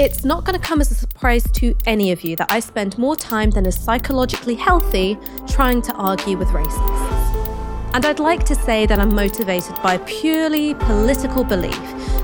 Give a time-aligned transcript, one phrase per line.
[0.00, 2.96] It's not going to come as a surprise to any of you that I spend
[2.96, 7.92] more time than is psychologically healthy trying to argue with racists.
[7.92, 11.78] And I'd like to say that I'm motivated by purely political belief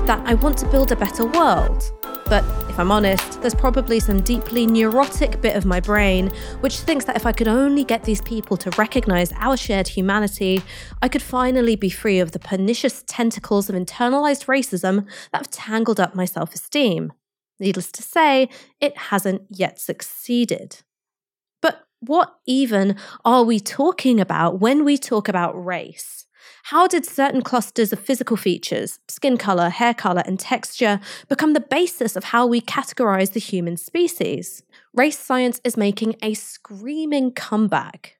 [0.07, 1.83] that I want to build a better world.
[2.25, 6.31] But if I'm honest, there's probably some deeply neurotic bit of my brain
[6.61, 10.63] which thinks that if I could only get these people to recognize our shared humanity,
[11.03, 15.99] I could finally be free of the pernicious tentacles of internalized racism that have tangled
[15.99, 17.13] up my self esteem.
[17.59, 20.83] Needless to say, it hasn't yet succeeded.
[21.61, 26.27] But what even are we talking about when we talk about race?
[26.63, 31.59] How did certain clusters of physical features, skin color, hair color, and texture, become the
[31.59, 34.63] basis of how we categorize the human species?
[34.93, 38.16] Race science is making a screaming comeback.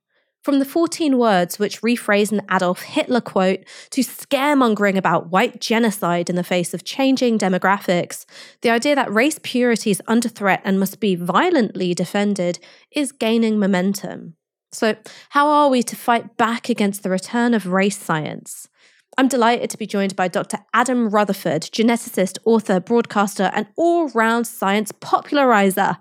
[0.47, 6.29] From the 14 words which rephrase an Adolf Hitler quote to scaremongering about white genocide
[6.29, 8.25] in the face of changing demographics,
[8.61, 12.59] the idea that race purity is under threat and must be violently defended
[12.91, 14.35] is gaining momentum.
[14.71, 14.95] So,
[15.31, 18.69] how are we to fight back against the return of race science?
[19.17, 20.59] I'm delighted to be joined by Dr.
[20.73, 25.97] Adam Rutherford, geneticist, author, broadcaster, and all round science popularizer.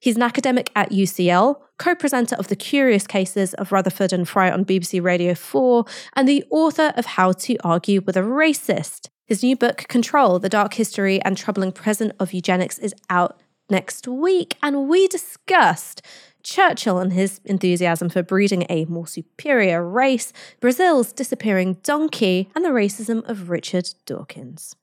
[0.00, 4.50] He's an academic at UCL, co presenter of The Curious Cases of Rutherford and Fry
[4.50, 9.08] on BBC Radio 4, and the author of How to Argue with a Racist.
[9.26, 14.06] His new book, Control The Dark History and Troubling Present of Eugenics, is out next
[14.06, 16.02] week, and we discussed
[16.42, 22.68] Churchill and his enthusiasm for breeding a more superior race, Brazil's disappearing donkey, and the
[22.68, 24.76] racism of Richard Dawkins.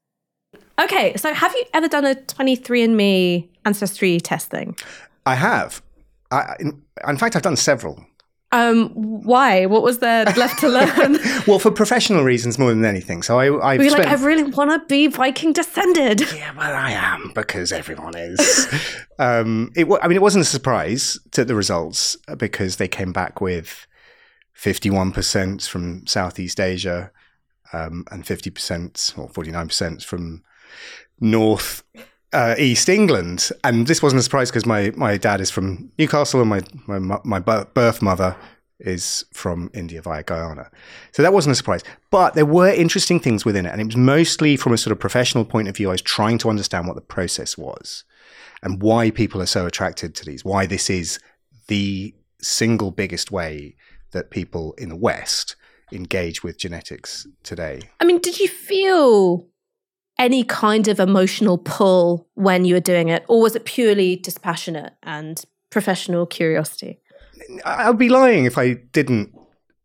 [0.81, 4.75] Okay, so have you ever done a 23andMe ancestry testing?
[5.25, 5.83] I have.
[6.31, 8.05] I, in, in fact, I've done several.
[8.53, 9.65] Um, why?
[9.65, 11.17] What was there left to learn?
[11.47, 13.23] well, for professional reasons more than anything.
[13.23, 14.05] So I, you spent...
[14.05, 16.21] like, I really want to be Viking descended.
[16.41, 18.67] Yeah, well, I am because everyone is.
[19.19, 23.41] um, it, I mean, it wasn't a surprise to the results because they came back
[23.41, 23.85] with
[24.53, 27.11] fifty-one percent from Southeast Asia
[27.73, 30.43] um, and fifty percent or forty-nine percent from
[31.19, 31.83] North
[32.33, 36.41] uh, East England, and this wasn't a surprise because my, my dad is from Newcastle
[36.41, 38.35] and my, my my birth mother
[38.79, 40.69] is from India via Guyana.
[41.11, 41.83] So that wasn't a surprise.
[42.09, 44.99] But there were interesting things within it, and it was mostly from a sort of
[44.99, 45.89] professional point of view.
[45.89, 48.03] I was trying to understand what the process was
[48.63, 50.45] and why people are so attracted to these.
[50.45, 51.19] Why this is
[51.67, 53.75] the single biggest way
[54.11, 55.55] that people in the West
[55.91, 57.81] engage with genetics today.
[57.99, 59.47] I mean, did you feel
[60.21, 64.93] any kind of emotional pull when you were doing it, or was it purely dispassionate
[65.01, 67.01] and professional curiosity?
[67.65, 69.35] I'd be lying if I didn't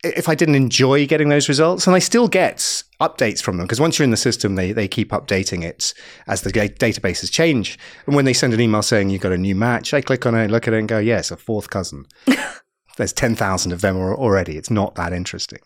[0.04, 2.58] if I didn't enjoy getting those results, and I still get
[3.00, 5.94] updates from them because once you're in the system, they they keep updating it
[6.26, 7.78] as the databases change.
[8.04, 10.34] And when they send an email saying you've got a new match, I click on
[10.34, 12.04] it, look at it, and go, yes, a fourth cousin.
[12.98, 14.58] There's ten thousand of them already.
[14.58, 15.60] It's not that interesting.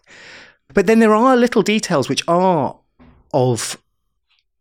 [0.73, 2.79] But then there are little details which are
[3.33, 3.77] of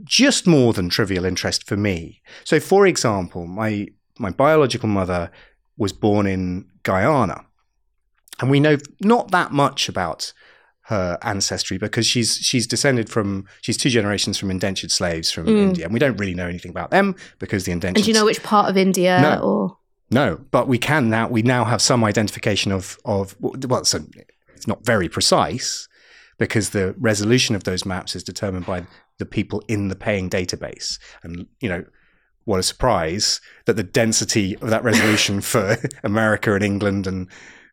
[0.03, 2.21] just more than trivial interest for me.
[2.43, 3.87] So, for example, my
[4.17, 5.31] my biological mother
[5.77, 7.45] was born in Guyana,
[8.41, 10.33] and we know not that much about
[10.89, 15.57] her ancestry because she's she's descended from she's two generations from indentured slaves from mm.
[15.57, 17.97] India, and we don't really know anything about them because the indentured.
[17.97, 19.19] And do you know which part of India?
[19.21, 19.77] No, or?
[20.09, 21.27] no, but we can now.
[21.27, 23.99] We now have some identification of of well, so
[24.55, 25.87] it's not very precise
[26.39, 28.87] because the resolution of those maps is determined by
[29.19, 30.97] the people in the paying database.
[31.23, 31.85] And, you know,
[32.45, 37.27] what a surprise that the density of that resolution for America and England and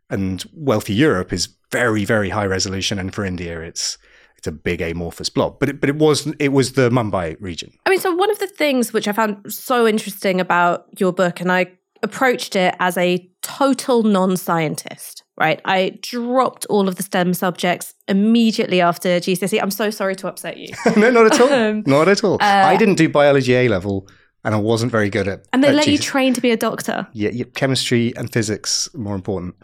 [0.08, 3.98] and wealthy Europe is very, very high resolution, and for India, it's
[4.36, 5.58] it's a big amorphous blob.
[5.58, 7.72] But it, but it was it was the Mumbai region.
[7.86, 11.40] I mean, so one of the things which I found so interesting about your book,
[11.40, 15.60] and I approached it as a total non-scientist right?
[15.64, 19.60] I dropped all of the STEM subjects immediately after GCSE.
[19.60, 20.68] I'm so sorry to upset you.
[20.96, 21.52] no, not at all.
[21.52, 22.34] Um, not at all.
[22.34, 24.08] Uh, I didn't do biology A level
[24.44, 26.56] and I wasn't very good at And they at let you train to be a
[26.56, 27.08] doctor.
[27.12, 29.56] Yeah, yeah, chemistry and physics more important.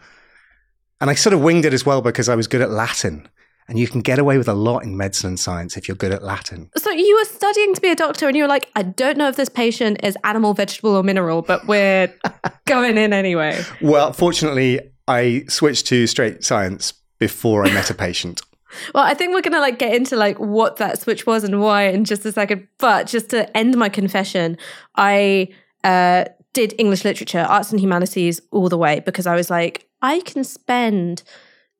[0.99, 3.27] And I sort of winged it as well because I was good at Latin.
[3.69, 6.11] And you can get away with a lot in medicine and science if you're good
[6.11, 6.69] at Latin.
[6.75, 9.29] So you were studying to be a doctor and you were like, I don't know
[9.29, 12.13] if this patient is animal, vegetable, or mineral, but we're
[12.65, 13.63] going in anyway.
[13.81, 18.41] Well, fortunately, I switched to straight science before I met a patient.
[18.95, 21.83] Well, I think we're gonna like get into like what that switch was and why
[21.89, 22.67] in just a second.
[22.79, 24.57] But just to end my confession,
[24.95, 25.49] I
[25.83, 30.21] uh, did English literature, arts and humanities all the way because I was like, I
[30.21, 31.21] can spend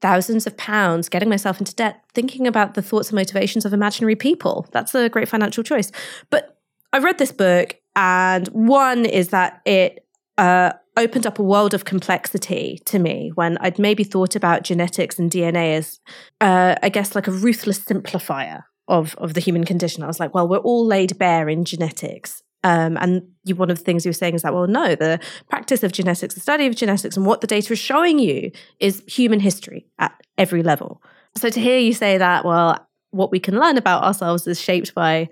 [0.02, 4.16] thousands of pounds getting myself into debt thinking about the thoughts and motivations of imaginary
[4.16, 4.68] people.
[4.72, 5.92] That's a great financial choice.
[6.30, 6.60] But
[6.92, 10.06] I read this book And one is that it
[10.38, 15.18] uh, opened up a world of complexity to me when I'd maybe thought about genetics
[15.18, 16.00] and DNA as,
[16.42, 20.04] uh, I guess, like a ruthless simplifier of of the human condition.
[20.04, 22.44] I was like, well, we're all laid bare in genetics.
[22.66, 25.20] Um, and you, one of the things you were saying is that, well, no, the
[25.50, 29.04] practice of genetics, the study of genetics, and what the data is showing you is
[29.06, 31.02] human history at every level.
[31.36, 34.96] So to hear you say that, well, what we can learn about ourselves is shaped
[34.96, 35.30] by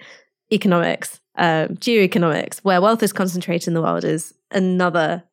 [0.52, 5.24] economics, um, geoeconomics, where wealth is concentrated in the world, is another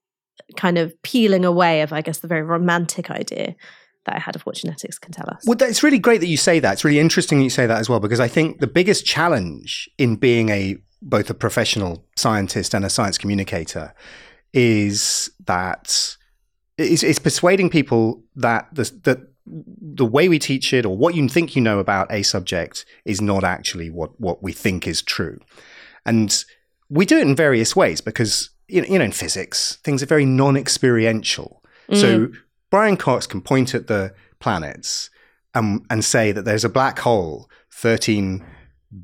[0.56, 3.54] kind of peeling away of, I guess, the very romantic idea
[4.06, 5.44] that I had of what genetics can tell us.
[5.46, 6.72] Well, it's really great that you say that.
[6.72, 10.16] It's really interesting you say that as well, because I think the biggest challenge in
[10.16, 13.94] being a both a professional scientist and a science communicator
[14.52, 16.16] is that
[16.76, 21.28] it's, it's persuading people that the that the way we teach it or what you
[21.28, 25.38] think you know about a subject is not actually what what we think is true,
[26.04, 26.44] and
[26.88, 31.62] we do it in various ways because you know, in physics things are very non-experiential.
[31.88, 32.00] Mm.
[32.00, 32.28] So
[32.70, 35.10] Brian Cox can point at the planets
[35.54, 38.44] and, and say that there's a black hole 13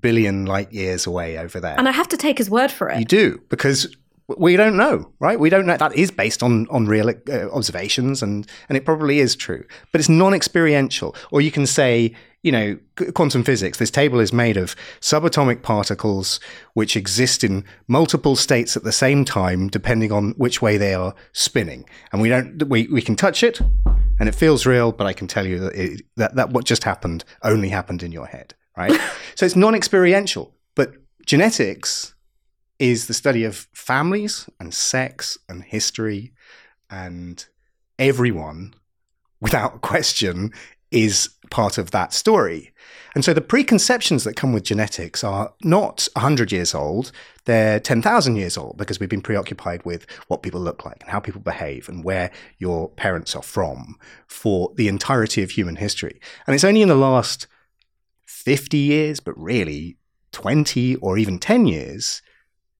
[0.00, 1.76] billion light years away over there.
[1.78, 2.98] And I have to take his word for it.
[2.98, 3.94] You do, because
[4.26, 5.38] we don't know, right?
[5.38, 5.76] We don't know.
[5.76, 10.00] That is based on on real uh, observations, and and it probably is true, but
[10.00, 11.14] it's non-experiential.
[11.30, 12.78] Or you can say, you know,
[13.14, 13.78] quantum physics.
[13.78, 16.38] This table is made of subatomic particles
[16.74, 21.14] which exist in multiple states at the same time, depending on which way they are
[21.32, 22.68] spinning, and we don't.
[22.68, 23.60] We we can touch it,
[24.20, 26.84] and it feels real, but I can tell you that it, that that what just
[26.84, 28.92] happened only happened in your head, right?
[29.34, 30.92] so it's non-experiential, but
[31.24, 32.14] genetics
[32.78, 36.34] is the study of families and sex and history
[36.90, 37.46] and
[37.98, 38.74] everyone
[39.40, 40.52] without question
[40.94, 42.72] is part of that story.
[43.14, 47.12] And so the preconceptions that come with genetics are not 100 years old,
[47.44, 51.20] they're 10,000 years old because we've been preoccupied with what people look like and how
[51.20, 53.96] people behave and where your parents are from
[54.26, 56.20] for the entirety of human history.
[56.46, 57.46] And it's only in the last
[58.26, 59.96] 50 years, but really
[60.32, 62.22] 20 or even 10 years,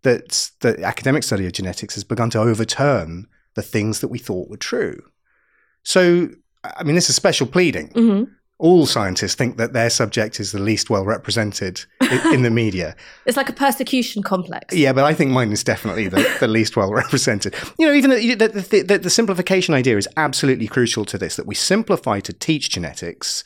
[0.03, 4.51] that the academic study of genetics has begun to overturn the things that we thought
[4.51, 5.01] were true.
[5.83, 6.31] So,
[6.77, 7.89] I mean, this is special pleading.
[7.91, 8.33] Mm-hmm.
[8.59, 12.95] All scientists think that their subject is the least well represented in, in, the media.
[13.27, 14.75] It's like a persecution complex.
[14.75, 17.55] Yeah, but I think mine is definitely the, the least well represented.
[17.79, 21.47] You know, even the, the, the, the simplification idea is absolutely crucial to this that
[21.47, 23.45] we simplify to teach genetics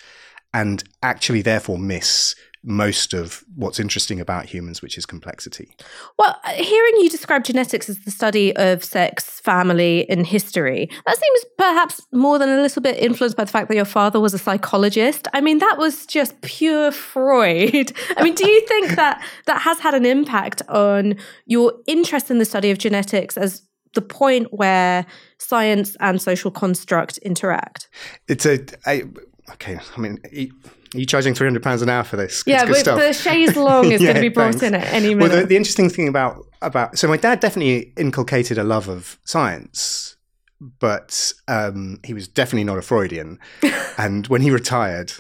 [0.55, 2.35] and actually, therefore, miss
[2.65, 5.75] most of what's interesting about humans, which is complexity.
[6.19, 11.17] Well, uh, hearing you describe genetics as the study of sex, family, and history, that
[11.17, 14.35] seems perhaps more than a little bit influenced by the fact that your father was
[14.35, 15.29] a psychologist.
[15.33, 17.93] I mean, that was just pure Freud.
[18.17, 21.17] I mean, do you think that that has had an impact on
[21.47, 23.63] your interest in the study of genetics as
[23.95, 25.07] the point where
[25.39, 27.89] science and social construct interact?
[28.27, 29.05] It's a I,
[29.53, 29.79] okay.
[29.97, 30.19] I mean.
[30.25, 30.51] It,
[30.95, 32.43] are you charging three hundred pounds an hour for this?
[32.47, 34.63] Yeah, but the chaise longue is yeah, going to be brought thanks.
[34.63, 35.31] in at any minute.
[35.31, 39.19] Well, the, the, interesting thing about about so my dad definitely inculcated a love of
[39.25, 40.17] science,
[40.61, 43.39] but um, he was definitely not a Freudian.
[43.99, 45.13] and when he retired,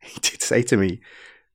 [0.00, 1.00] he did say to me,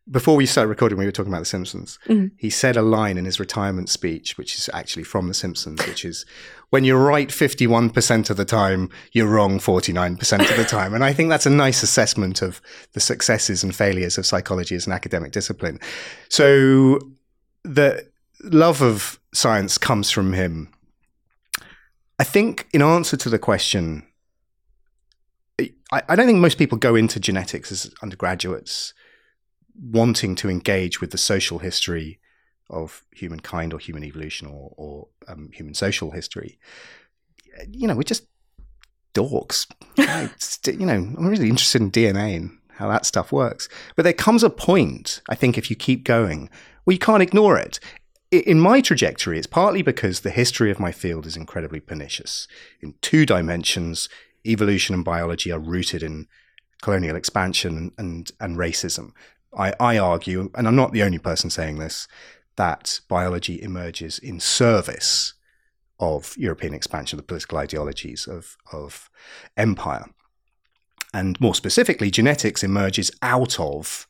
[0.10, 1.98] before we started recording, we were talking about The Simpsons.
[2.08, 2.36] Mm-hmm.
[2.38, 6.04] He said a line in his retirement speech, which is actually from The Simpsons, which
[6.04, 6.26] is,
[6.74, 10.96] when you're right 51% of the time, you're wrong 49% of the time.
[10.96, 12.60] And I think that's a nice assessment of
[12.94, 15.80] the successes and failures of psychology as an academic discipline.
[16.30, 16.98] So
[17.64, 18.10] the
[18.42, 20.74] love of science comes from him.
[22.18, 24.08] I think, in answer to the question,
[25.60, 28.96] I, I don't think most people go into genetics as undergraduates
[29.80, 32.20] wanting to engage with the social history
[32.74, 36.58] of humankind or human evolution or, or um, human social history,
[37.70, 38.26] you know, we're just
[39.14, 39.68] dorks.
[40.80, 43.70] you know, I'm really interested in DNA and how that stuff works.
[43.96, 46.50] But there comes a point, I think, if you keep going,
[46.84, 47.80] where you can't ignore it.
[48.32, 52.48] In my trajectory, it's partly because the history of my field is incredibly pernicious.
[52.82, 54.10] In two dimensions,
[54.46, 56.28] evolution and biology are rooted in
[56.82, 59.12] colonial expansion and, and racism.
[59.56, 62.08] I, I argue, and I'm not the only person saying this,
[62.56, 65.34] that biology emerges in service
[66.00, 69.10] of European expansion, the political ideologies of, of
[69.56, 70.06] empire.
[71.14, 74.08] And more specifically, genetics emerges out of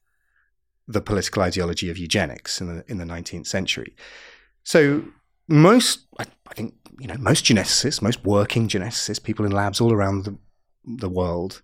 [0.87, 3.95] the political ideology of eugenics in the, in the 19th century.
[4.63, 5.03] So
[5.47, 9.93] most, I, I think, you know, most geneticists, most working geneticists, people in labs all
[9.93, 10.37] around the,
[10.85, 11.61] the world,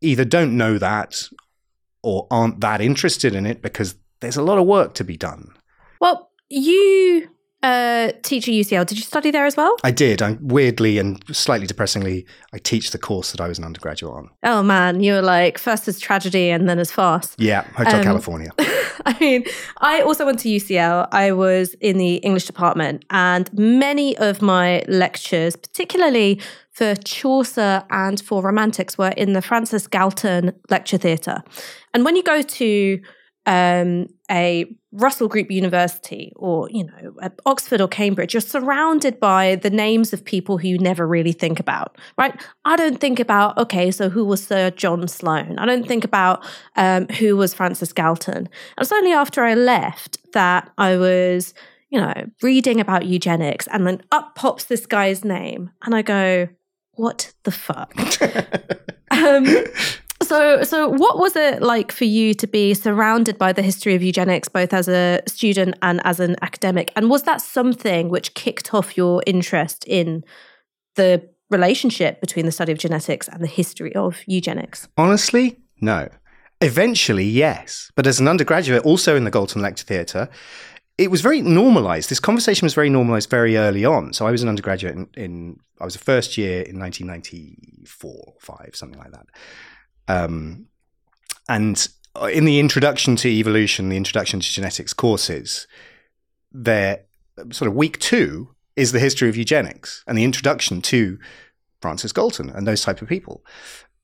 [0.00, 1.28] either don't know that
[2.02, 5.54] or aren't that interested in it because there's a lot of work to be done.
[6.02, 7.28] Well, you
[7.62, 8.86] uh, teach at UCL.
[8.86, 9.76] Did you study there as well?
[9.84, 10.20] I did.
[10.20, 14.28] I weirdly and slightly depressingly, I teach the course that I was an undergraduate on.
[14.42, 17.40] Oh man, you were like first as tragedy and then as fast.
[17.40, 18.50] Yeah, Hotel Um, California.
[19.06, 19.44] I mean,
[19.80, 21.06] I also went to UCL.
[21.12, 26.40] I was in the English department, and many of my lectures, particularly
[26.72, 31.44] for Chaucer and for Romantics, were in the Francis Galton Lecture Theatre.
[31.94, 33.00] And when you go to
[33.46, 39.56] um, a Russell Group University or, you know, at Oxford or Cambridge, you're surrounded by
[39.56, 42.40] the names of people who you never really think about, right?
[42.64, 45.58] I don't think about, okay, so who was Sir John Sloan?
[45.58, 46.44] I don't think about
[46.76, 48.46] um, who was Francis Galton.
[48.46, 51.54] It was only after I left that I was,
[51.90, 55.70] you know, reading about eugenics and then up pops this guy's name.
[55.82, 56.48] And I go,
[56.94, 57.94] what the fuck?
[59.10, 59.46] um,
[60.22, 64.02] so, so what was it like for you to be surrounded by the history of
[64.02, 66.92] eugenics, both as a student and as an academic?
[66.96, 70.24] And was that something which kicked off your interest in
[70.96, 74.88] the relationship between the study of genetics and the history of eugenics?
[74.96, 76.08] Honestly, no.
[76.60, 77.90] Eventually, yes.
[77.96, 80.28] But as an undergraduate, also in the Galton Lecture Theatre,
[80.98, 82.10] it was very normalized.
[82.10, 84.12] This conversation was very normalized very early on.
[84.12, 88.70] So I was an undergraduate in, in I was a first year in 1994, five,
[88.74, 89.26] something like that.
[90.12, 90.66] Um,
[91.48, 91.88] and
[92.30, 95.66] in the introduction to evolution, the introduction to genetics courses,
[96.52, 97.04] there
[97.50, 101.18] sort of week two is the history of eugenics and the introduction to
[101.80, 103.44] Francis Galton and those type of people.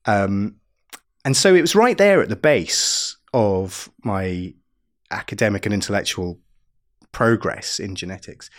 [0.05, 0.55] Um,
[1.23, 4.53] and so it was right there at the base of my
[5.11, 6.39] academic and intellectual
[7.11, 8.49] progress in genetics.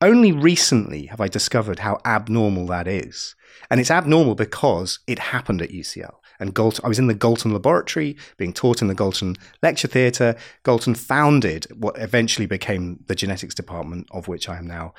[0.00, 3.34] Only recently have I discovered how abnormal that is.
[3.70, 6.14] And it's abnormal because it happened at UCL.
[6.38, 10.36] And Galton, I was in the Galton laboratory being taught in the Galton lecture theatre.
[10.64, 14.92] Galton founded what eventually became the genetics department, of which I am now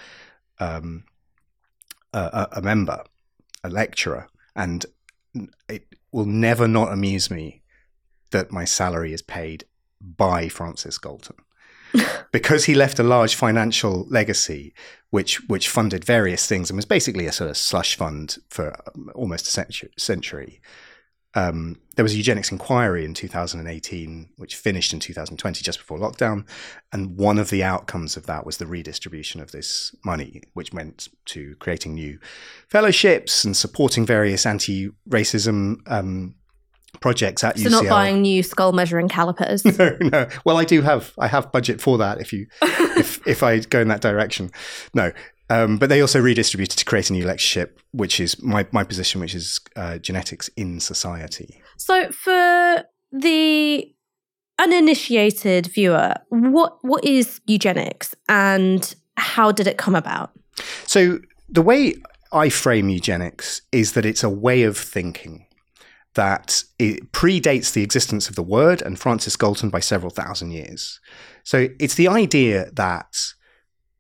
[0.60, 1.04] um,
[2.12, 3.04] a, a, a member,
[3.64, 4.28] a lecturer.
[4.56, 4.84] And
[5.70, 7.62] it will never not amuse me
[8.32, 9.66] that my salary is paid
[10.02, 11.36] by Francis Galton
[12.32, 14.74] because he left a large financial legacy,
[15.10, 19.12] which which funded various things and was basically a sort of slush fund for um,
[19.16, 20.62] almost a century.
[21.34, 26.48] Um, there was a eugenics inquiry in 2018, which finished in 2020, just before lockdown,
[26.92, 31.10] and one of the outcomes of that was the redistribution of this money, which went
[31.26, 32.18] to creating new
[32.70, 36.34] fellowships and supporting various anti-racism um,
[37.00, 37.72] projects at So UCL.
[37.72, 39.64] not buying new skull measuring calipers.
[39.80, 40.28] no, no.
[40.46, 43.82] Well, I do have I have budget for that if you if if I go
[43.82, 44.52] in that direction.
[44.94, 45.12] No.
[45.50, 49.22] Um, but they also redistributed to create a new lectureship, which is my, my position,
[49.22, 51.62] which is uh, genetics in society.
[51.78, 53.90] So for the
[54.60, 60.32] uninitiated viewer, what what is eugenics and how did it come about?
[60.86, 61.96] So the way
[62.32, 65.47] I frame eugenics is that it's a way of thinking
[66.18, 71.00] that it predates the existence of the word and Francis Galton by several thousand years.
[71.44, 73.34] So it's the idea that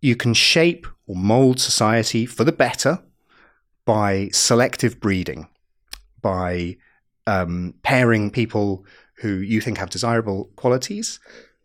[0.01, 3.00] you can shape or mold society for the better
[3.86, 5.47] by selective breeding,
[6.21, 6.77] by
[7.27, 8.86] um, pairing people
[9.21, 11.19] who you think have desirable qualities,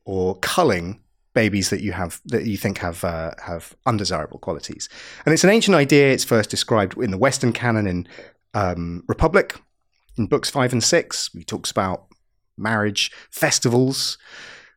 [0.05, 1.01] or culling
[1.35, 4.89] babies that you have that you think have uh, have undesirable qualities.
[5.25, 6.13] And it's an ancient idea.
[6.13, 8.09] It's first described in the Western canon in
[8.55, 9.59] um, Republic,
[10.17, 11.31] in books five and six.
[11.33, 12.07] He talks about
[12.57, 14.19] marriage festivals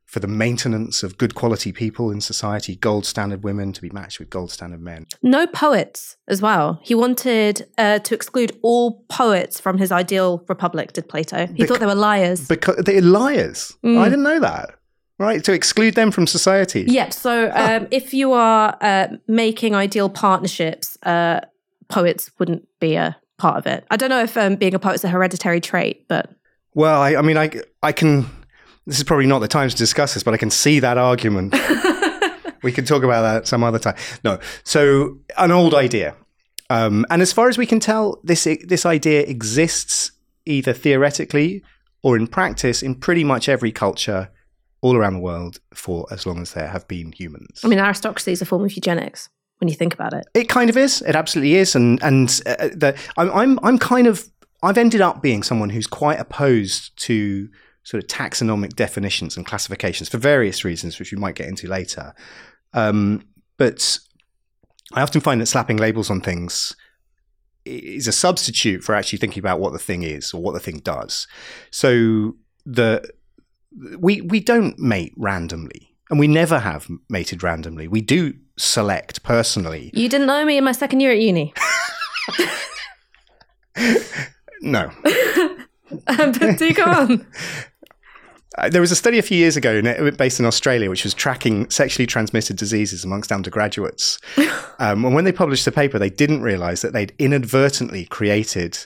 [0.05, 4.19] for the maintenance of good quality people in society, gold standard women to be matched
[4.19, 5.05] with gold standard men.
[5.21, 6.79] No poets as well.
[6.83, 11.47] He wanted uh, to exclude all poets from his ideal republic, did Plato.
[11.47, 12.47] He Bec- thought they were liars.
[12.47, 13.75] Because they're liars.
[13.83, 13.97] Mm.
[13.97, 14.75] I didn't know that.
[15.17, 15.43] Right?
[15.45, 16.85] To exclude them from society.
[16.87, 21.39] Yeah, so um, if you are uh, making ideal partnerships, uh,
[21.87, 23.85] poets wouldn't be a part of it.
[23.89, 26.29] I don't know if um, being a poet is a hereditary trait, but
[26.73, 27.51] Well, I, I mean, I,
[27.83, 28.25] I can.
[28.87, 31.53] This is probably not the time to discuss this, but I can see that argument.
[32.63, 33.95] we can talk about that some other time.
[34.23, 36.15] No, so an old idea,
[36.69, 40.11] um, and as far as we can tell, this this idea exists
[40.45, 41.63] either theoretically
[42.03, 44.29] or in practice in pretty much every culture
[44.81, 47.61] all around the world for as long as there have been humans.
[47.63, 50.25] I mean, aristocracy is a form of eugenics when you think about it.
[50.33, 51.01] It kind of is.
[51.01, 51.75] It absolutely is.
[51.75, 54.29] And and uh, the, I'm I'm I'm kind of
[54.63, 57.49] I've ended up being someone who's quite opposed to
[57.83, 62.13] sort of taxonomic definitions and classifications for various reasons, which we might get into later.
[62.73, 63.99] Um, but
[64.93, 66.75] I often find that slapping labels on things
[67.63, 70.79] is a substitute for actually thinking about what the thing is or what the thing
[70.79, 71.27] does.
[71.71, 72.35] So
[72.65, 73.07] the
[73.99, 75.91] we we don't mate randomly.
[76.11, 77.87] And we never have mated randomly.
[77.87, 79.91] We do select personally.
[79.93, 81.53] You didn't know me in my second year at uni.
[84.65, 84.91] No.
[86.07, 87.27] but do go on.
[88.57, 91.69] Uh, there was a study a few years ago based in Australia which was tracking
[91.69, 94.19] sexually transmitted diseases amongst undergraduates.
[94.77, 98.77] Um, and when they published the paper, they didn't realize that they'd inadvertently created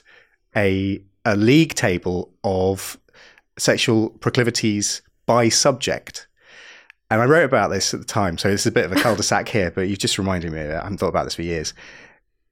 [0.54, 2.96] a, a league table of
[3.58, 6.28] sexual proclivities by subject.
[7.10, 9.48] And I wrote about this at the time, so it's a bit of a cul-de-sac
[9.48, 10.60] here, but you've just reminded me.
[10.60, 10.74] of it.
[10.74, 11.74] I haven't thought about this for years.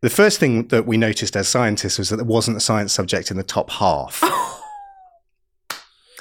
[0.00, 3.30] The first thing that we noticed as scientists was that there wasn't a science subject
[3.30, 4.22] in the top half.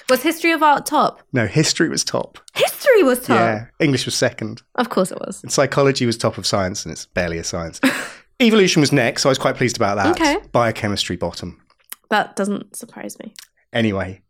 [0.09, 1.21] Was history of art top?
[1.33, 2.39] no, history was top.
[2.55, 3.35] History was top.
[3.35, 4.61] Yeah, English was second.
[4.75, 5.43] Of course it was.
[5.43, 7.81] And psychology was top of science, and it's barely a science.
[8.41, 10.15] Evolution was next, so I was quite pleased about that.
[10.15, 10.37] Okay.
[10.53, 11.61] Biochemistry bottom.
[12.09, 13.33] That doesn't surprise me.
[13.73, 14.21] Anyway,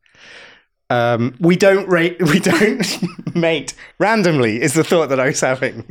[0.89, 2.85] um, we don't rate, we don't
[3.35, 4.61] mate randomly.
[4.61, 5.85] Is the thought that I was having.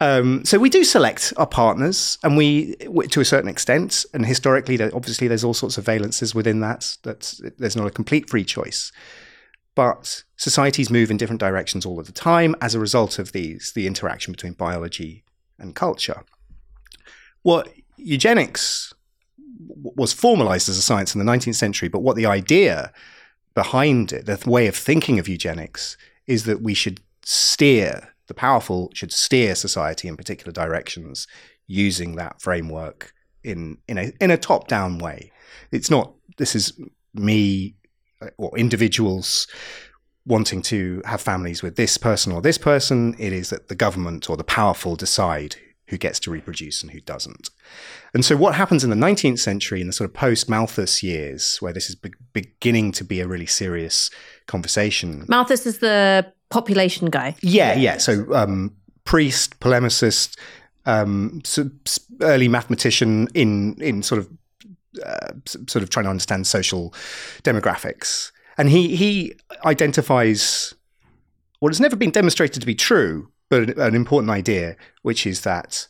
[0.00, 2.74] Um, so we do select our partners, and we,
[3.10, 6.96] to a certain extent, and historically, obviously, there's all sorts of valences within that.
[7.02, 8.92] That there's not a complete free choice.
[9.74, 13.72] But societies move in different directions all of the time as a result of these,
[13.74, 15.24] the interaction between biology
[15.58, 16.22] and culture.
[17.42, 18.94] What eugenics
[19.66, 22.92] was formalized as a science in the 19th century, but what the idea
[23.54, 25.96] behind it, the way of thinking of eugenics,
[26.26, 31.26] is that we should steer, the powerful should steer society in particular directions
[31.66, 35.30] using that framework in, in a, in a top down way.
[35.70, 36.78] It's not, this is
[37.14, 37.74] me
[38.20, 39.46] uh, or individuals
[40.26, 43.14] wanting to have families with this person or this person.
[43.18, 45.56] It is that the government or the powerful decide
[45.88, 47.50] who gets to reproduce and who doesn't.
[48.14, 51.58] And so, what happens in the 19th century, in the sort of post Malthus years,
[51.58, 54.10] where this is be- beginning to be a really serious
[54.46, 55.24] conversation?
[55.28, 57.36] Malthus is the population guy.
[57.42, 57.98] Yeah, yeah.
[57.98, 60.38] So, um, priest, polemicist,
[60.86, 61.70] um, so,
[62.20, 64.30] early mathematician in in sort of
[65.04, 66.94] uh, sort of trying to understand social
[67.42, 70.74] demographics, and he he identifies
[71.60, 75.42] what has never been demonstrated to be true, but an, an important idea, which is
[75.42, 75.86] that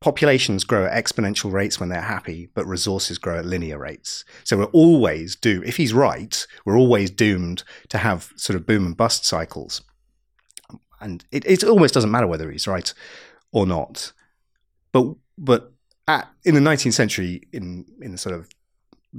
[0.00, 4.24] populations grow at exponential rates when they're happy, but resources grow at linear rates.
[4.44, 8.86] So we're always do if he's right, we're always doomed to have sort of boom
[8.86, 9.82] and bust cycles.
[11.00, 12.94] And it, it almost doesn't matter whether he's right
[13.50, 14.12] or not.
[14.92, 15.72] But but
[16.06, 18.48] at, in the 19th century, in in the sort of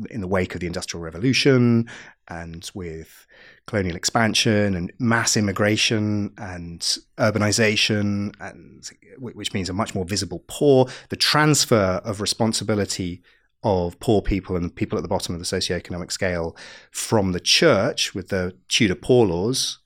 [0.10, 1.90] in the wake of the Industrial Revolution
[2.28, 3.28] and with
[3.68, 6.80] colonial expansion and mass immigration and
[7.18, 13.22] urbanization, and which means a much more visible poor, the transfer of responsibility
[13.64, 16.56] of poor people and people at the bottom of the socioeconomic scale
[16.92, 19.80] from the church with the Tudor Poor Laws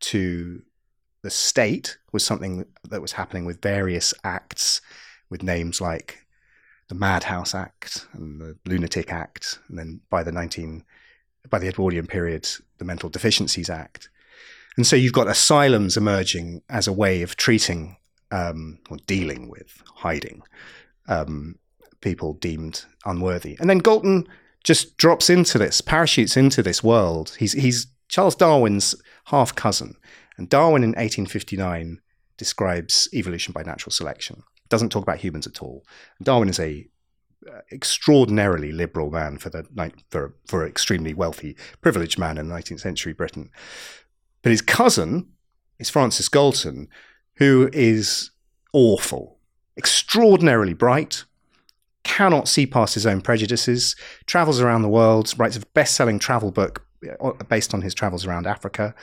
[0.00, 0.62] to
[1.22, 4.80] the state was something that was happening with various acts
[5.28, 6.25] with names like
[6.88, 10.84] the Madhouse Act and the Lunatic Act, and then by the 19
[11.48, 14.08] by the Edwardian period, the Mental Deficiencies Act.
[14.76, 17.96] And so you've got asylums emerging as a way of treating
[18.30, 20.42] um, or dealing with, hiding
[21.08, 21.58] um,
[22.00, 23.56] people deemed unworthy.
[23.60, 24.26] And then Galton
[24.64, 27.36] just drops into this, parachutes into this world.
[27.38, 28.94] He's, he's Charles Darwin's
[29.26, 29.94] half cousin.
[30.36, 32.00] And Darwin in 1859
[32.36, 34.42] describes evolution by natural selection.
[34.68, 35.84] Doesn't talk about humans at all.
[36.22, 36.86] Darwin is a
[37.46, 39.64] uh, extraordinarily liberal man for the
[40.10, 43.50] for for extremely wealthy, privileged man in 19th century Britain.
[44.42, 45.28] But his cousin
[45.78, 46.88] is Francis Galton,
[47.34, 48.30] who is
[48.72, 49.38] awful,
[49.76, 51.24] extraordinarily bright,
[52.04, 56.86] cannot see past his own prejudices, travels around the world, writes a best-selling travel book
[57.20, 58.94] uh, based on his travels around Africa,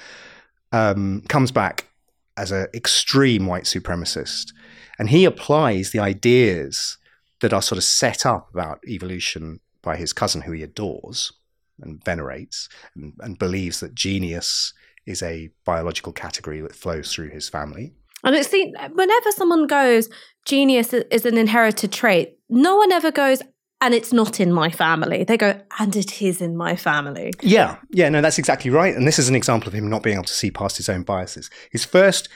[0.71, 1.89] um, comes back
[2.37, 4.53] as an extreme white supremacist,
[4.99, 6.97] and he applies the ideas
[7.41, 11.33] that are sort of set up about evolution by his cousin, who he adores
[11.81, 14.73] and venerates, and, and believes that genius
[15.05, 17.93] is a biological category that flows through his family.
[18.23, 20.09] And it's the whenever someone goes,
[20.45, 23.41] genius is an inherited trait, no one ever goes,
[23.81, 25.25] and it's not in my family.
[25.25, 27.33] They go, and it is in my family.
[27.41, 28.95] Yeah, yeah, no, that's exactly right.
[28.95, 31.03] And this is an example of him not being able to see past his own
[31.03, 31.49] biases.
[31.69, 32.29] His first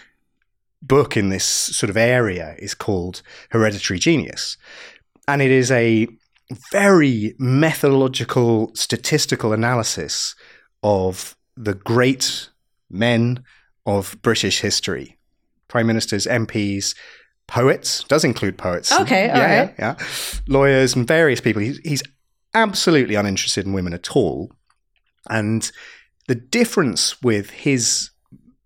[0.81, 4.57] book in this sort of area is called Hereditary Genius.
[5.27, 6.07] And it is a
[6.71, 10.35] very methodological, statistical analysis
[10.83, 12.49] of the great
[12.89, 13.43] men
[13.85, 15.17] of British history
[15.67, 16.95] prime ministers, MPs,
[17.47, 18.91] poets, does include poets.
[18.91, 19.75] Okay, all yeah, right.
[19.77, 20.07] yeah, yeah.
[20.47, 21.61] Lawyers and various people.
[21.61, 22.03] He's, he's
[22.53, 24.51] absolutely uninterested in women at all.
[25.29, 25.69] And
[26.27, 28.11] the difference with his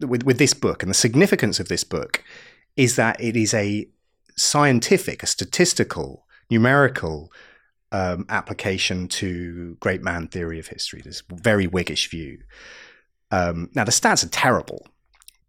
[0.03, 2.23] with, with this book and the significance of this book
[2.75, 3.87] is that it is a
[4.35, 7.31] scientific, a statistical, numerical
[7.91, 12.39] um, application to great man theory of history, this very Whiggish view.
[13.31, 14.87] Um, now, the stats are terrible,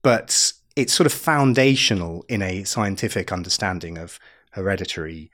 [0.03, 4.19] but it's sort of foundational in a scientific understanding of
[4.53, 5.31] hereditary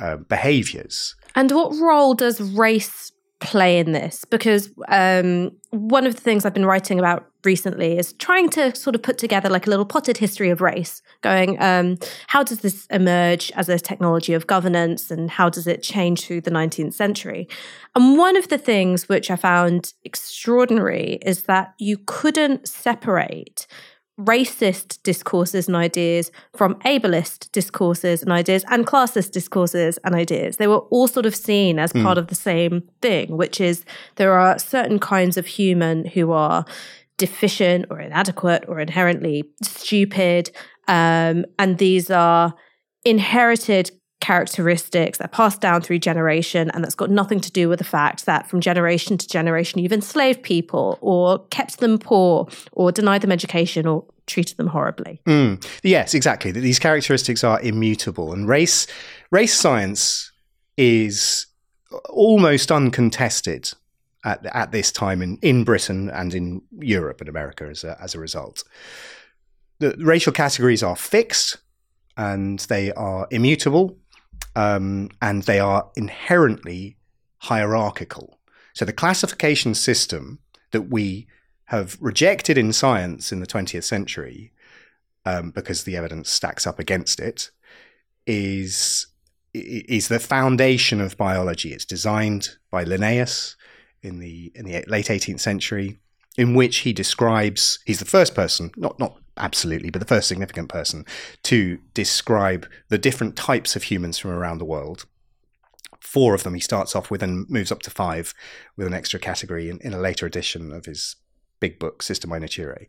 [0.00, 1.14] uh, behaviors.
[1.34, 4.24] And what role does race play in this?
[4.24, 8.94] Because um, one of the things I've been writing about recently is trying to sort
[8.94, 11.96] of put together like a little potted history of race, going, um,
[12.28, 16.40] how does this emerge as a technology of governance and how does it change through
[16.40, 17.48] the 19th century?
[17.94, 23.66] And one of the things which I found extraordinary is that you couldn't separate
[24.18, 30.56] racist discourses and ideas from ableist discourses and ideas and classist discourses and ideas.
[30.56, 32.02] They were all sort of seen as mm.
[32.02, 33.84] part of the same thing, which is
[34.16, 36.64] there are certain kinds of human who are
[37.18, 40.50] deficient or inadequate or inherently stupid.
[40.86, 42.54] Um, and these are
[43.04, 47.84] inherited characteristics that pass down through generation and that's got nothing to do with the
[47.84, 53.22] fact that from generation to generation you've enslaved people or kept them poor or denied
[53.22, 55.64] them education or treated them horribly mm.
[55.84, 58.88] yes exactly these characteristics are immutable and race
[59.30, 60.32] race science
[60.76, 61.46] is
[62.08, 63.72] almost uncontested
[64.24, 68.14] at, at this time in, in Britain and in Europe and America as a, as
[68.14, 68.64] a result.
[69.78, 71.58] The racial categories are fixed
[72.16, 73.96] and they are immutable
[74.56, 76.96] um, and they are inherently
[77.38, 78.38] hierarchical.
[78.74, 80.40] So the classification system
[80.72, 81.28] that we
[81.66, 84.52] have rejected in science in the 20th century,
[85.24, 87.50] um, because the evidence stacks up against it,
[88.26, 89.06] is
[89.54, 91.72] is the foundation of biology.
[91.72, 93.56] It's designed by Linnaeus
[94.02, 95.98] in the in the late 18th century,
[96.36, 100.68] in which he describes he's the first person, not not absolutely, but the first significant
[100.68, 101.04] person
[101.44, 105.06] to describe the different types of humans from around the world.
[106.00, 108.34] Four of them he starts off with and moves up to five
[108.76, 111.16] with an extra category in, in a later edition of his
[111.60, 112.86] big book, Systema Naturae.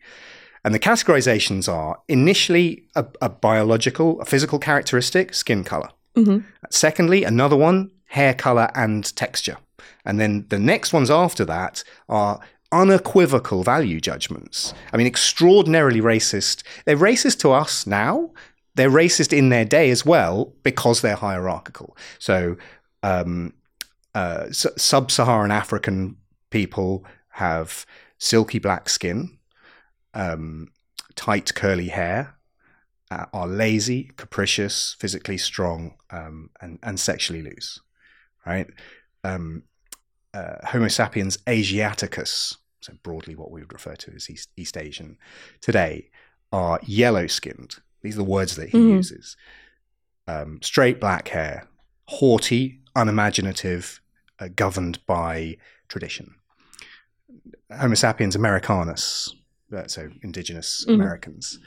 [0.63, 5.89] And the categorizations are initially a, a biological, a physical characteristic, skin color.
[6.15, 6.45] Mm-hmm.
[6.69, 9.57] Secondly, another one, hair color and texture.
[10.05, 12.39] And then the next ones after that are
[12.71, 14.73] unequivocal value judgments.
[14.93, 16.63] I mean, extraordinarily racist.
[16.85, 18.31] They're racist to us now.
[18.75, 21.97] They're racist in their day as well because they're hierarchical.
[22.19, 22.57] So,
[23.03, 23.53] um,
[24.15, 26.17] uh, sub Saharan African
[26.49, 27.85] people have
[28.17, 29.37] silky black skin,
[30.13, 30.69] um,
[31.15, 32.35] tight curly hair,
[33.11, 37.79] uh, are lazy, capricious, physically strong, um, and, and sexually loose.
[38.45, 38.67] Right?
[39.23, 39.63] Um,
[40.33, 45.17] uh, Homo sapiens asiaticus, so broadly what we would refer to as East, East Asian
[45.61, 46.09] today,
[46.51, 47.77] are yellow skinned.
[48.01, 48.95] These are the words that he mm-hmm.
[48.97, 49.35] uses.
[50.27, 51.67] Um, straight black hair,
[52.05, 54.01] haughty, unimaginative,
[54.39, 56.35] uh, governed by tradition.
[57.71, 59.35] Homo sapiens americanus,
[59.75, 60.99] uh, so indigenous mm-hmm.
[60.99, 61.59] Americans.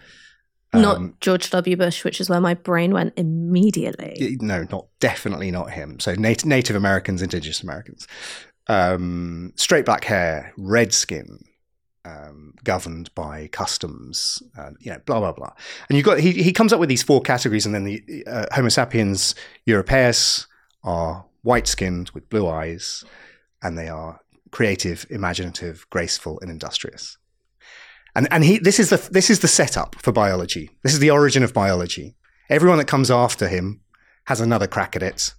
[0.75, 1.77] Not um, George W.
[1.77, 4.39] Bush, which is where my brain went immediately.
[4.41, 6.01] No, not definitely not him.
[6.01, 8.09] So Native, Native Americans, Indigenous Americans
[8.69, 11.45] um, straight black hair, red skin,
[12.05, 15.53] um, governed by customs, uh, you know, blah blah blah.
[15.89, 18.47] And you got he he comes up with these four categories, and then the uh,
[18.53, 19.35] Homo sapiens
[19.67, 20.47] europaeus
[20.83, 23.05] are white skinned with blue eyes,
[23.63, 27.19] and they are creative, imaginative, graceful, and industrious.
[28.15, 30.71] And and he this is the this is the setup for biology.
[30.83, 32.15] This is the origin of biology.
[32.51, 33.81] Everyone that comes after him
[34.27, 35.33] has another crack at it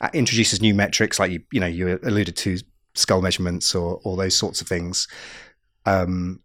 [0.00, 2.58] uh, introduces new metrics like you you know you alluded to
[2.94, 5.06] skull measurements or all those sorts of things.
[5.86, 6.40] Um,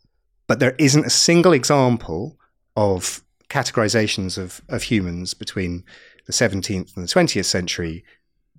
[0.48, 2.38] but there isn't a single example
[2.76, 5.84] of categorizations of, of humans between
[6.26, 8.04] the 17th and the 20th century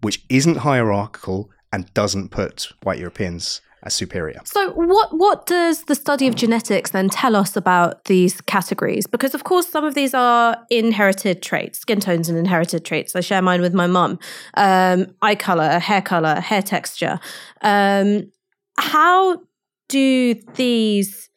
[0.00, 4.40] which isn't hierarchical and doesn't put white Europeans as superior.
[4.44, 9.06] So, what what does the study of genetics then tell us about these categories?
[9.06, 13.16] Because, of course, some of these are inherited traits, skin tones and inherited traits.
[13.16, 14.18] I share mine with my mum.
[14.54, 17.20] Um, eye color, hair color, hair texture.
[17.62, 18.30] Um,
[18.78, 19.40] how
[19.88, 21.28] do these?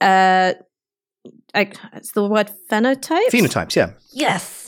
[0.00, 0.54] Uh,
[1.54, 3.30] it's the word phenotypes.
[3.30, 3.92] Phenotypes, yeah.
[4.12, 4.63] Yes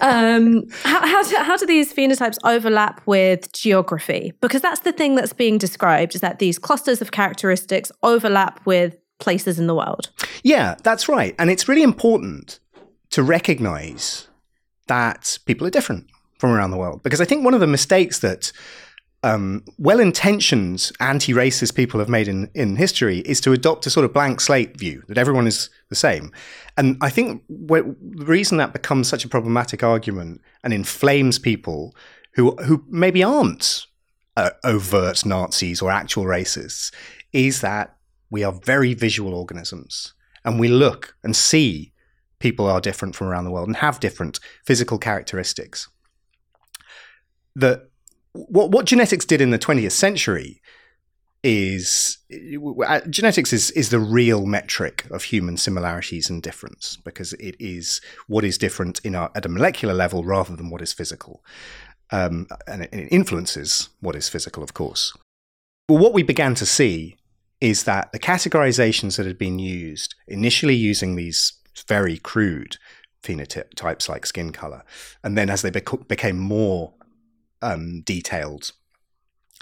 [0.00, 4.32] um, how, how, do, how do these phenotypes overlap with geography?
[4.40, 8.96] Because that's the thing that's being described is that these clusters of characteristics overlap with
[9.18, 10.10] places in the world.
[10.42, 11.34] Yeah, that's right.
[11.38, 12.58] And it's really important
[13.10, 14.28] to recognize
[14.86, 16.06] that people are different
[16.38, 17.02] from around the world.
[17.02, 18.52] Because I think one of the mistakes that
[19.22, 24.14] um, well-intentioned anti-racist people have made in, in history is to adopt a sort of
[24.14, 26.32] blank slate view that everyone is the same.
[26.76, 31.94] And I think wh- the reason that becomes such a problematic argument and inflames people
[32.34, 33.86] who who maybe aren't
[34.36, 36.92] uh, overt Nazis or actual racists
[37.32, 37.96] is that
[38.30, 41.92] we are very visual organisms and we look and see
[42.38, 45.88] people are different from around the world and have different physical characteristics.
[47.54, 47.89] The
[48.32, 50.60] what what genetics did in the 20th century
[51.42, 52.18] is
[52.86, 58.00] uh, genetics is is the real metric of human similarities and difference because it is
[58.26, 61.42] what is different in our, at a molecular level rather than what is physical,
[62.10, 65.14] um, and it influences what is physical, of course.
[65.88, 67.16] But what we began to see
[67.60, 71.54] is that the categorizations that had been used initially using these
[71.88, 72.76] very crude
[73.22, 74.82] phenotypes like skin color,
[75.24, 76.92] and then as they bec- became more
[77.62, 78.72] um, detailed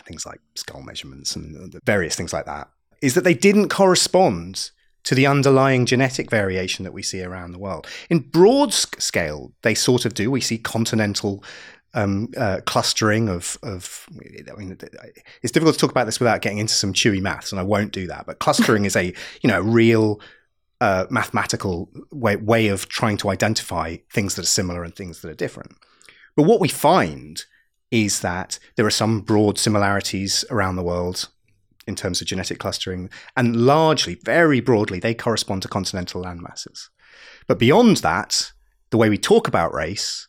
[0.05, 2.69] things like skull measurements and various things like that,
[3.03, 4.71] is that they didn't correspond
[5.05, 7.87] to the underlying genetic variation that we see around the world.
[8.11, 10.31] In broad scale, they sort of do.
[10.31, 11.43] We see continental
[11.95, 14.77] um, uh, clustering of, of, I mean,
[15.43, 17.93] it's difficult to talk about this without getting into some chewy maths, and I won't
[17.93, 18.27] do that.
[18.27, 20.21] But clustering is a, you know, real
[20.81, 25.31] uh, mathematical way, way of trying to identify things that are similar and things that
[25.31, 25.73] are different.
[26.37, 27.45] But what we find
[27.91, 31.29] is that there are some broad similarities around the world
[31.87, 36.91] in terms of genetic clustering, and largely, very broadly, they correspond to continental landmasses.
[37.47, 38.53] But beyond that,
[38.91, 40.29] the way we talk about race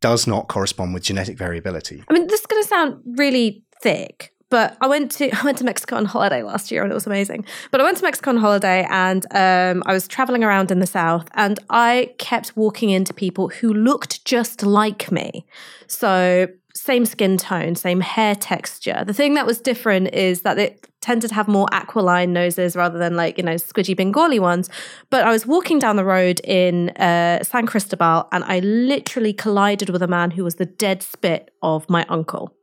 [0.00, 2.02] does not correspond with genetic variability.
[2.08, 5.58] I mean, this is going to sound really thick, but I went to I went
[5.58, 7.44] to Mexico on holiday last year and it was amazing.
[7.70, 10.86] But I went to Mexico on holiday and um, I was traveling around in the
[10.86, 15.44] south and I kept walking into people who looked just like me.
[15.86, 16.48] So
[16.88, 19.04] same skin tone, same hair texture.
[19.06, 22.98] The thing that was different is that it tended to have more aquiline noses rather
[22.98, 24.70] than like, you know, squidgy Bengali ones.
[25.10, 29.90] But I was walking down the road in uh, San Cristobal and I literally collided
[29.90, 32.54] with a man who was the dead spit of my uncle.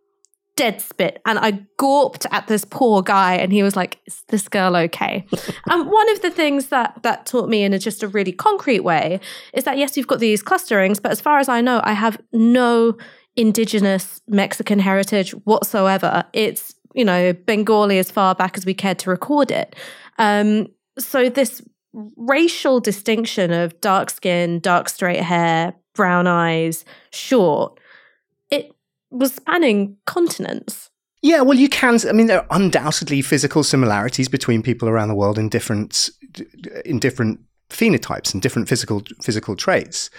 [0.56, 1.22] Dead spit.
[1.28, 5.24] And I gawped at this poor guy and he was like, Is this girl okay?
[5.70, 8.80] and one of the things that that taught me in a, just a really concrete
[8.80, 9.20] way
[9.54, 12.20] is that yes, you've got these clusterings, but as far as I know, I have
[12.34, 12.98] no
[13.36, 16.24] indigenous Mexican heritage whatsoever.
[16.34, 19.76] It's, you know, Bengali as far back as we cared to record it.
[20.18, 20.68] Um,
[20.98, 21.62] so this
[22.16, 27.80] racial distinction of dark skin, dark straight hair, brown eyes, short,
[28.50, 28.72] it
[29.12, 30.90] was spanning continents.
[31.22, 31.98] Yeah, well, you can.
[32.08, 36.10] I mean, there are undoubtedly physical similarities between people around the world in different
[36.86, 40.12] in different phenotypes and different physical physical traits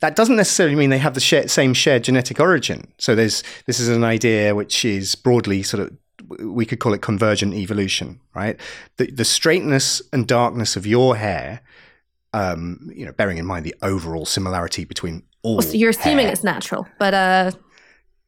[0.00, 2.92] that doesn't necessarily mean they have the share, same shared genetic origin.
[2.98, 5.96] So there's this is an idea which is broadly sort of
[6.40, 8.58] we could call it convergent evolution, right?
[8.96, 11.60] The, the straightness and darkness of your hair,
[12.32, 15.60] um, you know, bearing in mind the overall similarity between all.
[15.60, 17.50] so you're assuming hair, it's natural, but uh,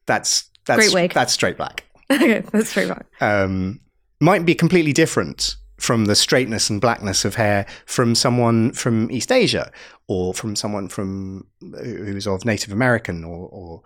[0.05, 1.13] that's that's great wig.
[1.13, 1.85] That's straight black.
[2.11, 3.05] okay, that's straight black.
[3.19, 3.81] Um,
[4.19, 9.31] might be completely different from the straightness and blackness of hair from someone from East
[9.31, 9.71] Asia
[10.07, 13.81] or from someone from who's of Native American or, or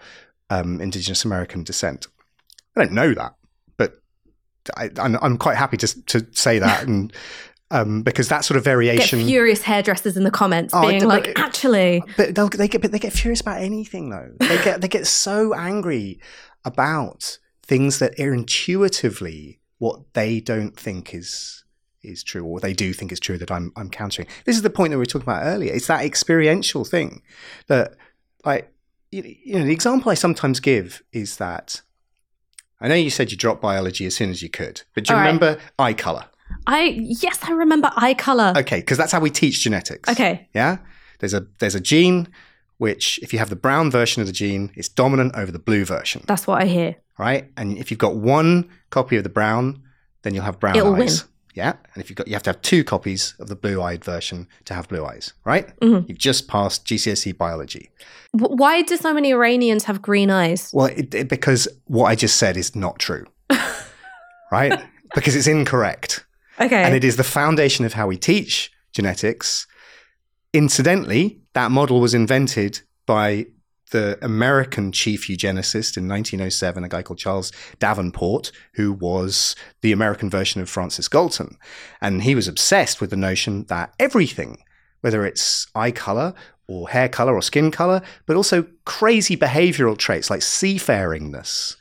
[0.50, 2.08] um, Indigenous American descent.
[2.76, 3.36] I don't know that,
[3.78, 4.02] but
[4.78, 7.14] I, am quite happy to to say that and.
[7.74, 9.20] Um, because that sort of variation.
[9.20, 12.04] Get furious hairdressers in the comments oh, being like, actually.
[12.18, 14.30] But they get, but they get furious about anything though.
[14.40, 16.20] They get, they get so angry
[16.66, 21.61] about things that are intuitively what they don't think is
[22.04, 24.28] is true or they do think it's true that I'm I'm countering.
[24.46, 25.74] This is the point that we were talking about earlier.
[25.74, 27.22] It's that experiential thing
[27.68, 27.96] that
[28.46, 28.72] like
[29.12, 31.82] you know the example I sometimes give is that
[32.80, 35.18] I know you said you dropped biology as soon as you could, but do you
[35.18, 35.72] All remember right.
[35.80, 36.26] eye color?
[36.68, 38.54] I yes, I remember eye color.
[38.58, 40.10] Okay, because that's how we teach genetics.
[40.10, 40.48] Okay.
[40.54, 40.78] Yeah?
[41.20, 42.28] There's a there's a gene
[42.78, 45.86] which if you have the brown version of the gene, it's dominant over the blue
[45.86, 46.24] version.
[46.26, 46.96] That's what I hear.
[47.20, 47.52] Right?
[47.56, 49.84] And if you've got one copy of the brown,
[50.24, 51.22] then you'll have brown It'll eyes.
[51.22, 51.31] Win.
[51.54, 54.48] Yeah, and if you've got, you have to have two copies of the blue-eyed version
[54.66, 55.68] to have blue eyes, right?
[55.80, 56.06] Mm-hmm.
[56.08, 57.90] You've just passed GCSE biology.
[58.32, 60.72] Why do so many Iranians have green eyes?
[60.74, 63.26] Well, it, it, because what I just said is not true,
[64.52, 64.82] right?
[65.14, 66.26] Because it's incorrect.
[66.60, 69.68] Okay, and it is the foundation of how we teach genetics.
[70.54, 73.48] Incidentally, that model was invented by
[73.92, 80.30] the American chief eugenicist in 1907, a guy called Charles Davenport, who was the American
[80.30, 81.58] version of Francis Galton.
[82.02, 84.64] And he was obsessed with the notion that everything,
[85.02, 86.34] whether it's eye color
[86.68, 91.76] or hair color or skin color, but also crazy behavioral traits like seafaringness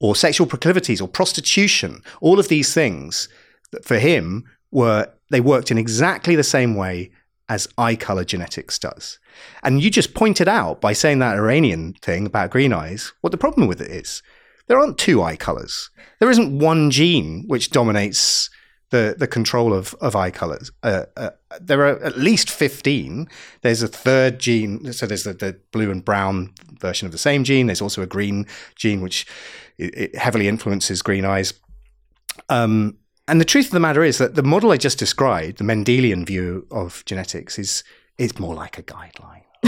[0.00, 2.02] or sexual proclivities or prostitution.
[2.20, 3.28] All of these things
[3.82, 7.10] for him were they worked in exactly the same way
[7.48, 9.18] as eye color genetics does.
[9.62, 13.38] And you just pointed out by saying that Iranian thing about green eyes, what the
[13.38, 14.22] problem with it is.
[14.66, 15.90] There aren't two eye colors.
[16.20, 18.48] There isn't one gene which dominates
[18.90, 20.70] the, the control of, of eye colors.
[20.82, 21.30] Uh, uh,
[21.60, 23.28] there are at least 15.
[23.62, 24.92] There's a third gene.
[24.92, 27.66] So there's the, the, blue and brown version of the same gene.
[27.66, 29.26] There's also a green gene, which
[29.78, 31.54] it, it heavily influences green eyes.
[32.48, 35.64] Um, and the truth of the matter is that the model I just described, the
[35.64, 37.84] Mendelian view of genetics, is
[38.18, 39.42] is more like a guideline.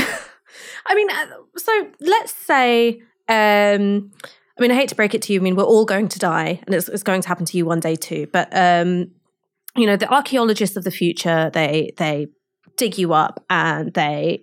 [0.87, 4.13] I mean, uh, so let's say, um,
[4.57, 5.41] I mean, I hate to break it to you.
[5.41, 7.65] I mean, we're all going to die, and it's, it's going to happen to you
[7.65, 8.29] one day too.
[8.33, 9.11] But um,
[9.75, 12.29] you know, the archaeologists of the future, they they
[12.77, 14.41] dig you up and they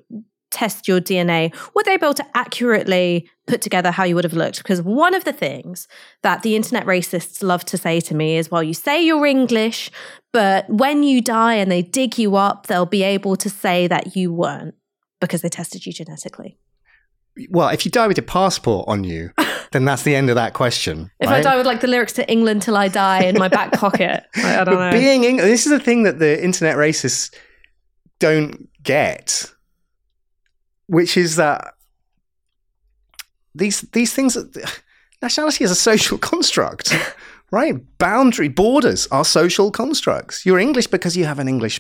[0.54, 4.34] test your DNA, would they be able to accurately put together how you would have
[4.34, 4.60] looked?
[4.60, 5.88] Because one of the things
[6.22, 9.90] that the internet racists love to say to me is, well, you say you're English,
[10.32, 14.16] but when you die and they dig you up, they'll be able to say that
[14.16, 14.76] you weren't
[15.20, 16.58] because they tested you genetically.
[17.50, 19.32] Well, if you die with your passport on you,
[19.72, 21.10] then that's the end of that question.
[21.20, 21.40] if right?
[21.40, 24.24] I die with like the lyrics to England till I die in my back pocket,
[24.36, 25.00] I, I don't but know.
[25.00, 27.34] being English, this is the thing that the internet racists
[28.20, 29.52] don't get
[30.94, 31.74] which is that
[33.56, 34.38] these these things
[35.22, 36.94] nationality is a social construct
[37.54, 37.76] right?
[38.00, 40.44] Boundary borders are social constructs.
[40.46, 41.80] You're english because you have an english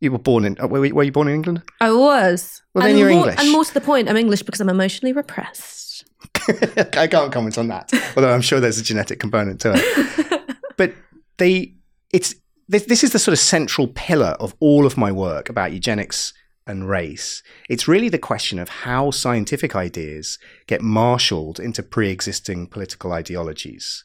[0.00, 1.62] you were born in uh, were, were you born in england?
[1.80, 2.62] I was.
[2.74, 3.40] Well then and you're more, english.
[3.40, 6.04] and more to the point i'm english because i'm emotionally repressed.
[6.96, 10.56] I can't comment on that although i'm sure there's a genetic component to it.
[10.80, 10.94] But
[11.36, 11.74] they
[12.10, 12.34] it's
[12.66, 16.32] this, this is the sort of central pillar of all of my work about eugenics
[16.66, 17.42] and race.
[17.68, 24.04] It's really the question of how scientific ideas get marshaled into pre existing political ideologies.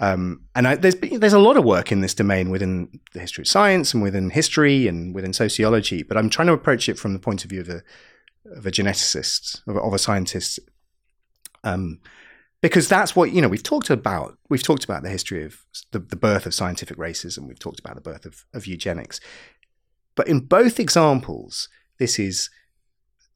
[0.00, 3.42] Um, and I, there's there's a lot of work in this domain within the history
[3.42, 6.02] of science and within history and within sociology.
[6.02, 7.82] But I'm trying to approach it from the point of view of a
[8.56, 10.58] of a geneticist of, of a scientist,
[11.64, 12.00] um,
[12.62, 13.48] because that's what you know.
[13.48, 17.46] We've talked about we've talked about the history of the, the birth of scientific racism.
[17.46, 19.20] We've talked about the birth of, of eugenics.
[20.20, 22.50] But in both examples, this is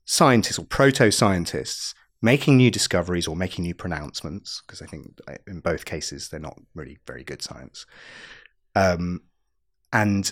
[0.04, 5.36] scientists or proto scientists making new discoveries or making new pronouncements, because I think uh,
[5.46, 7.86] in both cases they're not really very good science.
[8.76, 9.22] Um,
[9.94, 10.30] and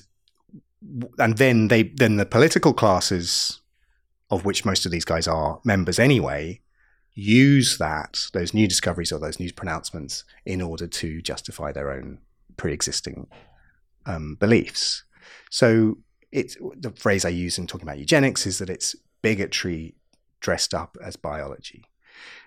[1.18, 3.62] and then they then the political classes,
[4.28, 6.60] of which most of these guys are members anyway,
[7.14, 12.18] use that those new discoveries or those new pronouncements in order to justify their own
[12.58, 13.26] pre-existing
[14.04, 15.04] um, beliefs.
[15.48, 15.96] So
[16.32, 19.94] it's the phrase I use in talking about eugenics is that it's bigotry
[20.40, 21.84] dressed up as biology.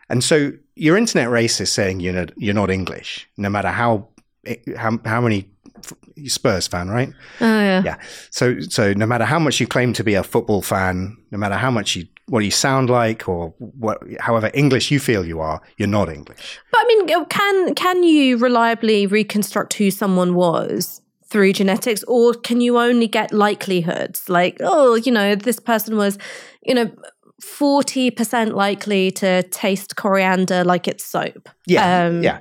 [0.09, 4.09] And so your internet racist saying you're not, you're not English, no matter how
[4.77, 5.49] how how many
[6.27, 7.11] Spurs fan, right?
[7.41, 7.81] Oh yeah.
[7.83, 7.97] Yeah.
[8.29, 11.55] So so no matter how much you claim to be a football fan, no matter
[11.55, 15.61] how much you what you sound like or what however English you feel you are,
[15.77, 16.59] you're not English.
[16.71, 21.01] But I mean, can can you reliably reconstruct who someone was
[21.35, 26.17] through genetics or can you only get likelihoods like oh you know this person was
[26.63, 26.89] you know
[27.43, 32.39] 40% likely to taste coriander like it's soap yeah um, yeah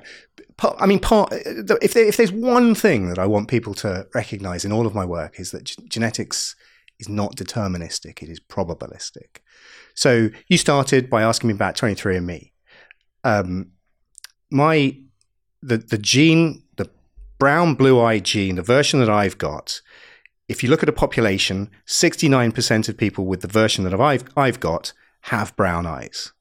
[0.79, 4.63] I mean, part if there, if there's one thing that I want people to recognize
[4.63, 6.55] in all of my work is that g- genetics
[6.97, 9.41] is not deterministic; it is probabilistic.
[9.95, 12.51] So you started by asking me about 23andMe.
[13.25, 13.71] Um,
[14.49, 14.95] my
[15.61, 16.63] the the gene
[17.37, 19.81] brown blue eye gene, the version that I've got,
[20.47, 24.59] if you look at a population, 69% of people with the version that I've, I've
[24.59, 26.33] got have brown eyes,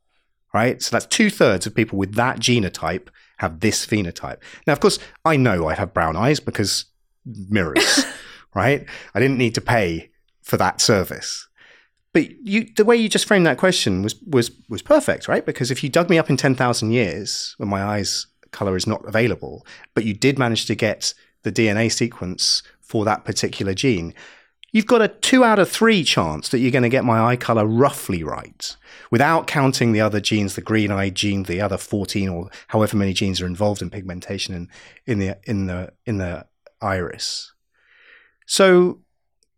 [0.52, 0.82] right?
[0.82, 4.38] So that's two thirds of people with that genotype have this phenotype.
[4.66, 6.86] Now, of course, I know I have brown eyes because
[7.24, 8.04] mirrors,
[8.54, 8.86] right?
[9.14, 10.10] I didn't need to pay
[10.42, 11.48] for that service.
[12.12, 15.44] But you, the way you just framed that question was was was perfect, right?
[15.44, 18.86] Because if you dug me up in ten thousand years when my eyes color is
[18.86, 24.14] not available, but you did manage to get the DNA sequence for that particular gene,
[24.72, 27.36] you've got a two out of three chance that you're going to get my eye
[27.36, 28.76] color roughly right
[29.10, 33.12] without counting the other genes, the green eye gene, the other 14 or however many
[33.12, 34.68] genes are involved in pigmentation in,
[35.06, 36.44] in the, in the, in the
[36.80, 37.52] iris.
[38.46, 39.00] So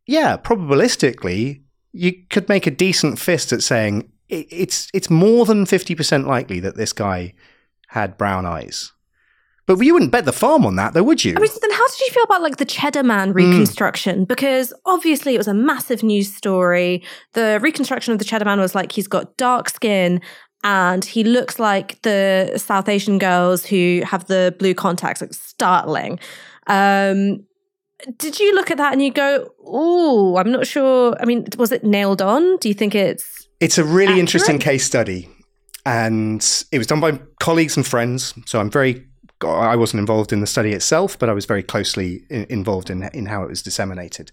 [0.07, 6.27] yeah, probabilistically, you could make a decent fist at saying it's, it's more than 50%
[6.27, 7.33] likely that this guy
[7.87, 8.93] had brown eyes.
[9.67, 11.35] But you wouldn't bet the farm on that, though, would you?
[11.37, 14.25] I mean, then how did you feel about like the Cheddar Man reconstruction?
[14.25, 14.29] Mm.
[14.29, 17.03] Because obviously it was a massive news story.
[17.33, 20.21] The reconstruction of the Cheddar Man was like he's got dark skin
[20.63, 26.21] and he looks like the South Asian girls who have the blue contacts, like startling.
[26.69, 27.45] Um,
[28.19, 31.73] did you look at that and you go, "Oh, I'm not sure." I mean, was
[31.73, 32.57] it nailed on?
[32.59, 33.49] Do you think it's?
[33.61, 34.19] It's a really accurate?
[34.19, 35.29] interesting case study,
[35.87, 38.35] and it was done by colleagues and friends.
[38.45, 39.07] So I'm very.
[39.43, 43.05] I wasn't involved in the study itself, but I was very closely in, involved in
[43.15, 44.33] in how it was disseminated.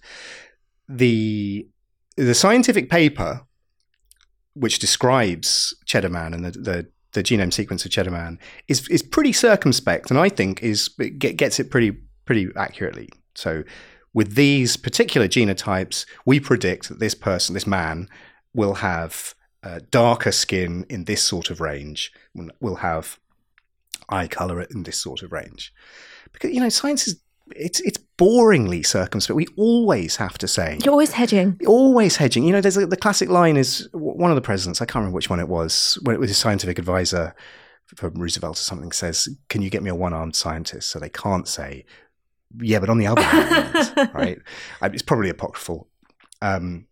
[0.88, 1.66] the
[2.16, 3.42] The scientific paper,
[4.54, 9.02] which describes Cheddar Man and the, the the genome sequence of Cheddar Man, is is
[9.02, 11.92] pretty circumspect, and I think is it gets it pretty
[12.24, 13.10] pretty accurately.
[13.36, 13.62] So
[14.12, 18.08] with these particular genotypes, we predict that this person, this man,
[18.54, 19.34] will have
[19.64, 22.12] uh, darker skin in this sort of range,
[22.60, 23.18] will have
[24.08, 25.72] eye color in this sort of range.
[26.32, 27.20] Because you know, science is
[27.56, 29.36] it's it's boringly circumspect.
[29.36, 31.58] We always have to say You're always hedging.
[31.66, 32.44] always hedging.
[32.44, 34.80] You know, there's a, the classic line is one of the presidents.
[34.80, 35.98] I can't remember which one it was.
[36.02, 37.34] When it was a scientific advisor
[37.96, 41.46] for Roosevelt or something says, "Can you get me a one-armed scientist?" So they can't
[41.46, 41.84] say,
[42.60, 44.38] "Yeah, but on the other hand, right?"
[44.82, 45.88] It's probably apocryphal.
[46.40, 46.86] Um,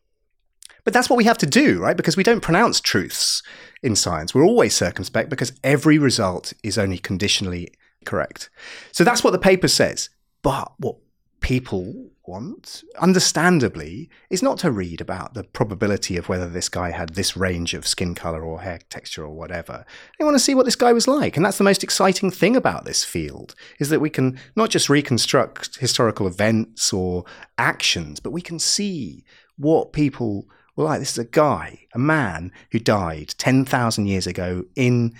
[0.85, 1.97] but that's what we have to do, right?
[1.97, 3.43] Because we don't pronounce truths
[3.83, 4.35] in science.
[4.35, 7.69] We're always circumspect because every result is only conditionally
[8.05, 8.51] correct.
[8.93, 10.11] So that's what the paper says.
[10.43, 10.97] But what
[11.41, 17.11] people want, understandably, is not to read about the probability of whether this guy had
[17.11, 19.85] this range of skin color or hair texture or whatever.
[20.19, 21.37] They want to see what this guy was like.
[21.37, 24.89] And that's the most exciting thing about this field is that we can not just
[24.89, 27.25] reconstruct historical events or
[27.59, 29.25] actions, but we can see
[29.57, 30.47] what people
[30.77, 31.01] were like.
[31.01, 35.15] This is a guy, a man who died 10,000 years ago in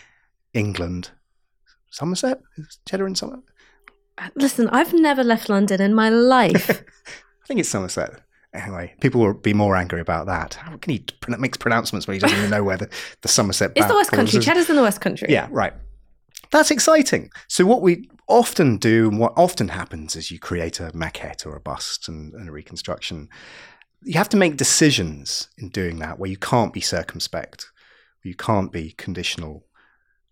[0.55, 1.11] England.
[1.91, 2.41] Somerset?
[2.87, 3.45] Cheddar in Somerset?
[4.19, 6.71] Uh, listen, I've never left London in my life.
[7.43, 8.21] I think it's Somerset.
[8.55, 10.55] Anyway, people will be more angry about that.
[10.55, 12.89] How can he pr- makes pronouncements when he doesn't even know where the,
[13.23, 13.73] the Somerset?
[13.75, 14.33] it's the West Country.
[14.33, 14.45] falls?
[14.45, 15.29] Cheddar's in the West Country.
[15.31, 15.73] Yeah, right.
[16.51, 17.31] That's exciting.
[17.49, 21.57] So what we often do, and what often happens, is you create a maquette or
[21.57, 23.31] a bust and, and a reconstruction.
[24.05, 27.71] You have to make decisions in doing that where you can't be circumspect,
[28.23, 29.65] you can't be conditional.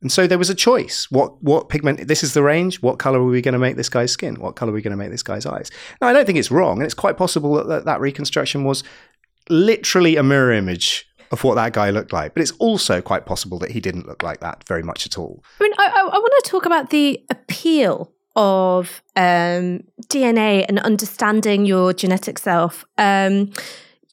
[0.02, 1.10] And so there was a choice.
[1.10, 2.08] What what pigment?
[2.08, 2.80] This is the range.
[2.80, 4.40] What color are we going to make this guy's skin?
[4.40, 5.70] What color are we going to make this guy's eyes?
[6.00, 8.82] Now I don't think it's wrong, and it's quite possible that that, that reconstruction was
[9.50, 12.34] literally a mirror image of what that guy looked like.
[12.34, 15.44] But it's also quite possible that he didn't look like that very much at all.
[15.60, 20.78] I mean, I, I, I want to talk about the appeal of um, DNA and
[20.80, 22.84] understanding your genetic self.
[22.98, 23.50] Um,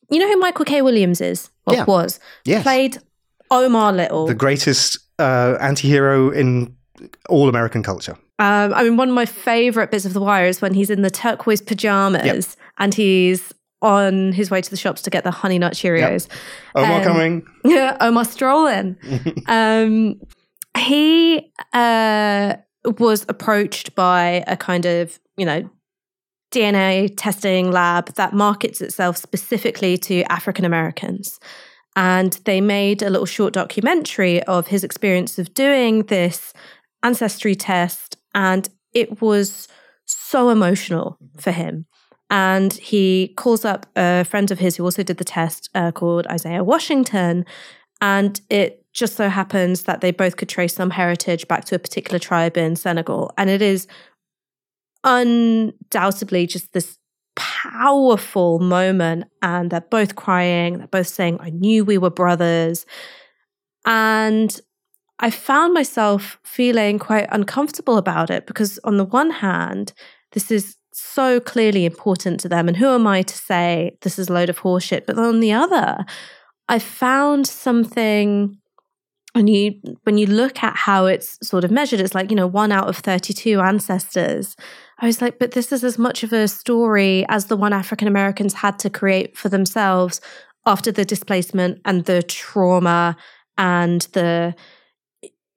[0.10, 0.82] you know who Michael K.
[0.82, 1.50] Williams is?
[1.66, 1.84] Or Yeah.
[1.86, 2.20] was?
[2.46, 2.64] Yes.
[2.64, 2.98] Played
[3.52, 4.26] Omar Little.
[4.28, 6.76] the greatest uh, anti-hero in
[7.30, 8.18] all American culture.
[8.40, 11.02] Um, I mean, one of my favorite bits of The Wire is when he's in
[11.02, 13.52] the turquoise pajamas and he's
[13.82, 16.28] on his way to the shops to get the Honey Nut Cheerios.
[16.76, 17.48] Omar Um, coming.
[17.64, 18.96] Yeah, Omar Strolin.
[19.48, 20.20] um,
[20.82, 22.56] he uh,
[22.88, 25.70] was approached by a kind of, you know,
[26.52, 31.40] DNA testing lab that markets itself specifically to African Americans.
[31.96, 36.54] And they made a little short documentary of his experience of doing this
[37.04, 38.18] ancestry test.
[38.34, 39.68] And it was
[40.06, 41.86] so emotional for him.
[42.30, 46.28] And he calls up a friend of his who also did the test uh, called
[46.28, 47.46] Isaiah Washington.
[48.00, 51.80] And it just so happens that they both could trace some heritage back to a
[51.80, 53.32] particular tribe in Senegal.
[53.38, 53.88] And it is
[55.04, 56.98] undoubtedly just this
[57.36, 59.26] powerful moment.
[59.44, 60.80] And they're both crying.
[60.80, 62.88] They're both saying, I knew we were brothers.
[63.86, 64.60] And
[65.20, 69.94] I found myself feeling quite uncomfortable about it because, on the one hand,
[70.32, 72.68] this is so clearly important to them.
[72.68, 75.06] And who am I to say this is a load of horseshit?
[75.06, 76.04] But on the other,
[76.68, 78.58] I found something
[79.34, 82.48] when you when you look at how it's sort of measured, it's like, you know,
[82.48, 84.56] one out of 32 ancestors.
[85.00, 88.08] I was like, but this is as much of a story as the one African
[88.08, 90.22] Americans had to create for themselves
[90.66, 93.16] after the displacement and the trauma
[93.58, 94.56] and the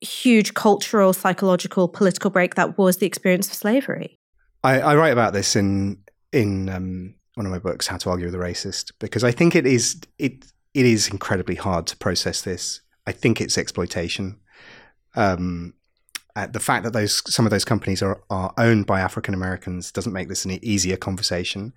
[0.01, 4.19] huge cultural, psychological, political break that was the experience of slavery.
[4.63, 5.99] I, I write about this in
[6.33, 9.55] in um, one of my books, How to Argue with a Racist, because I think
[9.55, 10.45] it is it
[10.75, 12.81] it is incredibly hard to process this.
[13.11, 14.39] I think it's exploitation.
[15.17, 15.75] Um,
[16.37, 19.91] uh, the fact that those some of those companies are are owned by African Americans
[19.91, 21.73] doesn't make this an easier conversation.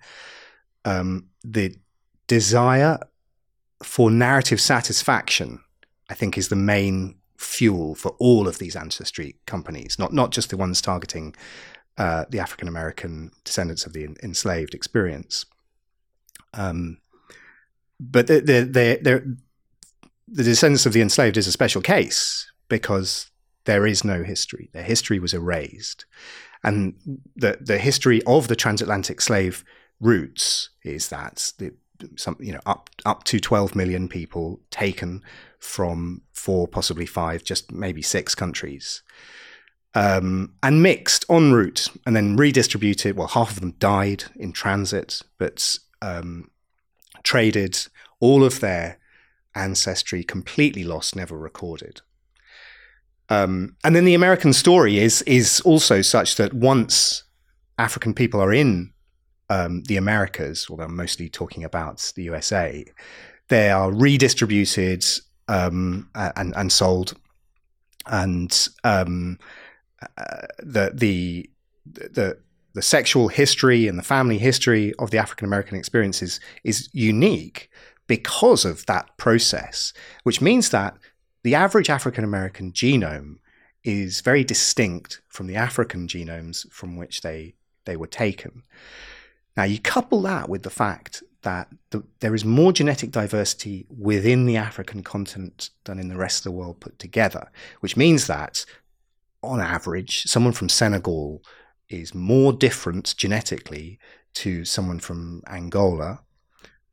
[0.84, 1.74] Um, the
[2.28, 3.00] desire
[3.82, 5.60] for narrative satisfaction,
[6.08, 10.50] I think, is the main fuel for all of these ancestry companies, not not just
[10.50, 11.34] the ones targeting
[11.98, 15.46] uh, the African American descendants of the en- enslaved experience.
[16.52, 16.98] Um,
[17.98, 19.20] but they they they
[20.28, 23.30] the descendants of the enslaved is a special case because
[23.64, 24.70] there is no history.
[24.72, 26.06] Their history was erased.
[26.62, 26.94] And
[27.36, 29.64] the, the history of the transatlantic slave
[30.00, 31.74] routes is that the,
[32.16, 35.22] some, you know, up, up to 12 million people taken
[35.58, 39.02] from four, possibly five, just maybe six countries.
[39.94, 43.16] Um, and mixed en route and then redistributed.
[43.16, 46.50] Well, half of them died in transit, but um,
[47.22, 47.78] traded
[48.20, 48.98] all of their
[49.54, 52.00] ancestry completely lost, never recorded.
[53.28, 57.24] Um, and then the American story is is also such that once
[57.78, 58.92] African people are in
[59.48, 62.84] um, the Americas, although I'm mostly talking about the USA,
[63.48, 65.04] they are redistributed
[65.48, 67.14] um, and, and sold,
[68.06, 69.38] and um,
[70.18, 71.50] uh, the the
[71.84, 72.38] the
[72.74, 77.70] the sexual history and the family history of the African American experience is, is unique
[78.06, 79.92] because of that process,
[80.24, 80.96] which means that
[81.42, 83.36] the average African American genome
[83.82, 88.62] is very distinct from the African genomes from which they, they were taken.
[89.56, 94.46] Now, you couple that with the fact that the, there is more genetic diversity within
[94.46, 97.50] the African continent than in the rest of the world put together,
[97.80, 98.64] which means that,
[99.42, 101.42] on average, someone from Senegal
[101.90, 103.98] is more different genetically
[104.32, 106.20] to someone from Angola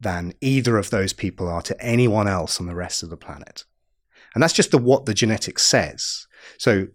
[0.02, 3.64] than either of those people are to anyone else on the rest of the planet.
[4.34, 6.28] And that's just the what the genetics says.
[6.58, 6.88] So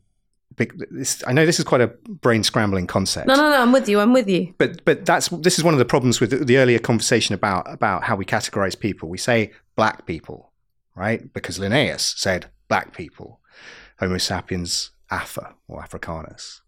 [0.56, 3.26] this, I know this is quite a brain scrambling concept.
[3.26, 3.60] No, no, no.
[3.60, 4.00] I'm with you.
[4.00, 4.54] I'm with you.
[4.58, 7.70] But but that's this is one of the problems with the, the earlier conversation about
[7.72, 9.08] about how we categorize people.
[9.08, 10.52] We say black people,
[10.94, 11.32] right?
[11.32, 13.40] Because Linnaeus said black people,
[14.00, 16.62] Homo sapiens afer or Africanus.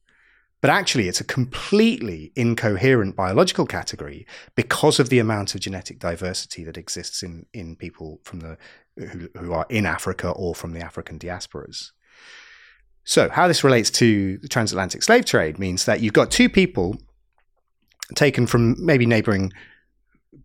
[0.60, 6.64] But actually, it's a completely incoherent biological category because of the amount of genetic diversity
[6.64, 8.58] that exists in, in people from the
[8.96, 11.92] who, who are in Africa or from the African diasporas.
[13.04, 16.98] So, how this relates to the transatlantic slave trade means that you've got two people
[18.14, 19.52] taken from maybe neighboring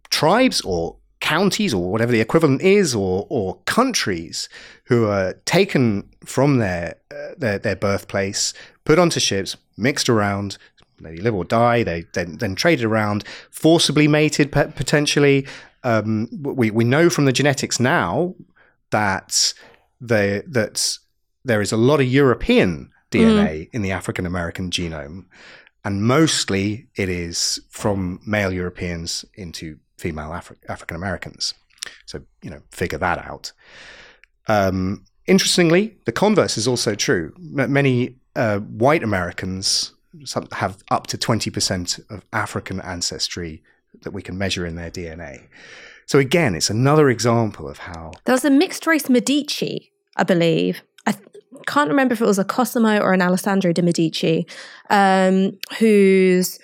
[0.09, 4.49] tribes or counties or whatever the equivalent is, or, or countries
[4.85, 8.53] who are taken from their, uh, their, their birthplace,
[8.83, 10.57] put onto ships, mixed around,
[10.99, 15.45] they live or die, they then, then traded around, forcibly mated potentially,
[15.83, 18.35] um, we, we know from the genetics now
[18.91, 19.53] that
[19.99, 20.97] they, that
[21.43, 23.69] there is a lot of European DNA mm.
[23.73, 25.25] in the African American genome,
[25.83, 31.53] and mostly it is from male Europeans into female Afri- African Americans.
[32.05, 33.51] So you know, figure that out.
[34.47, 37.33] Um, interestingly, the converse is also true.
[37.37, 39.93] Many uh, white Americans
[40.51, 43.63] have up to twenty percent of African ancestry
[44.01, 45.47] that we can measure in their DNA.
[46.05, 50.81] So again, it's another example of how there was a mixed race Medici, I believe.
[51.05, 51.15] I
[51.67, 54.45] can't remember if it was a Cosimo or an Alessandro de Medici,
[54.89, 56.59] um, whose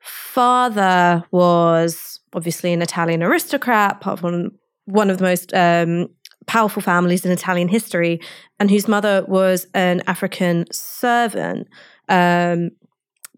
[0.00, 4.52] father was obviously an Italian aristocrat, part of one,
[4.84, 6.08] one of the most um,
[6.50, 8.20] powerful families in Italian history,
[8.58, 11.68] and whose mother was an African servant.
[12.08, 12.72] Um,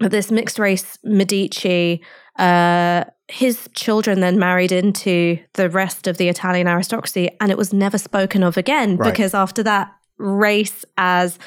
[0.01, 2.01] this mixed race Medici
[2.39, 7.73] uh, his children then married into the rest of the Italian aristocracy, and it was
[7.73, 9.11] never spoken of again right.
[9.11, 11.39] because after that, race as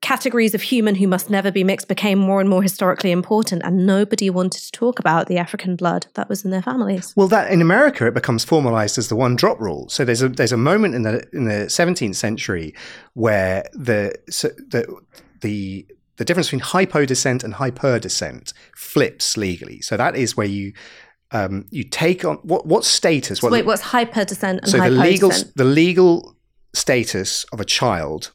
[0.00, 3.84] categories of human who must never be mixed became more and more historically important and
[3.84, 7.50] nobody wanted to talk about the african blood that was in their families well that
[7.50, 10.56] in america it becomes formalized as the one drop rule so there's a there's a
[10.56, 12.72] moment in the in the 17th century
[13.14, 14.86] where the so the
[15.40, 15.86] the
[16.18, 19.80] the difference between hypo descent and hyper descent flips legally.
[19.80, 20.74] So that is where you
[21.30, 23.42] um, you take on what what status?
[23.42, 26.36] What, wait, what's hyper descent and so the legal the legal
[26.74, 28.32] status of a child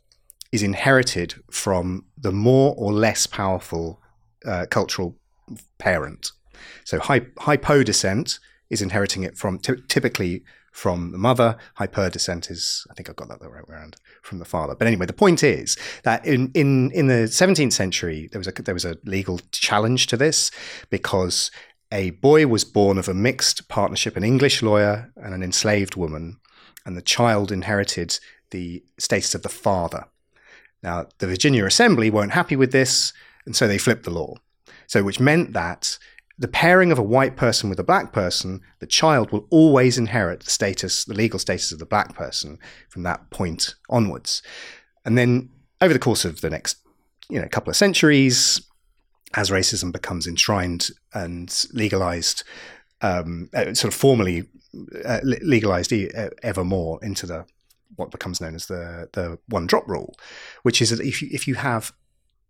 [0.54, 4.00] is inherited from the more or less powerful
[4.46, 5.18] uh, cultural
[5.80, 6.32] parent.
[6.86, 8.40] So hypo descent
[8.70, 11.58] is inheriting it from t- typically from the mother.
[11.76, 14.76] Hyper descent is, I think I got that the right way around, from the father.
[14.76, 18.52] But anyway, the point is that in, in, in the 17th century, there was, a,
[18.52, 20.52] there was a legal challenge to this
[20.92, 21.50] because
[21.92, 26.38] a boy was born of a mixed partnership, an English lawyer and an enslaved woman,
[26.86, 28.20] and the child inherited
[28.52, 30.06] the status of the father.
[30.84, 33.14] Now, the Virginia Assembly weren't happy with this,
[33.46, 34.36] and so they flipped the law.
[34.86, 35.98] So, which meant that
[36.38, 40.42] the pairing of a white person with a black person, the child will always inherit
[40.42, 42.60] the status, the legal status of the black person
[42.90, 44.42] from that point onwards.
[45.06, 46.78] And then over the course of the next,
[47.30, 48.62] you know, couple of centuries,
[49.36, 52.44] as racism becomes enshrined and legalized,
[53.02, 54.48] um, uh, sort of formally
[55.06, 57.46] uh, legalized e- uh, ever more into the
[57.96, 60.16] what becomes known as the the one drop rule,
[60.64, 61.94] which is that if you if you have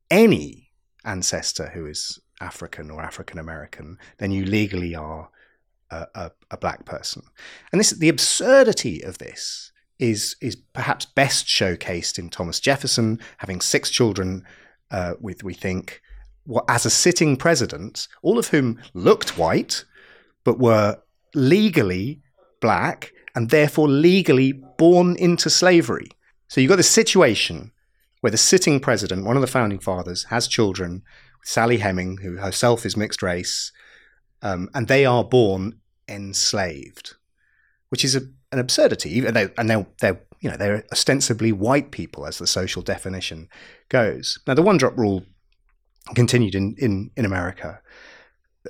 [0.10, 0.72] any
[1.06, 5.30] ancestor who is African or African American, then you legally are
[5.92, 7.24] a, a, a, black person.
[7.72, 13.62] And this the absurdity of this is is perhaps best showcased in Thomas Jefferson having
[13.62, 14.46] six children
[14.92, 16.02] uh, with we think
[16.46, 19.86] well, as a sitting president, all of whom looked white
[20.44, 21.00] but were
[21.34, 22.22] legally
[22.60, 26.10] black and therefore legally born into slavery.
[26.48, 27.72] So you've got this situation
[28.22, 31.04] where the sitting president, one of the founding fathers, has children
[31.40, 33.72] with Sally Heming, who herself is mixed race,
[34.42, 37.16] um, and they are born enslaved,
[37.90, 38.22] which is a,
[38.52, 39.26] an absurdity.
[39.26, 43.50] And, they, and they're, they're, you know, they're ostensibly white people, as the social definition
[43.90, 44.40] goes.
[44.46, 45.26] Now, the one drop rule
[46.16, 47.82] continued in, in, in America.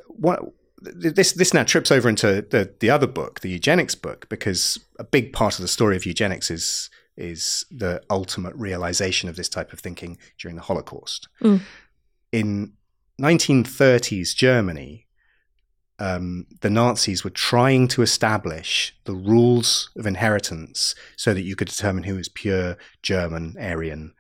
[0.08, 0.40] What,
[0.84, 5.04] this this now trips over into the the other book, the eugenics book, because a
[5.04, 9.72] big part of the story of eugenics is is the ultimate realization of this type
[9.72, 11.28] of thinking during the Holocaust.
[11.42, 11.62] Mm.
[12.32, 12.74] In
[13.22, 15.08] 1930s Germany,
[16.00, 21.68] um, the Nazis were trying to establish the rules of inheritance so that you could
[21.68, 24.14] determine who was pure German, Aryan,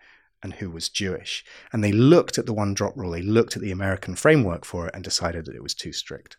[0.43, 1.43] and who was Jewish.
[1.71, 4.87] And they looked at the one drop rule, they looked at the American framework for
[4.87, 6.37] it and decided that it was too strict.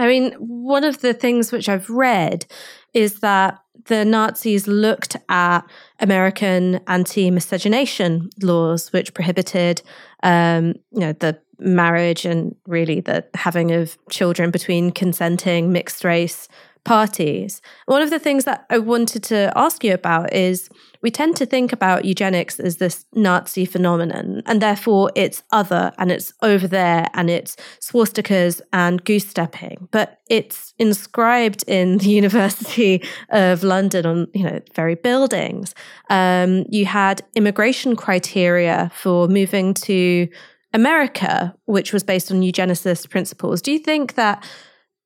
[0.00, 2.46] I mean, one of the things which I've read
[2.94, 5.60] is that the Nazis looked at
[6.00, 9.82] American anti-miscegenation laws, which prohibited,
[10.22, 16.48] um, you know, the marriage and really the having of children between consenting mixed race
[16.84, 17.60] parties.
[17.86, 20.68] One of the things that I wanted to ask you about is
[21.02, 26.10] we tend to think about eugenics as this Nazi phenomenon, and therefore it's other and
[26.10, 29.88] it's over there and it's swastikas and goose stepping.
[29.90, 35.74] But it's inscribed in the University of London on you know very buildings.
[36.08, 40.28] Um, you had immigration criteria for moving to
[40.72, 43.60] America, which was based on eugenicist principles.
[43.62, 44.44] Do you think that?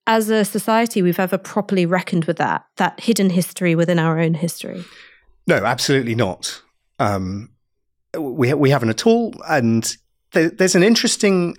[0.07, 4.35] As a society we've ever properly reckoned with that that hidden history within our own
[4.35, 4.85] history?
[5.47, 6.63] No absolutely not.
[6.99, 7.51] Um,
[8.19, 9.35] we, we haven't at all.
[9.49, 9.97] And
[10.33, 11.57] th- there's an interesting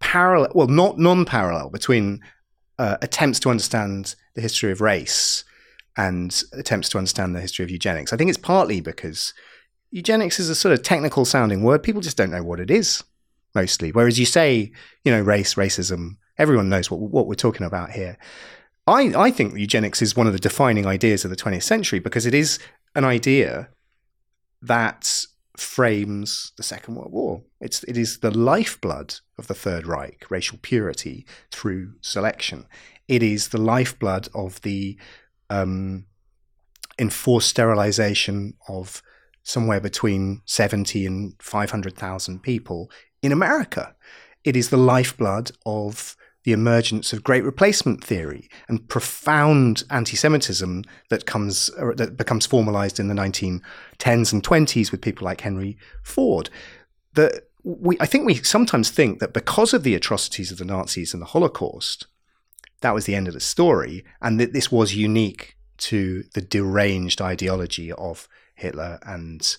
[0.00, 2.20] parallel well not non-parallel between
[2.78, 5.44] uh, attempts to understand the history of race
[5.96, 8.12] and attempts to understand the history of eugenics.
[8.12, 9.32] I think it's partly because
[9.90, 11.82] eugenics is a sort of technical sounding word.
[11.82, 13.04] People just don't know what it is
[13.54, 13.92] mostly.
[13.92, 14.72] Whereas you say
[15.04, 18.18] you know race racism Everyone knows what, what we're talking about here.
[18.86, 22.26] I, I think eugenics is one of the defining ideas of the 20th century because
[22.26, 22.58] it is
[22.94, 23.68] an idea
[24.60, 25.26] that
[25.56, 27.42] frames the Second World War.
[27.60, 32.66] It's, it is the lifeblood of the Third Reich, racial purity through selection.
[33.08, 34.98] It is the lifeblood of the
[35.50, 36.06] um,
[36.98, 39.02] enforced sterilization of
[39.42, 42.90] somewhere between 70 and 500,000 people
[43.22, 43.94] in America.
[44.44, 51.26] It is the lifeblood of the emergence of great replacement theory and profound anti-Semitism that
[51.26, 56.50] comes uh, that becomes formalized in the 1910s and 20s with people like Henry Ford.
[57.14, 61.12] That we, I think we sometimes think that because of the atrocities of the Nazis
[61.12, 62.06] and the Holocaust,
[62.80, 67.20] that was the end of the story, and that this was unique to the deranged
[67.20, 69.56] ideology of Hitler and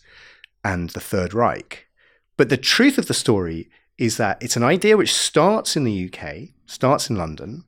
[0.66, 1.88] and the Third Reich.
[2.36, 3.70] But the truth of the story
[4.04, 7.64] is that it's an idea which starts in the UK, starts in London,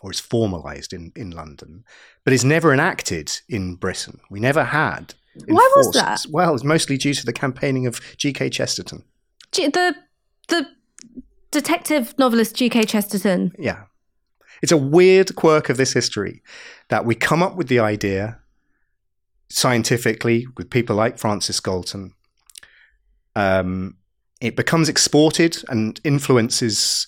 [0.00, 1.84] or is formalized in, in London,
[2.24, 4.18] but is never enacted in Britain.
[4.30, 5.14] We never had.
[5.46, 6.26] Why was that?
[6.28, 8.50] Well, it's mostly due to the campaigning of G.K.
[8.50, 9.04] Chesterton.
[9.52, 9.94] G- the
[10.48, 10.66] the
[11.52, 12.82] detective novelist G.K.
[12.84, 13.52] Chesterton.
[13.60, 13.84] Yeah.
[14.60, 16.42] It's a weird quirk of this history
[16.88, 18.40] that we come up with the idea
[19.48, 22.14] scientifically with people like Francis Galton.
[23.36, 23.98] Um,
[24.40, 27.06] it becomes exported and influences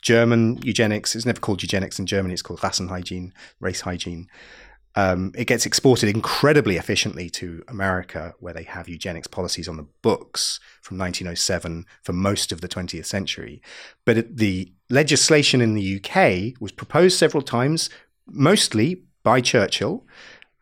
[0.00, 1.14] German eugenics.
[1.16, 2.34] It's never called eugenics in Germany.
[2.34, 4.28] It's called Rassenhygiene, race hygiene.
[4.94, 9.86] Um, it gets exported incredibly efficiently to America, where they have eugenics policies on the
[10.02, 13.62] books from 1907 for most of the 20th century.
[14.04, 17.90] But the legislation in the UK was proposed several times,
[18.26, 20.04] mostly by Churchill,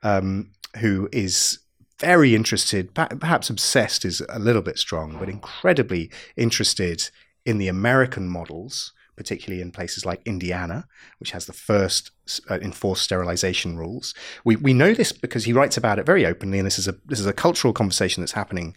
[0.03, 0.51] um,
[0.81, 1.61] who is
[1.99, 7.11] very interested, perhaps obsessed is a little bit strong, but incredibly interested
[7.45, 10.87] in the American models, particularly in places like Indiana,
[11.19, 12.11] which has the first
[12.51, 14.15] uh, enforced sterilization rules.
[14.45, 16.97] We, we know this because he writes about it very openly, and this is a
[17.07, 18.77] this is a cultural conversation that's happening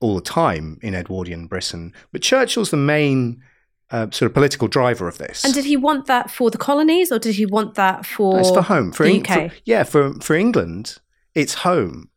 [0.00, 1.94] all the time in Edwardian Britain.
[2.12, 3.42] But Churchill's the main
[3.90, 5.44] uh, sort of political driver of this.
[5.44, 8.38] And did he want that for the colonies, or did he want that for?
[8.38, 9.50] It's for home for, the UK.
[9.50, 10.98] For, yeah, for for England,
[11.34, 12.09] it's home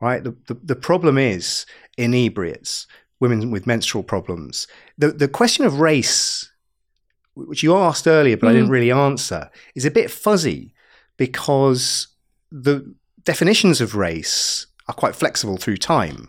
[0.00, 0.22] right?
[0.22, 1.66] The, the, the problem is
[1.96, 2.86] inebriates,
[3.20, 4.66] women with menstrual problems.
[4.98, 6.50] The, the question of race,
[7.34, 8.50] which you asked earlier, but mm.
[8.50, 10.74] I didn't really answer, is a bit fuzzy
[11.16, 12.08] because
[12.50, 16.28] the definitions of race are quite flexible through time.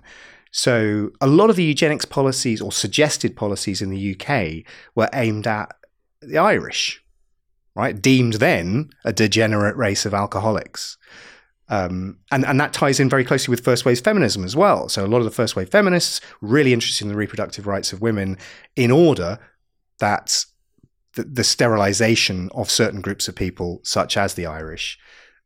[0.52, 5.48] So a lot of the eugenics policies or suggested policies in the UK were aimed
[5.48, 5.76] at
[6.22, 7.04] the Irish,
[7.76, 8.02] right?
[8.02, 10.98] Deemed then a degenerate race of alcoholics.
[11.68, 14.88] Um, and, and that ties in very closely with first wave feminism as well.
[14.88, 18.02] So a lot of the first wave feminists really interested in the reproductive rights of
[18.02, 18.38] women
[18.76, 19.40] in order
[20.00, 20.46] that
[21.16, 25.00] the, the sterilization of certain groups of people, such as the Irish,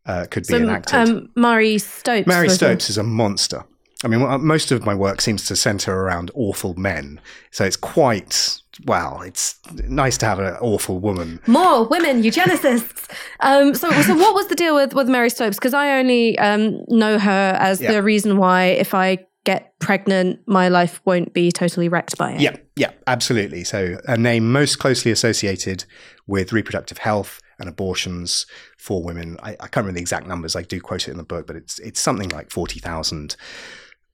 [0.05, 0.95] uh, could be enacted.
[0.95, 2.27] Um, Marie Stopes.
[2.27, 3.63] Marie Stopes is a monster.
[4.03, 7.19] I mean, most of my work seems to center around awful men.
[7.51, 11.41] So it's quite, well, it's nice to have an awful woman.
[11.47, 13.11] More women, eugenicists.
[13.41, 15.57] um, so, so what was the deal with, with Mary Stopes?
[15.57, 17.91] Because I only um, know her as yeah.
[17.91, 22.39] the reason why if I get pregnant, my life won't be totally wrecked by it.
[22.39, 23.65] Yeah, yeah, absolutely.
[23.65, 25.83] So a name most closely associated
[26.25, 28.45] with reproductive health and abortions
[28.77, 29.37] for women.
[29.43, 30.55] I, I, can't remember the exact numbers.
[30.55, 33.35] I do quote it in the book, but it's it's something like forty thousand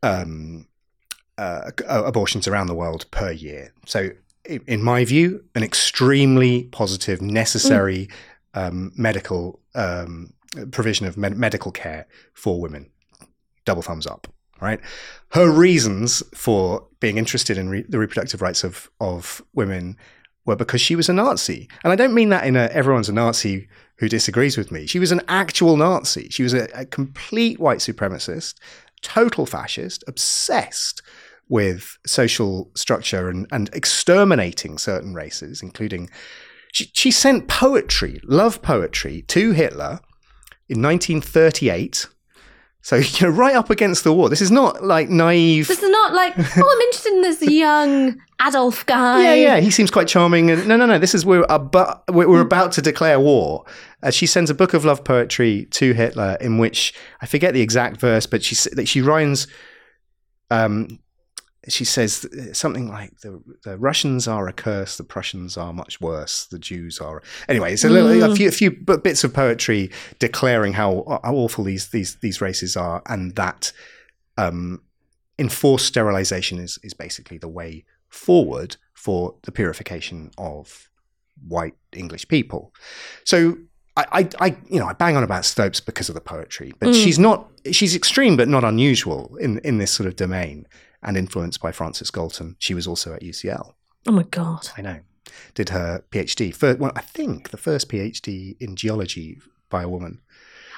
[0.03, 0.67] um,
[1.37, 3.73] uh, abortions around the world per year.
[3.85, 4.09] So,
[4.45, 8.09] in my view, an extremely positive, necessary
[8.55, 8.67] mm.
[8.67, 10.33] um, medical um,
[10.71, 12.89] provision of med- medical care for women.
[13.65, 14.27] Double thumbs up.
[14.61, 14.79] Right.
[15.31, 19.97] Her reasons for being interested in re- the reproductive rights of of women
[20.45, 23.13] were because she was a Nazi, and I don't mean that in a everyone's a
[23.13, 23.67] Nazi
[23.97, 24.85] who disagrees with me.
[24.87, 26.29] She was an actual Nazi.
[26.29, 28.55] She was a, a complete white supremacist
[29.05, 31.03] total fascist, obsessed
[31.47, 36.09] with social structure and, and exterminating certain races, including.
[36.73, 39.99] She, she sent poetry, love poetry, to Hitler
[40.67, 42.07] in 1938
[42.85, 44.29] so you know, right up against the wall.
[44.29, 45.67] This is not like naive.
[45.67, 49.23] This is not like, oh, I'm interested in this young Adolf guy.
[49.23, 50.51] Yeah, yeah, he seems quite charming.
[50.51, 50.99] And no, no, no.
[50.99, 53.65] This is we're about we're about to declare war.
[54.03, 57.61] Uh, she sends a book of love poetry to Hitler, in which I forget the
[57.61, 59.47] exact verse, but she she rhymes.
[60.51, 60.99] Um,
[61.67, 66.45] she says something like the, the Russians are a curse, the Prussians are much worse,
[66.45, 67.21] the Jews are.
[67.49, 68.31] Anyway, it's a, little, mm.
[68.31, 72.77] a few, a few bits of poetry declaring how, how awful these these these races
[72.77, 73.71] are, and that
[74.37, 74.81] um,
[75.39, 80.89] enforced sterilization is is basically the way forward for the purification of
[81.47, 82.73] white English people.
[83.23, 83.57] So
[83.97, 86.89] I, I, I, you know, I bang on about Stopes because of the poetry, but
[86.89, 87.03] mm.
[87.03, 87.49] she's not.
[87.71, 90.67] She's extreme, but not unusual in in this sort of domain
[91.05, 92.57] and influenced by Francis Galton.
[92.59, 93.73] She was also at UCL.
[94.07, 94.69] Oh my God.
[94.77, 94.99] I know.
[95.53, 96.53] Did her PhD.
[96.53, 99.39] First, well, I think the first PhD in geology
[99.69, 100.21] by a woman.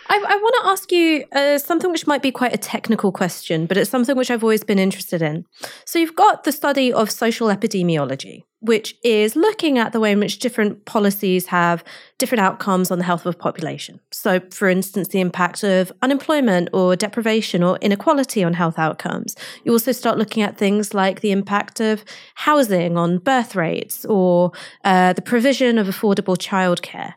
[0.10, 3.66] I, I want to ask you uh, something which might be quite a technical question,
[3.66, 5.46] but it's something which I've always been interested in.
[5.86, 10.20] So, you've got the study of social epidemiology, which is looking at the way in
[10.20, 11.84] which different policies have
[12.18, 14.00] different outcomes on the health of a population.
[14.12, 19.36] So, for instance, the impact of unemployment or deprivation or inequality on health outcomes.
[19.64, 22.04] You also start looking at things like the impact of
[22.36, 24.52] housing on birth rates or
[24.84, 27.14] uh, the provision of affordable childcare.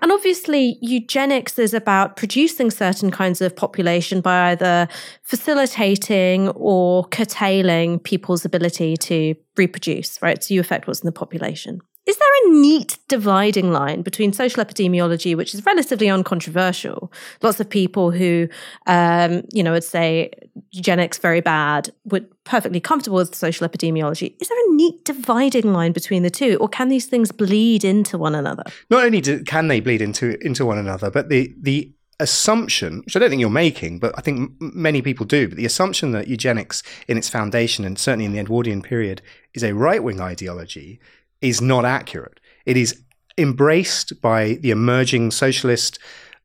[0.00, 4.88] And obviously, eugenics is about producing certain kinds of population by either
[5.22, 10.42] facilitating or curtailing people's ability to reproduce, right?
[10.42, 11.80] So you affect what's in the population.
[12.04, 17.12] Is there a neat dividing line between social epidemiology, which is relatively uncontroversial?
[17.42, 18.48] Lots of people who,
[18.86, 20.30] um, you know, would say
[20.72, 24.34] eugenics very bad, would perfectly comfortable with social epidemiology.
[24.40, 28.18] Is there a neat dividing line between the two, or can these things bleed into
[28.18, 28.64] one another?
[28.90, 33.16] Not only do, can they bleed into into one another, but the the assumption, which
[33.16, 36.12] I don't think you're making, but I think m- many people do, but the assumption
[36.12, 39.22] that eugenics in its foundation and certainly in the Edwardian period
[39.54, 41.00] is a right wing ideology
[41.40, 42.38] is not accurate.
[42.64, 43.02] It is
[43.36, 45.98] embraced by the emerging socialist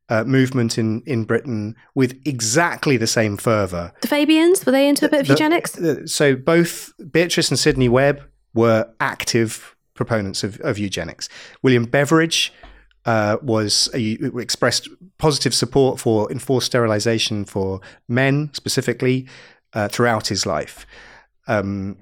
[0.08, 3.92] uh, movement in, in Britain with exactly the same fervour.
[4.00, 5.72] The Fabians, were they into a bit of eugenics?
[5.72, 8.22] The, so both Beatrice and Sidney Webb
[8.54, 11.28] were active proponents of, of eugenics.
[11.62, 12.52] William Beveridge
[13.04, 14.88] uh, was a, expressed
[15.18, 19.26] positive support for enforced sterilization for men specifically
[19.74, 20.86] uh, throughout his life.
[21.46, 21.96] Um,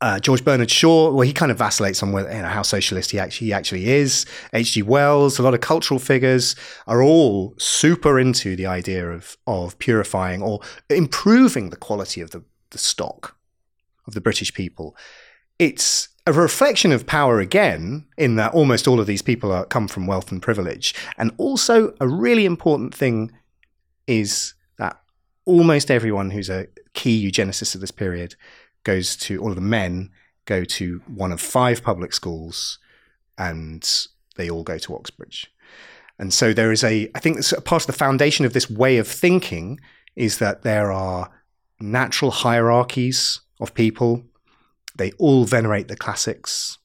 [0.00, 3.18] uh, George Bernard Shaw, well, he kind of vacillates on you know, how socialist he
[3.18, 4.26] actually, he actually is.
[4.52, 4.82] H.G.
[4.82, 6.54] Wells, a lot of cultural figures
[6.86, 12.44] are all super into the idea of, of purifying or improving the quality of the,
[12.70, 13.36] the stock
[14.06, 14.94] of the British people.
[15.58, 19.88] It's a reflection of power again, in that almost all of these people are, come
[19.88, 20.94] from wealth and privilege.
[21.16, 23.32] And also, a really important thing
[24.06, 25.00] is that
[25.46, 28.34] almost everyone who's a key eugenicist of this period
[28.86, 30.10] goes to all of the men
[30.44, 32.78] go to one of five public schools
[33.36, 34.06] and
[34.36, 35.52] they all go to Oxbridge.
[36.18, 39.08] And so there is a, I think part of the foundation of this way of
[39.08, 39.80] thinking
[40.14, 41.30] is that there are
[41.80, 44.24] natural hierarchies of people.
[44.96, 46.78] They all venerate the classics.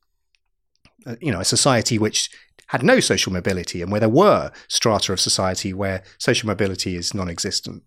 [1.05, 2.29] Uh, you know, a society which
[2.67, 7.13] had no social mobility and where there were strata of society where social mobility is
[7.13, 7.83] non-existent.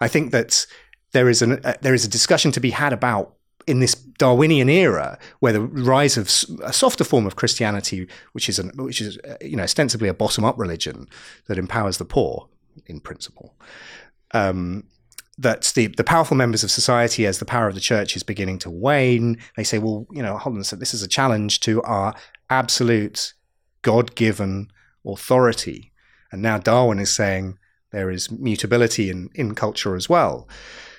[0.00, 0.66] I think that
[1.12, 3.34] there is an uh, there is a discussion to be had about
[3.66, 6.26] in this Darwinian era, where the rise of
[6.62, 10.14] a softer form of Christianity, which is an, which is uh, you know ostensibly a
[10.14, 11.08] bottom up religion
[11.46, 12.48] that empowers the poor
[12.86, 13.54] in principle,
[14.32, 14.84] um,
[15.38, 18.58] that the the powerful members of society, as the power of the church is beginning
[18.60, 21.82] to wane, they say, well, you know, hold on second, this is a challenge to
[21.82, 22.14] our
[22.50, 23.34] absolute
[23.82, 24.68] God given
[25.06, 25.92] authority,
[26.30, 27.58] and now Darwin is saying
[27.92, 30.48] there is mutability in in culture as well.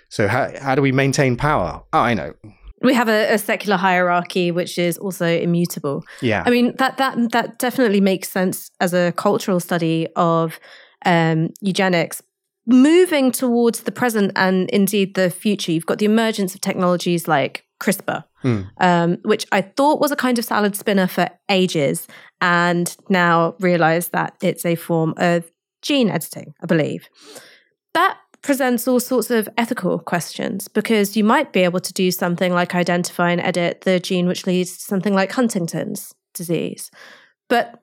[0.10, 1.84] So how how do we maintain power?
[1.94, 2.34] Oh, I know.
[2.82, 6.04] We have a, a, secular hierarchy which is also immutable.
[6.22, 6.44] Yeah.
[6.46, 10.60] I mean that that that definitely makes sense as a cultural study of
[11.06, 12.22] um, eugenics.
[12.68, 17.64] Moving towards the present and indeed the future, you've got the emergence of technologies like
[17.80, 18.68] CRISPR, mm.
[18.80, 22.08] um, which I thought was a kind of salad spinner for ages,
[22.42, 25.50] and now realize that it's a form of
[25.82, 27.08] gene editing, I believe.
[27.94, 32.54] That presents all sorts of ethical questions because you might be able to do something
[32.54, 36.92] like identify and edit the gene which leads to something like Huntington's disease.
[37.50, 37.82] But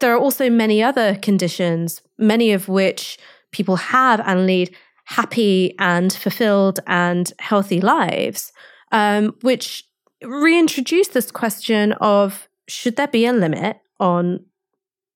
[0.00, 3.18] there are also many other conditions, many of which
[3.52, 8.52] people have and lead happy and fulfilled and healthy lives,
[8.90, 9.84] um, which
[10.22, 14.44] reintroduce this question of should there be a limit on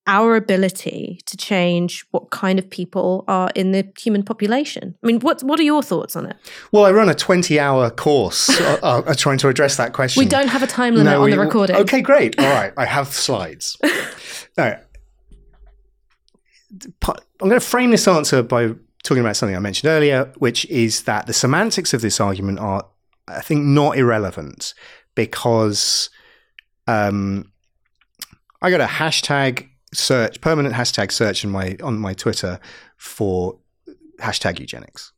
[0.06, 4.94] our ability to change what kind of people are in the human population.
[5.02, 6.36] I mean, what what are your thoughts on it?
[6.72, 10.20] Well, I run a twenty-hour course uh, uh, trying to address that question.
[10.20, 11.76] We don't have a time limit no, on we, the recording.
[11.76, 12.38] Okay, great.
[12.38, 13.78] All right, I have slides.
[17.44, 21.02] I'm going to frame this answer by talking about something I mentioned earlier, which is
[21.02, 22.86] that the semantics of this argument are,
[23.28, 24.74] I think, not irrelevant
[25.14, 26.10] because
[26.86, 27.52] um,
[28.62, 32.58] I got a hashtag search permanent hashtag search on my on my Twitter
[32.96, 33.58] for
[34.20, 35.12] hashtag eugenics,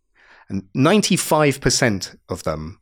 [0.49, 2.79] and ninety five percent of them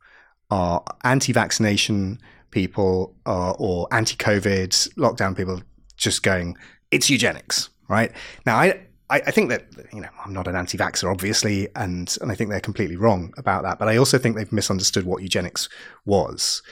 [0.51, 2.19] are anti-vaccination
[2.51, 5.61] people uh, or anti-COVID lockdown people
[5.97, 6.55] just going
[6.91, 8.11] it's eugenics, right?
[8.45, 8.81] Now I.
[9.07, 12.59] I, think that you know I'm not an anti-vaxxer, obviously, and and I think they're
[12.59, 13.77] completely wrong about that.
[13.77, 15.69] But I also think they've misunderstood what eugenics
[16.05, 16.63] was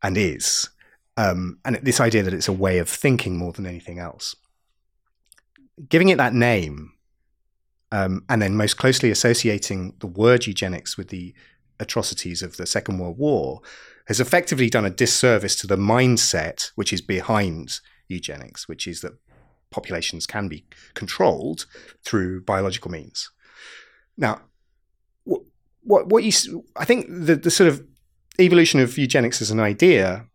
[0.00, 0.68] and is,
[1.16, 4.36] um, and this idea that it's a way of thinking more than anything else
[5.88, 6.92] giving it that name
[7.92, 11.34] um, and then most closely associating the word eugenics with the
[11.78, 13.60] atrocities of the Second World War
[14.06, 19.12] has effectively done a disservice to the mindset which is behind eugenics, which is that
[19.70, 20.64] populations can be
[20.94, 21.66] controlled
[22.04, 23.30] through biological means.
[24.16, 24.42] Now,
[25.24, 27.86] what, what, you, I think the, the sort of
[28.38, 30.26] evolution of eugenics as an idea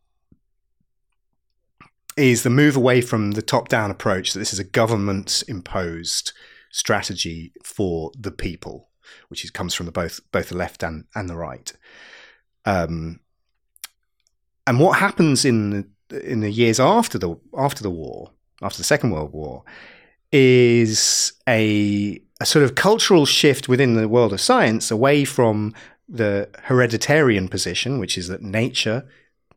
[2.18, 6.32] is the move away from the top down approach that this is a government imposed
[6.72, 8.90] strategy for the people,
[9.30, 11.74] which is, comes from the both both the left and, and the right.
[12.66, 13.20] Um,
[14.68, 18.84] and what happens in the, in the years after the after the war, after the
[18.84, 19.64] Second World War,
[20.32, 25.74] is a a sort of cultural shift within the world of science away from
[26.08, 29.08] the hereditarian position, which is that nature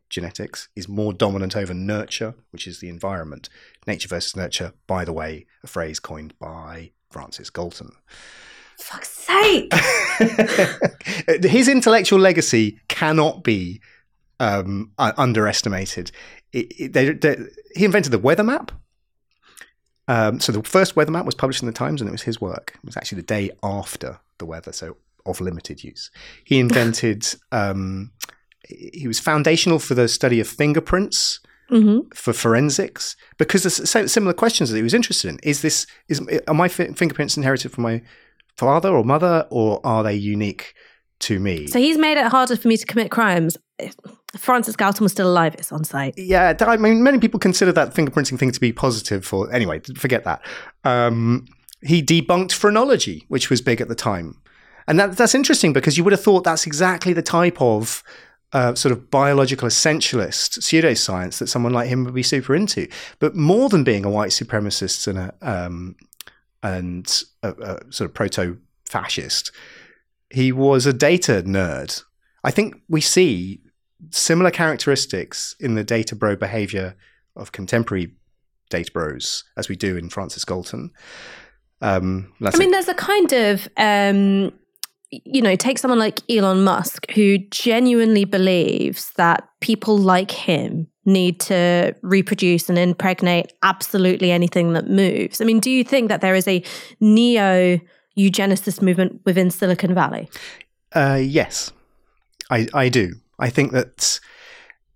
[0.09, 3.49] genetics is more dominant over nurture, which is the environment.
[3.87, 7.91] Nature versus nurture, by the way, a phrase coined by Francis Galton.
[8.77, 9.73] Fuck's sake!
[11.43, 13.81] His intellectual legacy cannot be
[14.39, 16.11] um, underestimated.
[16.53, 17.37] It, it, they, they,
[17.75, 18.71] he invented the weather map.
[20.07, 22.41] Um, so the first weather map was published in the Times, and it was his
[22.41, 22.73] work.
[22.75, 26.09] It was actually the day after the weather, so of limited use.
[26.43, 28.11] He invented um,
[28.67, 31.39] he was foundational for the study of fingerprints
[31.71, 32.09] mm-hmm.
[32.13, 35.39] for forensics because there's similar questions that he was interested in.
[35.43, 38.01] Is this is are my fingerprints inherited from my
[38.57, 40.73] father or mother, or are they unique
[41.19, 41.67] to me?
[41.67, 43.57] So he's made it harder for me to commit crimes.
[43.77, 43.95] If
[44.37, 46.15] Francis Galton was still alive, it's on site.
[46.17, 49.25] Yeah, I mean, many people consider that fingerprinting thing to be positive.
[49.25, 50.41] For anyway, forget that.
[50.83, 51.45] Um,
[51.81, 54.35] he debunked phrenology, which was big at the time.
[54.87, 58.03] And that, that's interesting because you would have thought that's exactly the type of
[58.53, 62.87] uh, sort of biological essentialist pseudoscience that someone like him would be super into.
[63.19, 65.95] But more than being a white supremacist and a um,
[66.61, 69.51] and a, a sort of proto fascist,
[70.29, 72.03] he was a data nerd.
[72.43, 73.61] I think we see
[74.11, 76.95] similar characteristics in the data bro behavior
[77.35, 78.13] of contemporary
[78.69, 80.91] data bros as we do in Francis Galton.
[81.81, 84.53] Um, I mean, there's a kind of, um,
[85.11, 91.39] you know, take someone like Elon Musk who genuinely believes that people like him need
[91.39, 95.41] to reproduce and impregnate absolutely anything that moves.
[95.41, 96.63] I mean, do you think that there is a
[96.99, 97.79] neo
[98.17, 100.29] eugenicist movement within Silicon Valley?
[100.93, 101.71] Uh, yes,
[102.49, 103.15] I, I do.
[103.39, 104.19] I think that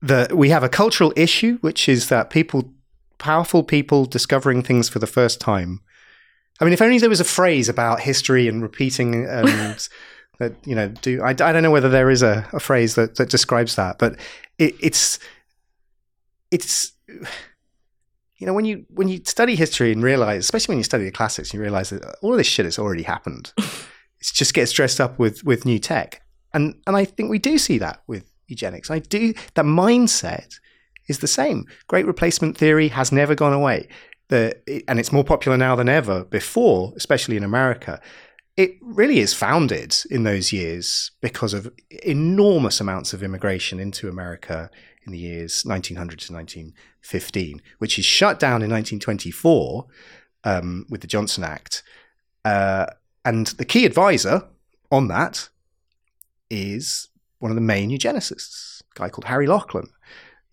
[0.02, 2.74] the we have a cultural issue, which is that people,
[3.18, 5.80] powerful people, discovering things for the first time.
[6.60, 9.90] I mean, if only there was a phrase about history and repeating um, and
[10.40, 11.22] that you know do.
[11.22, 14.18] I, I don't know whether there is a, a phrase that that describes that, but
[14.58, 15.20] it, it's
[16.52, 21.06] it's you know when you when you study history and realize, especially when you study
[21.06, 23.54] the classics, you realize that all of this shit has already happened.
[23.58, 23.66] it
[24.22, 26.22] just gets dressed up with with new tech,
[26.54, 28.92] and and I think we do see that with eugenics.
[28.92, 30.60] I do that mindset
[31.08, 31.66] is the same.
[31.88, 33.90] Great replacement theory has never gone away.
[34.34, 38.02] And it's more popular now than ever before, especially in America.
[38.56, 41.72] It really is founded in those years because of
[42.04, 44.70] enormous amounts of immigration into America
[45.06, 49.86] in the years 1900 to 1915, which is shut down in 1924
[50.44, 51.84] um, with the Johnson Act.
[52.46, 52.86] Uh,
[53.26, 54.48] and the key advisor
[54.92, 55.50] on that
[56.50, 57.10] is
[57.40, 59.88] one of the main eugenicists, a guy called Harry Laughlin,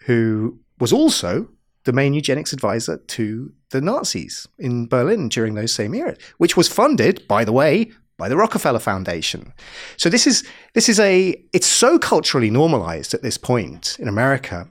[0.06, 1.48] who was also
[1.84, 6.68] the main eugenics advisor to the Nazis in Berlin during those same years, which was
[6.68, 9.52] funded, by the way, by the Rockefeller Foundation.
[9.96, 10.44] So this is
[10.74, 14.68] this is a it's so culturally normalized at this point in America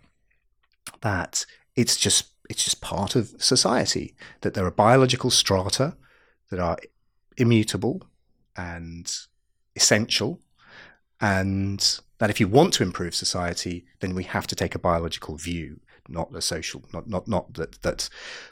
[1.01, 1.45] that
[1.75, 5.95] it's just it's just part of society that there are biological strata
[6.51, 6.77] that are
[7.37, 8.03] immutable
[8.55, 9.11] and
[9.75, 10.39] essential
[11.21, 15.37] and that if you want to improve society then we have to take a biological
[15.37, 15.79] view
[16.09, 18.09] not the social, not not not that that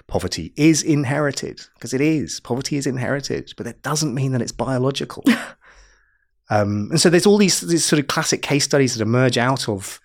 [0.07, 2.39] poverty is inherited because it is.
[2.39, 5.23] Poverty is inherited, but that doesn't mean that it's biological.
[6.49, 9.67] um, and so there's all these these sort of classic case studies that emerge out
[9.67, 9.99] of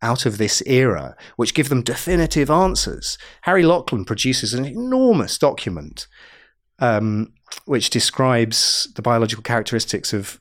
[0.00, 3.18] out of this era, which give them definitive answers.
[3.42, 6.06] Harry Laughlin produces an enormous document
[6.78, 7.32] um,
[7.64, 10.40] which describes the biological characteristics of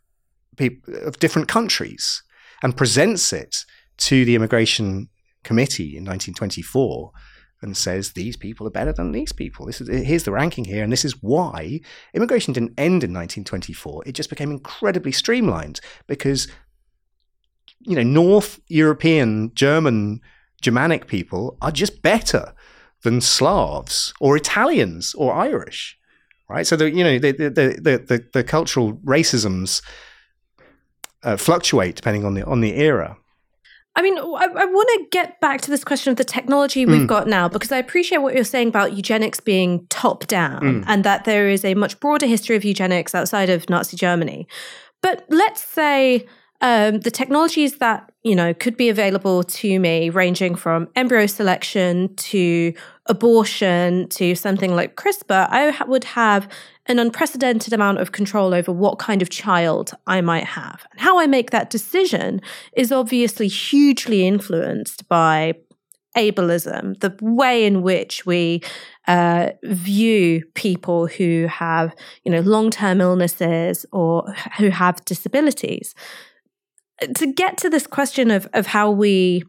[1.05, 2.23] of different countries
[2.63, 3.57] and presents it
[3.97, 5.07] to the immigration
[5.47, 7.11] committee in 1924
[7.61, 9.65] and says these people are better than these people.
[9.65, 11.79] This is here's the ranking here, and this is why
[12.13, 14.03] immigration didn't end in 1924.
[14.05, 16.47] It just became incredibly streamlined because
[17.79, 20.21] you know North European, German,
[20.61, 22.53] Germanic people are just better
[23.03, 25.97] than Slavs or Italians or Irish,
[26.49, 26.67] right?
[26.67, 29.81] So the you know the the the the, the cultural racisms
[31.23, 33.17] uh, fluctuate depending on the on the era.
[33.97, 37.01] I mean, I, I want to get back to this question of the technology we've
[37.01, 37.07] mm.
[37.07, 40.83] got now because I appreciate what you're saying about eugenics being top down mm.
[40.85, 44.47] and that there is a much broader history of eugenics outside of Nazi Germany.
[45.01, 46.27] But let's say
[46.61, 52.13] um, the technologies that you know could be available to me, ranging from embryo selection
[52.15, 52.73] to
[53.07, 56.47] abortion to something like CRISPR, I ha- would have
[56.87, 60.85] an unprecedented amount of control over what kind of child I might have.
[60.91, 62.41] And how I make that decision
[62.75, 65.55] is obviously hugely influenced by
[66.17, 68.61] ableism, the way in which we
[69.07, 75.93] uh, view people who have, you know, long-term illnesses or who have disabilities.
[77.15, 79.43] To get to this question of of how we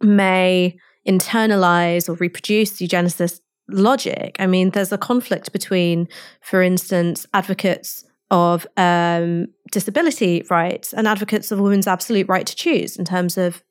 [0.00, 0.76] may
[1.08, 4.36] internalize or reproduce eugenicist logic.
[4.38, 6.08] I mean, there's a conflict between,
[6.42, 12.56] for instance, advocates of um, disability rights and advocates of a woman's absolute right to
[12.56, 13.62] choose in terms of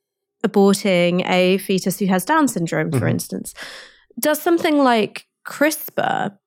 [0.46, 3.10] aborting a fetus who has Down syndrome, for mm-hmm.
[3.10, 3.54] instance.
[4.20, 6.38] Does something like CRISPR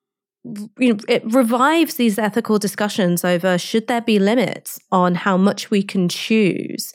[0.78, 5.70] you know, it revives these ethical discussions over should there be limits on how much
[5.70, 6.92] we can choose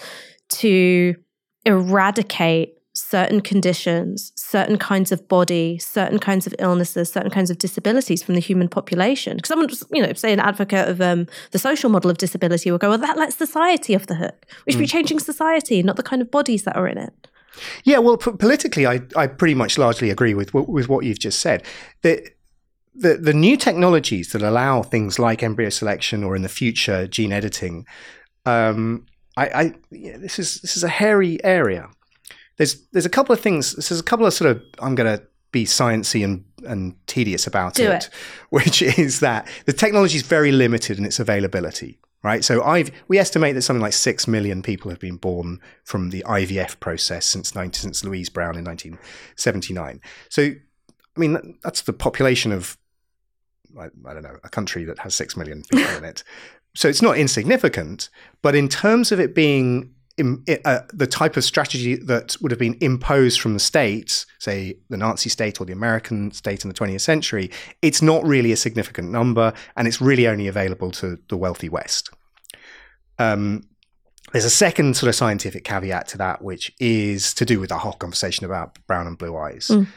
[0.49, 1.15] to
[1.65, 8.21] eradicate certain conditions, certain kinds of body, certain kinds of illnesses, certain kinds of disabilities
[8.21, 9.37] from the human population.
[9.37, 12.77] Because someone, you know, say an advocate of um, the social model of disability will
[12.77, 14.45] go, well, that lets society off the hook.
[14.65, 14.83] We should mm.
[14.83, 17.13] be changing society, not the kind of bodies that are in it.
[17.85, 21.39] Yeah, well, p- politically, I, I pretty much largely agree with with what you've just
[21.39, 21.63] said.
[22.01, 22.27] The,
[22.93, 27.33] the the new technologies that allow things like embryo selection or in the future gene
[27.33, 27.85] editing,
[28.45, 31.89] um, I, I yeah, this is this is a hairy area
[32.61, 33.73] there's there's a couple of things.
[33.73, 37.79] There's a couple of sort of I'm going to be sciencey and and tedious about
[37.79, 38.09] it, it,
[38.49, 41.97] which is that the technology is very limited in its availability.
[42.21, 42.45] right?
[42.45, 46.23] So I've, we estimate that something like 6 million people have been born from the
[46.27, 49.99] IVF process since, 19, since Louise Brown in 1979.
[50.29, 52.77] So, I mean, that's the population of,
[53.75, 56.23] I, I don't know, a country that has 6 million people in it.
[56.73, 58.09] So it's not insignificant,
[58.41, 62.59] but in terms of it being in, uh, the type of strategy that would have
[62.59, 66.73] been imposed from the states, say the Nazi state or the American state in the
[66.73, 67.49] 20th century,
[67.81, 72.09] it's not really a significant number, and it's really only available to the wealthy West.
[73.19, 73.63] Um,
[74.31, 77.77] there's a second sort of scientific caveat to that, which is to do with the
[77.77, 79.67] whole conversation about brown and blue eyes.
[79.67, 79.87] Mm.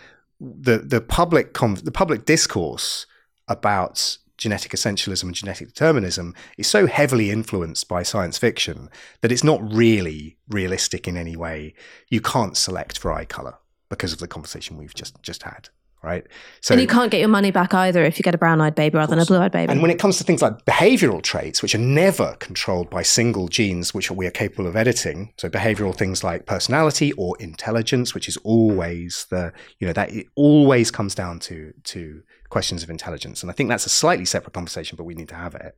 [0.41, 3.07] The the public the public discourse
[3.47, 8.89] about genetic essentialism and genetic determinism is so heavily influenced by science fiction
[9.21, 11.75] that it's not really realistic in any way.
[12.09, 13.55] You can't select for eye color
[13.89, 15.69] because of the conversation we've just just had
[16.05, 16.27] right?
[16.61, 18.75] So, and you can't get your money back either if you get a brown eyed
[18.75, 19.73] baby rather than a blue eyed baby.
[19.73, 23.49] And when it comes to things like behavioral traits, which are never controlled by single
[23.49, 28.29] genes, which we are capable of editing, so behavioral things like personality or intelligence, which
[28.29, 32.23] is always the, you know, that it always comes down to, to
[32.55, 33.43] questions of intelligence.
[33.43, 35.75] And I think that's a slightly separate conversation, but we need to have it.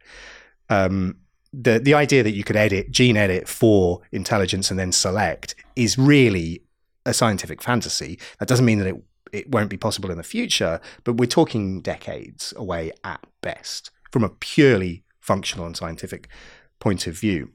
[0.69, 1.17] Um,
[1.53, 5.97] the, the idea that you could edit, gene edit for intelligence and then select is
[5.97, 6.63] really
[7.07, 8.19] a scientific fantasy.
[8.39, 8.97] That doesn't mean that it
[9.33, 14.25] it won't be possible in the future, but we're talking decades away at best from
[14.25, 16.29] a purely functional and scientific
[16.79, 17.51] point of view.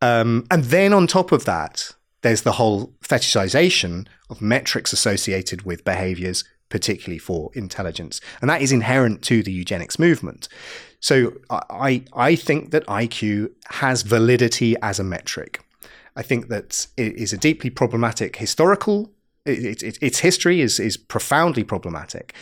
[0.00, 5.84] Um, and then on top of that, there's the whole fetishization of metrics associated with
[5.84, 6.44] behaviors,
[6.74, 8.20] particularly for intelligence.
[8.40, 10.48] And that is inherent to the eugenics movement.
[10.98, 15.60] So I, I think that IQ has validity as a metric.
[16.16, 19.14] I think that it is a deeply problematic historical
[19.46, 22.34] it, it, its history is is profoundly problematic,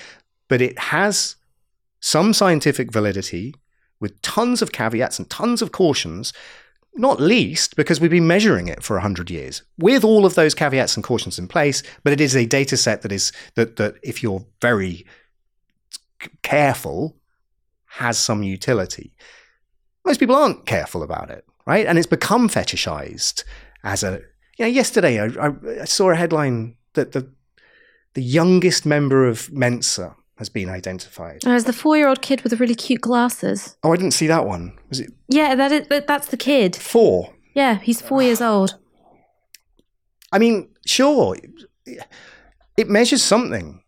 [0.49, 1.37] but it has
[2.01, 3.55] some scientific validity
[4.01, 6.33] with tons of caveats and tons of cautions.
[6.95, 10.95] Not least because we've been measuring it for 100 years with all of those caveats
[10.95, 14.23] and cautions in place, but it is a data set that is that that if
[14.23, 15.07] you're very
[16.43, 17.17] careful
[17.87, 19.13] has some utility.
[20.05, 21.87] Most people aren't careful about it, right?
[21.87, 23.45] And it's become fetishized
[23.85, 24.23] as a
[24.59, 27.29] you know, yesterday I, I, saw a headline that the
[28.15, 31.43] the youngest member of Mensa has been identified.
[31.47, 33.77] As the four-year-old kid with the really cute glasses.
[33.83, 34.77] Oh, I didn't see that one.
[34.89, 35.13] Was it?
[35.29, 35.87] Yeah, that is.
[36.07, 36.77] That's the kid.
[36.77, 37.33] Four.
[37.55, 38.79] Yeah, he's four years old.
[40.33, 41.37] I mean, sure,
[42.77, 43.83] it measures something,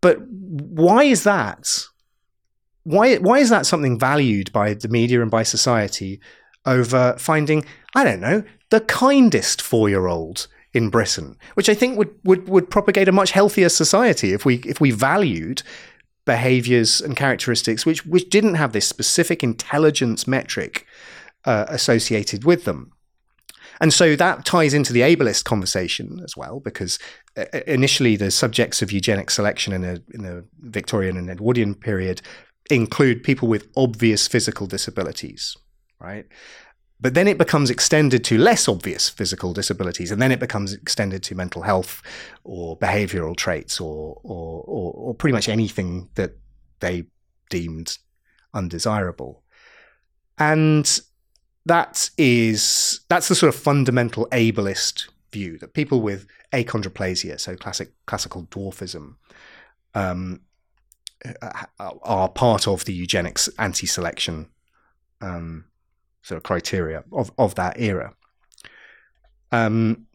[0.00, 1.86] but why is that?
[2.82, 6.20] Why why is that something valued by the media and by society
[6.66, 12.48] over finding I don't know the kindest four-year-old in Britain, which I think would, would,
[12.48, 15.62] would propagate a much healthier society if we if we valued
[16.26, 20.86] behaviors and characteristics which which didn't have this specific intelligence metric
[21.44, 22.90] uh, associated with them.
[23.80, 26.98] And so that ties into the ableist conversation as well, because
[27.36, 32.22] uh, initially the subjects of eugenic selection in the in the Victorian and Edwardian period
[32.70, 35.56] include people with obvious physical disabilities,
[36.00, 36.26] right?
[37.00, 41.22] But then it becomes extended to less obvious physical disabilities, and then it becomes extended
[41.24, 42.02] to mental health
[42.44, 46.36] or behavioral traits or, or, or, or pretty much anything that
[46.80, 47.04] they
[47.50, 47.98] deemed
[48.54, 49.42] undesirable.
[50.38, 51.00] And
[51.66, 57.92] that is that's the sort of fundamental ableist view that people with achondroplasia, so classic
[58.06, 59.16] classical dwarfism,
[59.94, 60.40] um,
[61.78, 64.48] are part of the eugenics anti-selection
[65.20, 65.64] um,
[66.24, 68.14] sort of criteria of, of that era.
[69.52, 70.06] Um,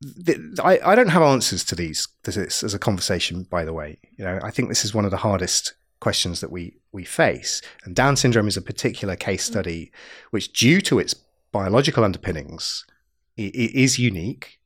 [0.00, 3.98] the, I, I don't have answers to these this as a conversation, by the way.
[4.16, 7.62] You know, I think this is one of the hardest questions that we we face.
[7.84, 9.90] And Down syndrome is a particular case study
[10.30, 11.14] which, due to its
[11.50, 12.84] biological underpinnings,
[13.36, 14.58] it, it is unique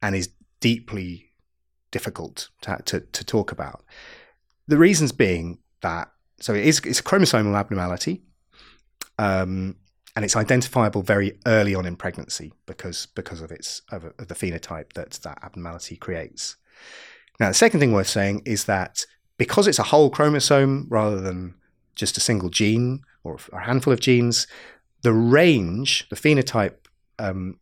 [0.00, 0.30] and is
[0.60, 1.32] deeply
[1.90, 3.82] difficult to, to, to talk about.
[4.68, 8.22] The reasons being that so it is it's a chromosomal abnormality
[9.18, 9.76] um,
[10.16, 14.34] and it's identifiable very early on in pregnancy because because of its of, of the
[14.34, 16.56] phenotype that that abnormality creates.
[17.38, 21.54] Now, the second thing worth saying is that because it's a whole chromosome rather than
[21.94, 24.46] just a single gene or a handful of genes,
[25.02, 26.86] the range, the phenotype
[27.18, 27.58] um,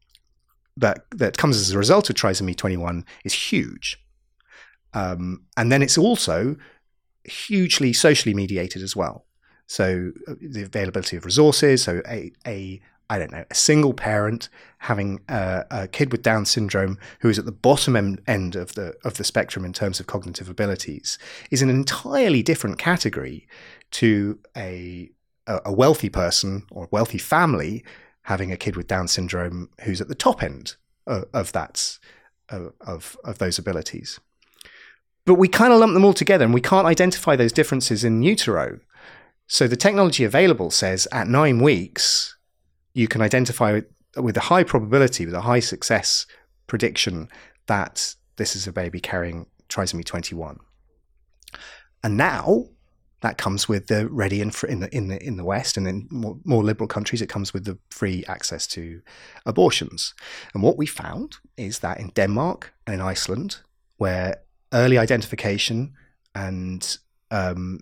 [0.77, 4.03] that that comes as a result of trisomy 21 is huge.
[4.95, 6.57] Um, and then it's also
[7.25, 9.26] hugely socially mediated as well.
[9.67, 11.83] So uh, the availability of resources.
[11.83, 14.49] So a, a I don't know, a single parent
[14.79, 18.95] having a, a, kid with Down syndrome who is at the bottom end of the
[19.05, 21.19] of the spectrum in terms of cognitive abilities
[21.51, 23.47] is an entirely different category
[23.93, 25.11] to a
[25.47, 27.85] a, wealthy person or wealthy family
[28.23, 30.75] having a kid with Down syndrome who's at the top end
[31.07, 31.99] of, of that
[32.51, 34.19] of of those abilities.
[35.25, 38.23] But we kind of lump them all together, and we can't identify those differences in
[38.23, 38.79] utero.
[39.47, 42.37] So the technology available says at nine weeks
[42.95, 43.81] you can identify
[44.17, 46.27] with, a high probability, with a high success
[46.67, 47.29] prediction
[47.67, 50.59] that this is a baby carrying trisomy 21.
[52.03, 52.67] And now
[53.21, 56.07] that comes with the ready and in the in the in the West and in
[56.11, 59.01] more, more, liberal countries, it comes with the free access to
[59.47, 60.15] abortions.
[60.55, 63.59] And what we found is that in Denmark and in Iceland,
[63.97, 64.43] where
[64.73, 65.95] early identification
[66.35, 66.99] and
[67.31, 67.81] um,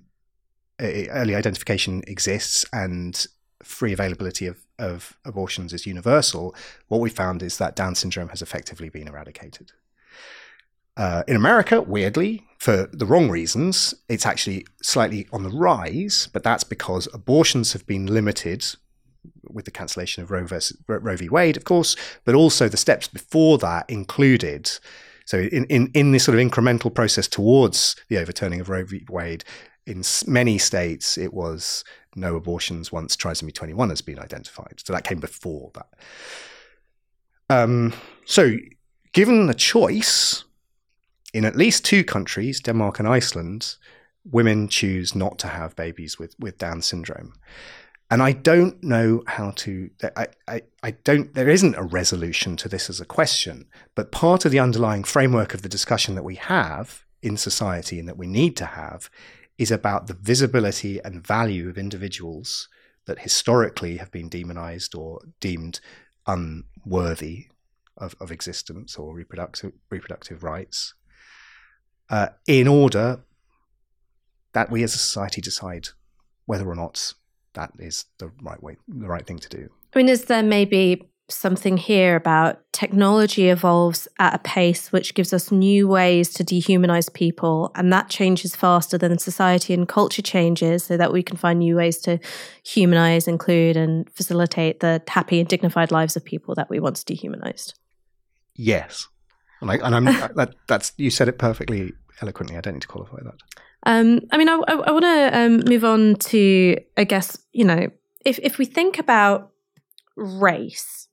[0.81, 3.27] early identification exists and
[3.63, 6.55] free availability of, of abortions is universal,
[6.89, 9.73] what we found is that Down syndrome has effectively been eradicated.
[10.97, 16.45] Uh, in America, weirdly, for the wrong reasons, it's actually slightly on the rise, but
[16.45, 18.65] that's because abortions have been limited
[19.51, 21.29] with the cancellation of Roe, versus, Roe v.
[21.29, 24.71] Wade, of course, but also the steps before that included.
[25.27, 29.05] So, in, in, in this sort of incremental process towards the overturning of Roe v.
[29.09, 29.45] Wade,
[29.86, 31.85] in many states, it was
[32.16, 34.81] no abortions once trisomy 21 has been identified.
[34.85, 35.89] So that came before that.
[37.51, 37.93] Um,
[38.24, 38.56] so,
[39.12, 40.44] given the choice,
[41.32, 43.77] in at least two countries, Denmark and Iceland,
[44.24, 47.35] women choose not to have babies with, with Down syndrome.
[48.11, 52.69] And I don't know how to, I, I, I don't, there isn't a resolution to
[52.69, 56.36] this as a question, but part of the underlying framework of the discussion that we
[56.36, 59.11] have in society and that we need to have
[59.59, 62.68] is about the visibility and value of individuals
[63.06, 65.81] that historically have been demonized or deemed
[66.26, 67.47] unworthy
[67.97, 70.94] of, of existence or reproductive, reproductive rights
[72.10, 73.20] uh, in order
[74.52, 75.89] that we as a society decide
[76.47, 77.14] whether or not
[77.55, 79.68] that is the right way, the right thing to do.
[79.94, 85.33] I mean, is there maybe something here about technology evolves at a pace which gives
[85.33, 90.85] us new ways to dehumanize people, and that changes faster than society and culture changes,
[90.85, 92.19] so that we can find new ways to
[92.65, 97.75] humanize, include, and facilitate the happy and dignified lives of people that we once dehumanized?
[98.57, 99.07] Yes.
[99.61, 100.05] And, I, and I'm
[100.37, 102.57] that, that's you said it perfectly eloquently.
[102.57, 103.35] I don't need to qualify that.
[103.87, 107.65] Um, I mean, I, I, I want to um, move on to, I guess, you
[107.65, 107.89] know,
[108.25, 109.51] if if we think about
[110.17, 111.03] race,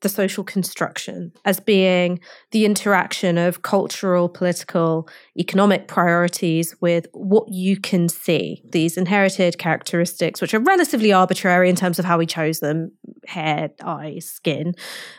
[0.00, 2.20] the social construction as being
[2.50, 5.08] the interaction of cultural, political,
[5.38, 11.76] economic priorities with what you can see, these inherited characteristics, which are relatively arbitrary in
[11.76, 12.92] terms of how we chose them
[13.26, 14.74] hair, eyes, skin.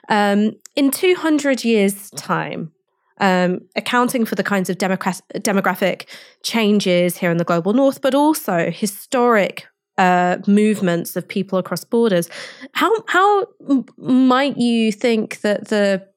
[0.09, 2.71] Um, in 200 years' time,
[3.19, 6.07] um, accounting for the kinds of demographic
[6.43, 9.67] changes here in the global north, but also historic
[9.97, 12.29] uh, movements of people across borders.
[12.73, 13.47] How how
[13.97, 16.07] might you think that the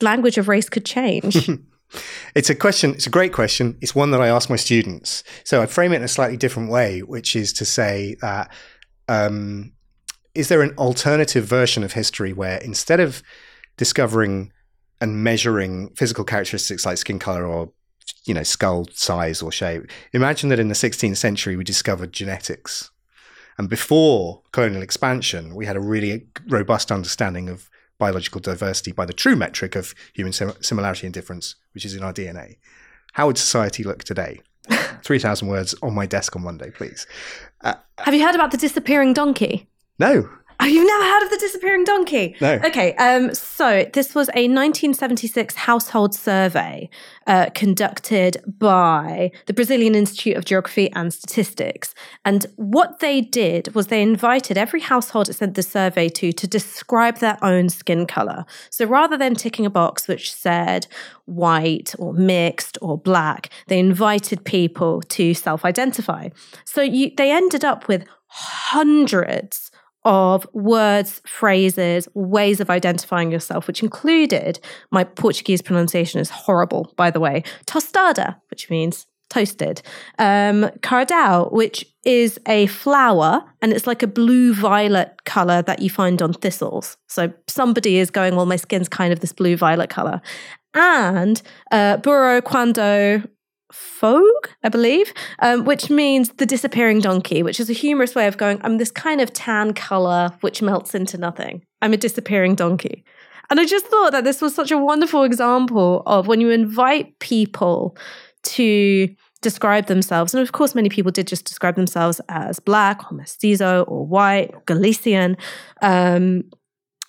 [0.00, 1.48] language of race could change?
[2.34, 2.92] it's a question.
[2.92, 3.76] It's a great question.
[3.80, 5.24] It's one that I ask my students.
[5.44, 8.50] So I frame it in a slightly different way, which is to say that
[9.08, 9.72] um,
[10.34, 13.22] is there an alternative version of history where instead of
[13.76, 14.52] discovering
[15.00, 17.72] and measuring physical characteristics like skin color or
[18.26, 22.90] you know skull size or shape imagine that in the 16th century we discovered genetics
[23.58, 27.68] and before colonial expansion we had a really robust understanding of
[27.98, 32.02] biological diversity by the true metric of human sim- similarity and difference which is in
[32.02, 32.56] our dna
[33.12, 34.40] how would society look today?
[35.02, 37.06] 3000 words on my desk on monday please.
[37.62, 39.68] Uh, have you heard about the disappearing donkey?
[39.98, 40.28] No
[40.60, 42.36] Oh, you've never heard of the disappearing donkey?
[42.40, 42.60] No.
[42.64, 42.94] Okay.
[42.96, 46.90] Um, so this was a 1976 household survey
[47.26, 51.94] uh, conducted by the Brazilian Institute of Geography and Statistics.
[52.24, 56.46] And what they did was they invited every household it sent the survey to to
[56.46, 58.44] describe their own skin color.
[58.68, 60.86] So rather than ticking a box which said
[61.24, 66.28] white or mixed or black, they invited people to self-identify.
[66.64, 69.69] So you, they ended up with hundreds
[70.04, 74.58] of words, phrases, ways of identifying yourself, which included
[74.90, 79.80] my Portuguese pronunciation is horrible, by the way, tostada, which means toasted,
[80.18, 80.70] um,
[81.50, 86.32] which is a flower and it's like a blue violet color that you find on
[86.32, 86.96] thistles.
[87.06, 90.20] So somebody is going, well, my skin's kind of this blue violet color.
[90.74, 91.40] And
[91.70, 93.22] uh, burro quando
[93.72, 98.36] Foge, I believe, um, which means the disappearing donkey, which is a humorous way of
[98.36, 101.62] going, I'm this kind of tan color which melts into nothing.
[101.82, 103.04] I'm a disappearing donkey.
[103.50, 107.18] And I just thought that this was such a wonderful example of when you invite
[107.18, 107.96] people
[108.42, 109.08] to
[109.42, 113.82] describe themselves, and of course, many people did just describe themselves as black or mestizo
[113.84, 115.36] or white or Galician.
[115.82, 116.44] Um,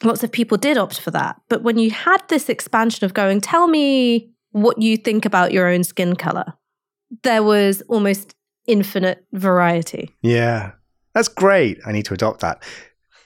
[0.04, 1.40] lots of people did opt for that.
[1.50, 5.68] But when you had this expansion of going, tell me what you think about your
[5.68, 6.53] own skin color,
[7.23, 8.36] there was almost
[8.68, 10.15] infinite variety.
[10.22, 10.72] Yeah,
[11.14, 11.80] that's great.
[11.86, 12.64] I need to adopt that.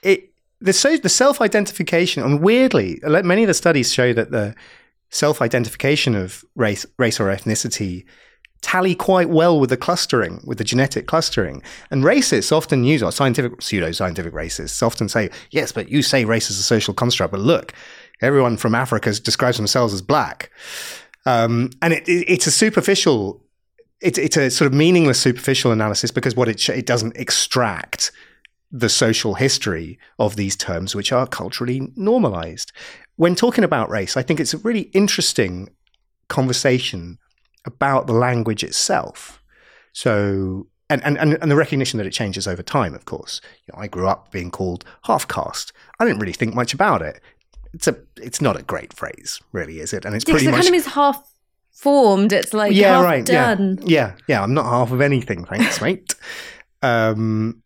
[0.01, 0.31] It
[0.61, 4.55] the so the self identification, and weirdly, many of the studies show that the
[5.09, 8.05] self identification of race, race or ethnicity
[8.61, 11.61] tally quite well with the clustering, with the genetic clustering.
[11.91, 16.25] And racists often use, or scientific, pseudo scientific racists often say, yes, but you say
[16.25, 17.73] race is a social construct, but look,
[18.21, 20.49] everyone from Africa describes themselves as black.
[21.25, 23.43] Um, and it, it, it's a superficial,
[24.01, 28.11] it's, it's a sort of meaningless superficial analysis because what it, it doesn't extract
[28.71, 32.71] the social history of these terms, which are culturally normalized.
[33.15, 35.69] When talking about race, I think it's a really interesting
[36.27, 37.17] conversation
[37.65, 39.41] about the language itself.
[39.93, 43.39] So, and, and, and the recognition that it changes over time, of course.
[43.65, 45.71] You know, I grew up being called half caste.
[45.99, 47.21] I didn't really think much about it.
[47.75, 50.05] It's a, it's not a great phrase, really, is it?
[50.05, 50.63] And it's yeah, pretty much.
[50.63, 51.35] Kind of is half
[51.71, 52.33] formed.
[52.33, 53.79] It's like yeah, right, done.
[53.81, 54.43] Yeah, yeah, yeah.
[54.43, 56.15] I'm not half of anything, thanks, mate.
[56.81, 57.61] Um,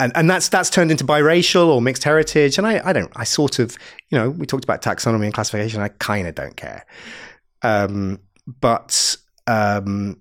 [0.00, 2.58] and and that's that's turned into biracial or mixed heritage.
[2.58, 3.76] And I, I don't, I sort of,
[4.10, 5.80] you know, we talked about taxonomy and classification.
[5.80, 6.84] I kind of don't care.
[7.62, 8.20] Um,
[8.60, 9.16] but
[9.46, 10.20] um,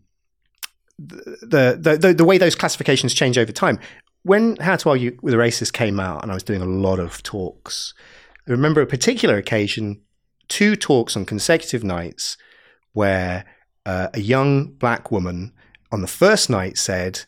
[0.98, 3.80] the, the, the the way those classifications change over time.
[4.24, 7.00] When How to Argue with a Racist came out, and I was doing a lot
[7.00, 7.94] of talks,
[8.48, 10.02] I remember a particular occasion,
[10.48, 12.38] two talks on consecutive nights,
[12.94, 13.46] where
[13.86, 15.54] uh, a young black woman
[15.92, 17.24] on the first night said,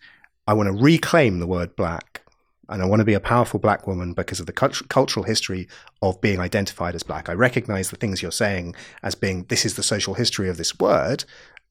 [0.48, 2.22] "I want to reclaim the word black."
[2.70, 5.68] and I want to be a powerful black woman because of the cult- cultural history
[6.04, 7.28] of being identified as black.
[7.28, 10.78] I recognize the things you're saying as being this is the social history of this
[10.78, 11.26] word,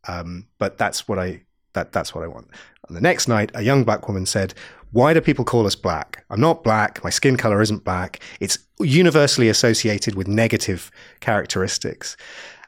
[0.09, 1.43] um, but that's what I
[1.73, 2.49] that that's what I want.
[2.89, 4.55] On the next night, a young black woman said,
[4.93, 6.25] "Why do people call us black?
[6.31, 7.03] I'm not black.
[7.05, 8.21] My skin color isn't black.
[8.41, 10.91] It's universally associated with negative
[11.21, 12.17] characteristics."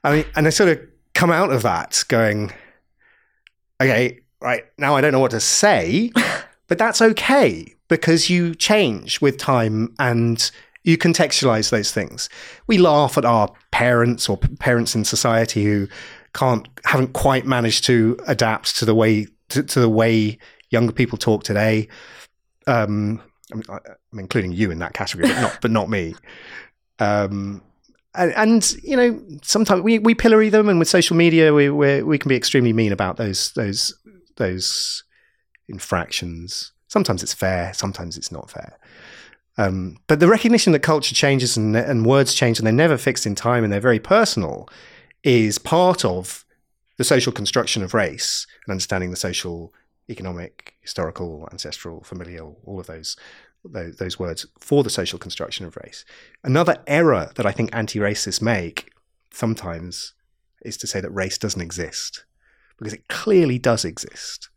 [0.04, 0.80] I mean, and I sort of
[1.14, 2.52] come out of that going,
[3.80, 6.12] "Okay, right now I don't know what to say."
[6.70, 10.50] But that's okay because you change with time and
[10.84, 12.28] you contextualize those things.
[12.68, 15.88] We laugh at our parents or parents in society who
[16.32, 20.38] can't haven't quite managed to adapt to the way to, to the way
[20.70, 21.88] younger people talk today.
[22.66, 23.22] Um,
[23.52, 23.62] I'm,
[24.18, 26.14] including you in that category, but not but not me.
[26.98, 27.62] Um,
[28.14, 32.18] and, and, you know, sometimes we, we pillory them, and with social media, we we
[32.18, 33.94] can be extremely mean about those those
[34.36, 35.04] those
[35.68, 36.72] infractions.
[36.88, 38.78] Sometimes it's fair, sometimes it's not fair.
[39.58, 43.26] Um, but the recognition that culture changes and, and words change and they're never fixed
[43.26, 44.68] in time and they're very personal
[45.22, 46.44] is part of
[46.96, 49.72] the social construction of race and understanding the social,
[50.10, 53.16] economic, historical, ancestral, familial, all of those,
[53.64, 56.04] those, those words for the social construction of race.
[56.42, 58.92] Another error that I think anti-racists make
[59.32, 60.14] sometimes
[60.62, 62.24] is to say that race doesn't exist
[62.78, 64.50] because it clearly does exist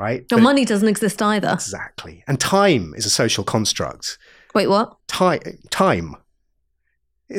[0.00, 0.26] right?
[0.28, 1.50] But money doesn't exist either.
[1.52, 2.24] Exactly.
[2.26, 4.18] And time is a social construct.
[4.54, 4.96] Wait, what?
[5.06, 5.40] Time.
[5.70, 6.16] Time.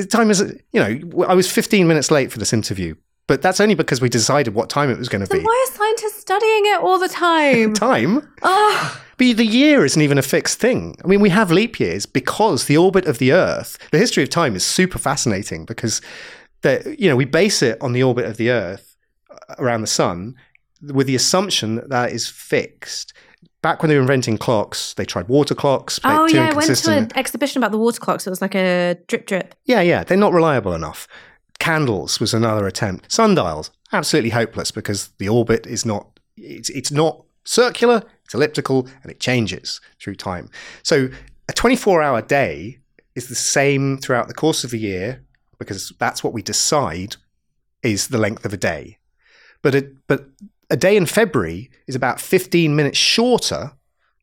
[0.09, 2.95] Time is, you know, I was 15 minutes late for this interview,
[3.27, 5.39] but that's only because we decided what time it was going to be.
[5.39, 7.73] Why are scientists studying it all the time?
[7.75, 8.27] time?
[8.41, 9.01] Oh.
[9.17, 10.97] But the year isn't even a fixed thing.
[11.03, 14.29] I mean, we have leap years because the orbit of the Earth, the history of
[14.29, 16.01] time is super fascinating because,
[16.61, 18.97] the, you know, we base it on the orbit of the Earth
[19.29, 20.35] uh, around the sun
[20.81, 23.13] with the assumption that that is fixed.
[23.61, 25.99] Back when they were inventing clocks, they tried water clocks.
[26.03, 28.25] Oh yeah, I went to an exhibition about the water clocks.
[28.25, 29.53] It was like a drip drip.
[29.65, 31.07] Yeah, yeah, they're not reliable enough.
[31.61, 33.11] Candles was another attempt.
[33.11, 36.19] Sundials, absolutely hopeless because the orbit is not.
[36.35, 38.01] It's it's not circular.
[38.25, 40.49] It's elliptical and it changes through time.
[40.81, 41.09] So
[41.47, 42.79] a 24-hour day
[43.13, 45.23] is the same throughout the course of the year
[45.59, 47.17] because that's what we decide
[47.83, 48.97] is the length of a day.
[49.61, 50.29] But it, but
[50.71, 53.73] a day in February is about 15 minutes shorter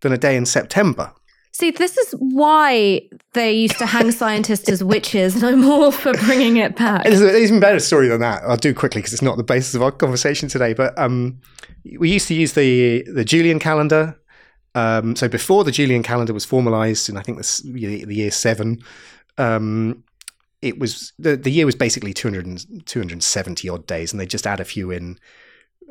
[0.00, 1.12] than a day in September.
[1.58, 3.02] See, this is why
[3.32, 7.02] they used to hang scientists as witches, and I'm all for bringing it back.
[7.02, 8.44] There's an even better story than that.
[8.44, 10.72] I'll do quickly because it's not the basis of our conversation today.
[10.72, 11.40] But um,
[11.98, 14.16] we used to use the the Julian calendar.
[14.76, 18.78] Um, so before the Julian calendar was formalized in, I think, the, the year seven,
[19.36, 20.04] um,
[20.62, 24.60] it was the, the year was basically 200, 270 odd days, and they just add
[24.60, 25.18] a few in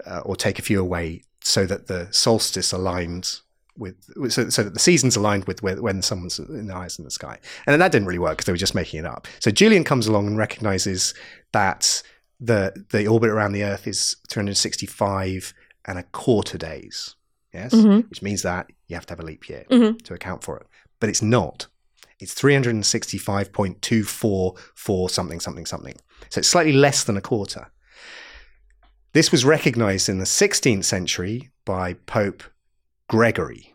[0.06, 3.42] uh, or take a few away so that the solstice aligned
[3.78, 3.96] with
[4.32, 7.38] so, so that the seasons aligned with when someone's in the eyes in the sky
[7.66, 9.84] and then that didn't really work because they were just making it up so julian
[9.84, 11.14] comes along and recognizes
[11.54, 12.02] that
[12.40, 15.54] the the orbit around the earth is 365
[15.86, 17.16] and a quarter days.
[17.54, 18.08] Yes, Mhm.
[18.10, 20.02] which means that you have to have a leap year Mhm.
[20.04, 20.68] to account for it.
[21.00, 21.66] But it's not.
[22.20, 25.96] It's 365.244 something, something, something.
[26.30, 27.68] So it's slightly less than a quarter.
[29.14, 32.44] This was recognized in the 16th century by Pope
[33.10, 33.74] Gregory.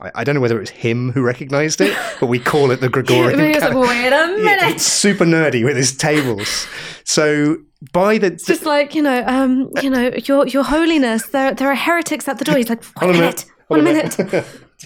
[0.00, 2.80] I, I don't know whether it was him who recognized it, but we call it
[2.80, 4.74] the Gregorian He was like, wait a minute.
[4.76, 6.66] It's super nerdy with his tables.
[7.04, 7.56] So
[7.92, 11.28] by the It's just like you know, um, you know, your your holiness.
[11.28, 12.56] There there are heretics at the door.
[12.56, 14.18] He's like, wait Hold a on minute, one Hold a minute.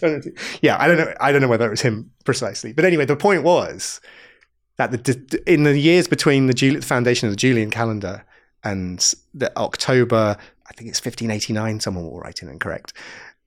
[0.02, 0.38] minute.
[0.62, 1.12] yeah, I don't know.
[1.20, 4.00] I don't know whether it was him precisely, but anyway, the point was
[4.76, 8.24] that the in the years between the, Jul- the foundation of the Julian calendar
[8.64, 10.36] and the October,
[10.68, 11.80] I think it's 1589.
[11.80, 12.92] Someone will write in and correct.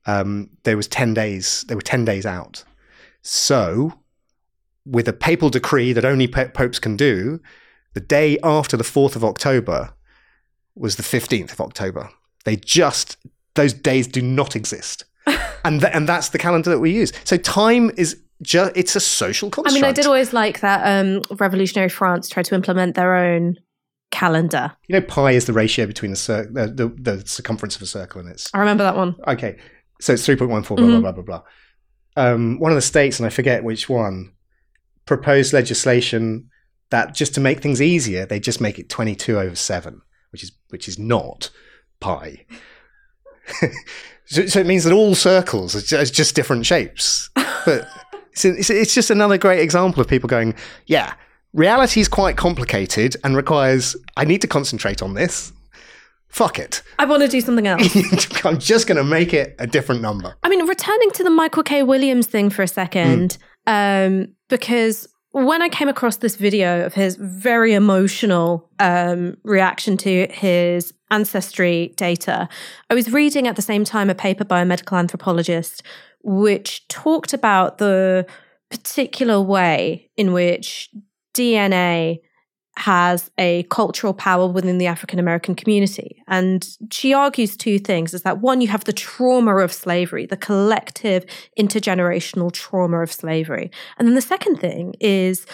[0.05, 1.65] Um, there was ten days.
[1.67, 2.63] They were ten days out.
[3.21, 3.93] So,
[4.85, 7.39] with a papal decree that only po- popes can do,
[7.93, 9.93] the day after the fourth of October
[10.75, 12.09] was the fifteenth of October.
[12.43, 13.17] They just
[13.55, 15.05] those days do not exist,
[15.63, 17.11] and th- and that's the calendar that we use.
[17.23, 19.71] So time is just it's a social construct.
[19.71, 20.81] I mean, I did always like that.
[20.83, 23.55] Um, revolutionary France tried to implement their own
[24.11, 24.71] calendar.
[24.87, 27.85] You know, pi is the ratio between the, cir- the, the the circumference of a
[27.85, 29.15] circle and its I remember that one.
[29.27, 29.57] okay.
[30.05, 31.01] So it's three point one four blah Mhm.
[31.01, 31.41] blah blah blah
[32.15, 32.23] blah.
[32.31, 34.31] Um, one of the states, and I forget which one,
[35.05, 36.49] proposed legislation
[36.91, 40.01] that just to make things easier, they just make it twenty two over seven,
[40.31, 41.49] which is which is not
[41.99, 42.45] pi.
[44.25, 47.29] so, so it means that all circles are ju- are just different shapes.
[47.65, 47.87] But
[48.31, 50.53] it's, it's, it's just another great example of people going,
[50.85, 51.13] yeah,
[51.53, 55.51] reality is quite complicated and requires, I need to concentrate on this.
[56.35, 56.83] Fuck it.
[56.99, 57.95] I want to do something else.
[58.45, 60.35] I'm just going to make it a different number.
[60.43, 61.81] I mean, returning to the Michael K.
[61.81, 63.37] Williams thing for a second,
[63.67, 70.27] um, because when I came across this video of his very emotional um, reaction to
[70.27, 72.49] his ancestry data,
[72.89, 75.83] I was reading at the same time a paper by a medical anthropologist
[76.21, 78.27] which talked about the
[78.69, 80.89] particular way in which
[81.33, 82.19] DNA
[82.77, 86.21] has a cultural power within the African American community.
[86.27, 90.37] And she argues two things is that one, you have the trauma of slavery, the
[90.37, 91.25] collective
[91.57, 93.71] intergenerational trauma of slavery.
[93.97, 95.45] And then the second thing is,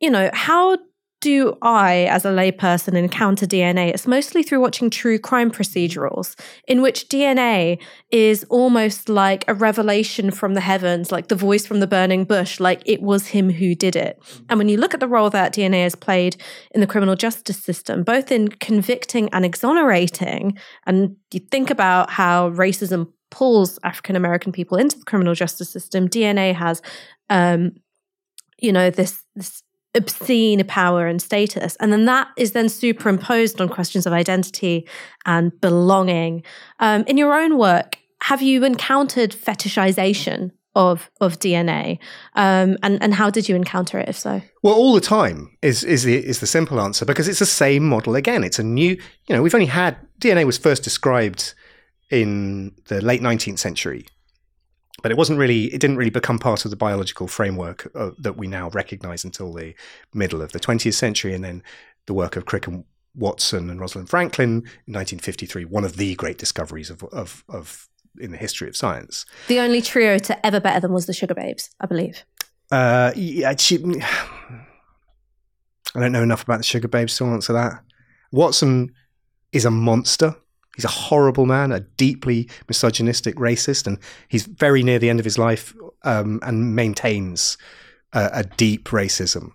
[0.00, 0.78] you know, how
[1.24, 3.88] do I, as a layperson, encounter DNA?
[3.88, 6.38] It's mostly through watching true crime procedurals,
[6.68, 7.80] in which DNA
[8.10, 12.60] is almost like a revelation from the heavens, like the voice from the burning bush,
[12.60, 14.22] like it was him who did it.
[14.50, 16.36] And when you look at the role that DNA has played
[16.72, 22.50] in the criminal justice system, both in convicting and exonerating, and you think about how
[22.50, 26.82] racism pulls African American people into the criminal justice system, DNA has,
[27.30, 27.72] um,
[28.58, 29.62] you know, this this
[29.94, 31.76] obscene power and status.
[31.76, 34.88] And then that is then superimposed on questions of identity
[35.26, 36.42] and belonging.
[36.80, 41.98] Um, in your own work, have you encountered fetishization of of DNA?
[42.34, 44.42] Um, and, and how did you encounter it, if so?
[44.62, 47.86] Well, all the time is is the is the simple answer because it's the same
[47.86, 48.42] model again.
[48.42, 48.90] It's a new,
[49.26, 51.54] you know, we've only had DNA was first described
[52.10, 54.06] in the late 19th century,
[55.02, 58.36] but it wasn't really it didn't really become part of the biological framework uh, that
[58.36, 59.74] we now recognize until the
[60.12, 61.62] middle of the 20th century, and then
[62.06, 62.84] the work of Crick and
[63.14, 64.50] Watson and Rosalind Franklin
[64.86, 67.88] in 1953, one of the great discoveries of of, of
[68.18, 69.26] in the history of science.
[69.48, 72.24] The only trio to ever better them was the Sugababes, I believe.
[72.70, 73.78] Uh, yeah, she,
[75.94, 77.82] I don't know enough about the Sugababes to answer that.
[78.30, 78.92] Watson
[79.52, 80.36] is a monster.
[80.76, 83.98] He's a horrible man, a deeply misogynistic racist, and
[84.28, 87.56] he's very near the end of his life um, and maintains
[88.12, 89.50] a, a deep racism.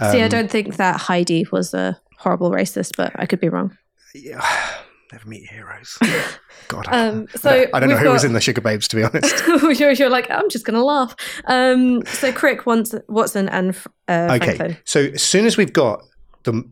[0.00, 3.48] See, I Um, don't think that Heidi was a horrible racist, but I could be
[3.50, 3.76] wrong.
[4.14, 4.40] Yeah,
[5.12, 5.98] never meet heroes.
[6.68, 8.96] God, I, Um, I so don't, I don't know who was in the Sugababes, to
[8.96, 9.44] be honest.
[9.80, 11.14] you're, you're like, I'm just going to laugh.
[11.46, 13.76] Um, so Crick, Watson, Watson and
[14.08, 16.02] uh, okay, so as soon as we've got
[16.44, 16.62] the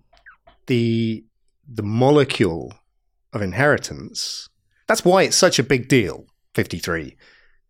[0.69, 1.23] the
[1.71, 2.73] the molecule
[3.33, 4.49] of inheritance,
[4.87, 6.27] that's why it's such a big deal.
[6.55, 7.17] Fifty three,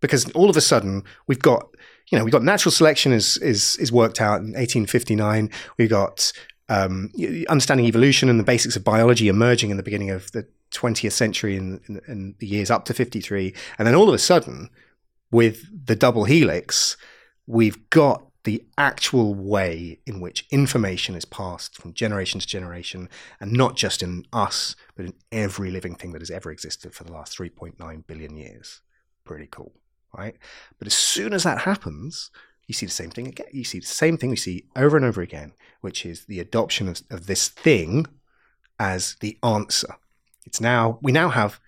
[0.01, 1.69] because all of a sudden we've got
[2.11, 5.51] you know we've got natural selection is is is worked out in eighteen fifty nine.
[5.77, 6.33] We've got
[6.69, 7.11] um,
[7.49, 11.57] understanding evolution and the basics of biology emerging in the beginning of the 20th century
[11.57, 14.69] in the years up to 53 and then all of a sudden
[15.31, 16.99] with the double helix
[17.47, 23.07] we've got the actual way in which information is passed from generation to generation,
[23.39, 27.05] and not just in us, but in every living thing that has ever existed for
[27.05, 28.81] the last 3.9 billion years.
[29.27, 29.75] Pretty cool,
[30.17, 30.35] right?
[30.79, 32.31] But as soon as that happens,
[32.67, 33.49] you see the same thing again.
[33.53, 35.53] You see the same thing we see over and over again,
[35.83, 38.07] which is the adoption of, of this thing
[38.81, 39.97] as the answer.
[40.47, 41.61] It's now, we now have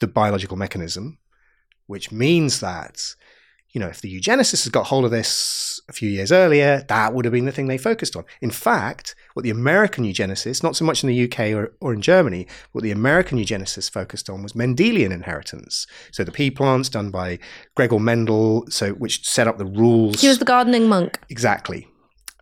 [0.00, 1.18] the biological mechanism,
[1.86, 3.14] which means that,
[3.72, 7.12] you know, if the eugenicists had got hold of this a few years earlier, that
[7.12, 8.24] would have been the thing they focused on.
[8.40, 12.00] In fact, what the American eugenicists, not so much in the UK or, or in
[12.00, 15.86] Germany, what the American eugenicists focused on was Mendelian inheritance.
[16.12, 17.38] So the pea plants done by
[17.74, 20.20] Gregor Mendel, so which set up the rules.
[20.20, 21.20] He was the gardening monk.
[21.28, 21.86] Exactly.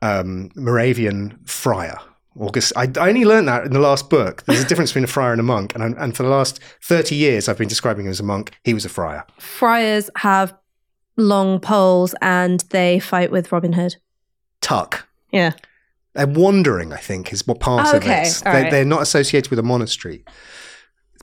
[0.03, 1.98] Um, Moravian friar.
[2.39, 2.70] August.
[2.77, 4.44] I, I only learned that in the last book.
[4.44, 7.15] There's a difference between a friar and a monk, and, and for the last thirty
[7.15, 8.53] years, I've been describing him as a monk.
[8.62, 9.24] He was a friar.
[9.39, 10.55] Friars have
[11.16, 13.97] long poles and they fight with Robin Hood.
[14.60, 15.06] Tuck.
[15.32, 15.52] Yeah.
[16.14, 18.22] They're wandering, I think, is what part Oh, of okay.
[18.22, 18.43] it.
[18.47, 18.70] All They, right.
[18.70, 20.24] They're not associated with a monastery.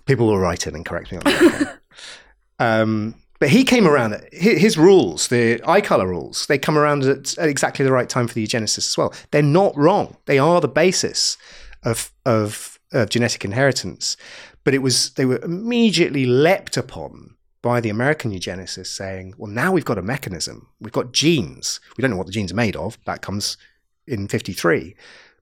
[0.06, 1.80] People will write in and correct me on that.
[2.60, 4.24] um, but he came around.
[4.32, 8.28] His rules, the eye color rules, they come around at, at exactly the right time
[8.28, 9.14] for the eugenicists as well.
[9.32, 10.16] They're not wrong.
[10.26, 11.38] They are the basis
[11.84, 14.16] of of, of genetic inheritance.
[14.64, 19.72] But it was they were immediately leapt upon by the American eugenicists, saying, "Well, now
[19.72, 20.68] we've got a mechanism.
[20.80, 21.80] We've got genes.
[21.98, 23.00] We don't know what the genes are made of.
[23.06, 23.58] That comes
[24.06, 24.96] in '53."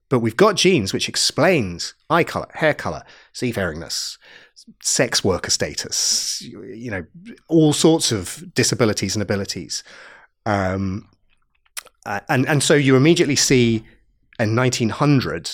[0.08, 4.18] But we've got genes which explains eye color, hair color, seafaringness,
[4.82, 7.06] sex worker status, you know,
[7.48, 9.82] all sorts of disabilities and abilities.
[10.44, 11.08] Um,
[12.04, 13.84] and, and so you immediately see
[14.38, 15.50] in 1900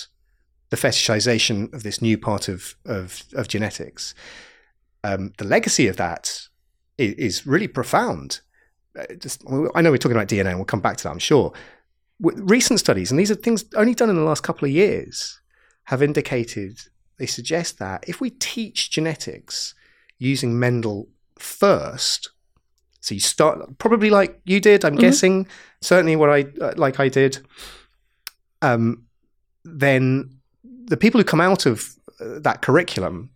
[0.71, 4.13] the fetishization of this new part of, of, of genetics.
[5.05, 6.48] Um, the legacy of that
[6.99, 8.41] is, is really profound.
[8.97, 9.43] Uh, Just,
[9.75, 11.53] I know we're talking about DNA, and we'll come back to that, I'm sure.
[12.19, 15.39] Recent studies, and these are things only done in the last couple of years,
[15.85, 16.79] have indicated
[17.17, 19.73] they suggest that if we teach genetics
[20.17, 21.07] using Mendel
[21.37, 22.31] first,
[23.01, 25.01] so you start probably like you did, I'm Mhm.
[25.01, 25.47] guessing,
[25.81, 27.39] certainly what I uh, like I did,
[28.61, 29.05] um,
[29.63, 33.29] then the people who come out of uh, that curriculum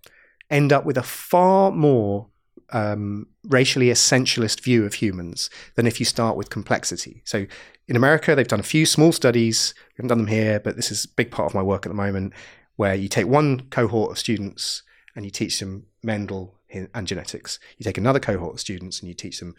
[0.50, 2.28] end up with a far more
[2.72, 7.22] um, racially essentialist view of humans than if you start with complexity.
[7.26, 7.46] So
[7.88, 9.74] in America, they've done a few small studies.
[9.78, 11.90] We haven't done them here, but this is a big part of my work at
[11.90, 12.34] the moment,
[12.76, 14.84] where you take one cohort of students
[15.16, 17.60] and you teach them Mendel and genetics.
[17.78, 19.56] You take another cohort of students and you teach them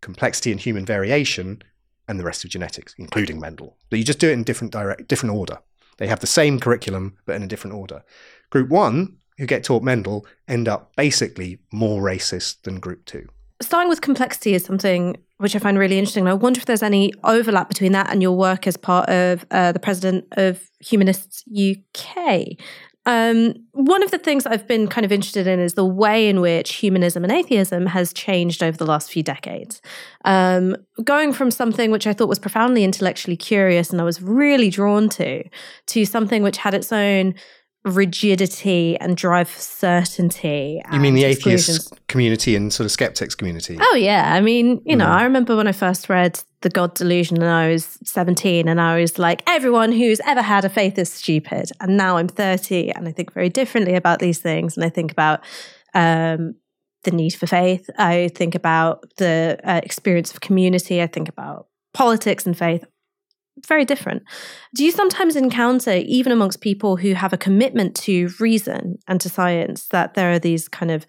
[0.00, 1.62] complexity and human variation
[2.08, 3.76] and the rest of genetics, including Mendel.
[3.88, 5.60] But you just do it in different direct, different order.
[5.98, 8.02] They have the same curriculum, but in a different order.
[8.50, 13.28] Group one, who get taught Mendel, end up basically more racist than group two.
[13.60, 16.22] Starting with complexity is something which I find really interesting.
[16.22, 19.44] And I wonder if there's any overlap between that and your work as part of
[19.50, 22.56] uh, the president of Humanists UK.
[23.04, 26.40] Um, one of the things I've been kind of interested in is the way in
[26.40, 29.82] which humanism and atheism has changed over the last few decades.
[30.24, 34.70] Um, going from something which I thought was profoundly intellectually curious and I was really
[34.70, 35.42] drawn to,
[35.86, 37.34] to something which had its own
[37.84, 40.80] rigidity and drive for certainty.
[40.92, 43.76] You mean the atheist community and sort of skeptics community?
[43.80, 45.10] Oh yeah, I mean, you know, Mm.
[45.20, 49.00] I remember when I first read The God Delusion and I was 17 and I
[49.00, 51.70] was like everyone who's ever had a faith is stupid.
[51.80, 55.10] And now I'm 30 and I think very differently about these things and I think
[55.10, 55.40] about
[55.94, 56.54] um
[57.04, 57.90] the need for faith.
[57.98, 61.02] I think about the uh, experience of community.
[61.02, 62.84] I think about politics and faith.
[63.66, 64.22] Very different.
[64.74, 69.28] Do you sometimes encounter, even amongst people who have a commitment to reason and to
[69.28, 71.06] science, that there are these kind of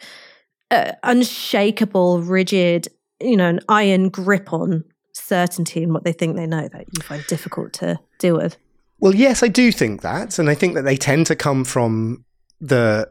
[0.70, 2.90] uh, unshakable, rigid,
[3.22, 4.84] you know, an iron grip on
[5.14, 8.58] certainty and what they think they know that you find difficult to deal with?
[9.00, 12.26] Well, yes, I do think that, and I think that they tend to come from
[12.60, 13.10] the,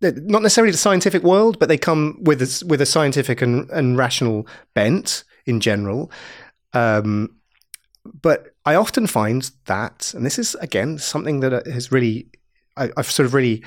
[0.00, 3.98] not necessarily the scientific world, but they come with a, with a scientific and, and
[3.98, 6.10] rational bent in general.
[6.72, 7.36] Um,
[8.04, 12.28] but I often find that, and this is again something that has really,
[12.76, 13.62] I, I've sort of really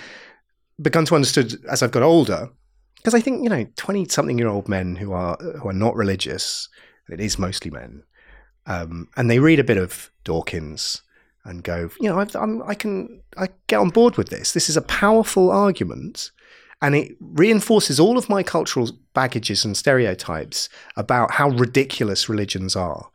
[0.82, 2.50] begun to understood as I've got older,
[2.98, 5.96] because I think you know twenty something year old men who are who are not
[5.96, 6.68] religious,
[7.10, 8.04] it is mostly men,
[8.66, 11.02] um, and they read a bit of Dawkins
[11.46, 12.20] and go, you know,
[12.66, 14.52] I can I get on board with this.
[14.52, 16.32] This is a powerful argument,
[16.82, 20.68] and it reinforces all of my cultural baggages and stereotypes
[20.98, 23.10] about how ridiculous religions are.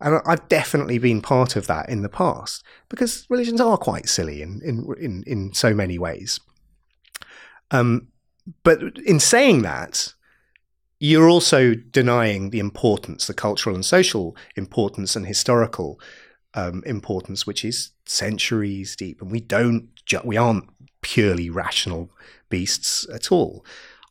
[0.00, 4.42] And I've definitely been part of that in the past because religions are quite silly
[4.42, 6.38] in in in, in so many ways.
[7.70, 8.08] Um,
[8.62, 10.14] but in saying that,
[11.00, 16.00] you're also denying the importance, the cultural and social importance and historical
[16.54, 20.68] um, importance, which is centuries deep, and we don't ju- we aren't
[21.00, 22.10] purely rational
[22.48, 23.64] beasts at all.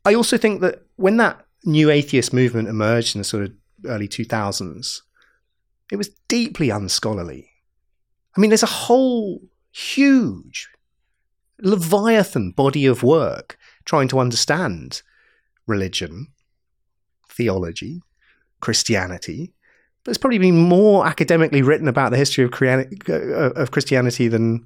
[0.04, 3.54] I also think that when that new atheist movement emerged in the sort of
[3.86, 5.02] early 2000s,
[5.92, 7.50] it was deeply unscholarly.
[8.36, 9.42] I mean, there's a whole
[9.72, 10.70] huge
[11.60, 15.02] Leviathan body of work trying to understand
[15.68, 16.28] religion,
[17.30, 18.02] theology,
[18.60, 19.54] Christianity.
[20.04, 22.54] There's probably been more academically written about the history of,
[23.10, 24.66] uh, of Christianity than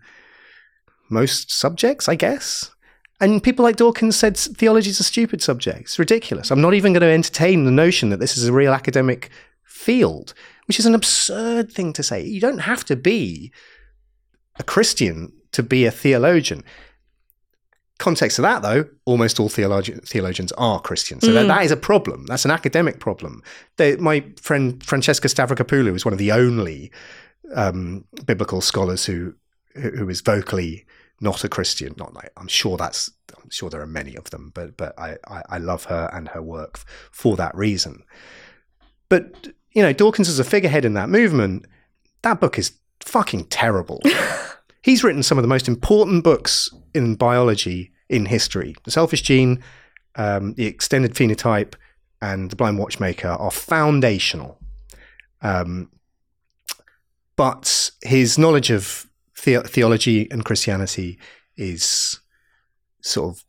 [1.10, 2.72] most subjects, I guess.
[3.22, 5.82] And people like Dawkins said theology is a stupid subject.
[5.82, 6.52] It's ridiculous.
[6.52, 9.30] I'm not even going to entertain the notion that this is a real academic
[9.80, 10.34] field,
[10.68, 12.22] which is an absurd thing to say.
[12.24, 13.52] You don't have to be
[14.58, 16.64] a Christian to be a theologian.
[17.98, 21.20] Context of that, though, almost all theologi- theologians are Christian.
[21.22, 21.34] So mm.
[21.34, 22.26] that, that is a problem.
[22.28, 23.42] That's an academic problem.
[23.78, 26.92] They, my friend Francesca Stavrakopoulou is one of the only
[27.56, 29.34] um, biblical scholars who
[29.76, 30.86] who is vocally
[31.22, 31.94] not a Christian.
[31.98, 33.12] Not like I'm sure that's
[33.42, 36.30] I'm sure there are many of them, but but I, I, I love her and
[36.30, 36.78] her work
[37.12, 38.04] for that reason.
[39.10, 41.66] But you know, Dawkins is a figurehead in that movement.
[42.24, 44.02] That book is fucking terrible.
[44.82, 48.76] He's written some of the most important books in biology in history.
[48.84, 49.62] The Selfish Gene,
[50.16, 51.76] um, The Extended Phenotype,
[52.22, 54.60] and The Blind Watchmaker are foundational.
[55.42, 55.92] Um,
[57.36, 59.06] but his knowledge of
[59.46, 61.18] the- theology and Christianity
[61.56, 62.20] is
[63.02, 63.46] sort of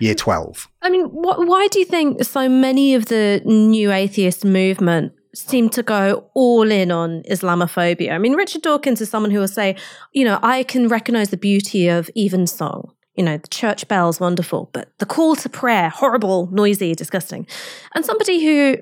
[0.00, 0.68] year 12.
[0.82, 5.68] I mean, wh- why do you think so many of the new atheist movement seem
[5.70, 8.12] to go all in on Islamophobia?
[8.12, 9.76] I mean, Richard Dawkins is someone who will say,
[10.12, 12.92] you know, I can recognize the beauty of evensong.
[13.14, 17.46] You know, the church bells, wonderful, but the call to prayer, horrible, noisy, disgusting.
[17.94, 18.76] And somebody who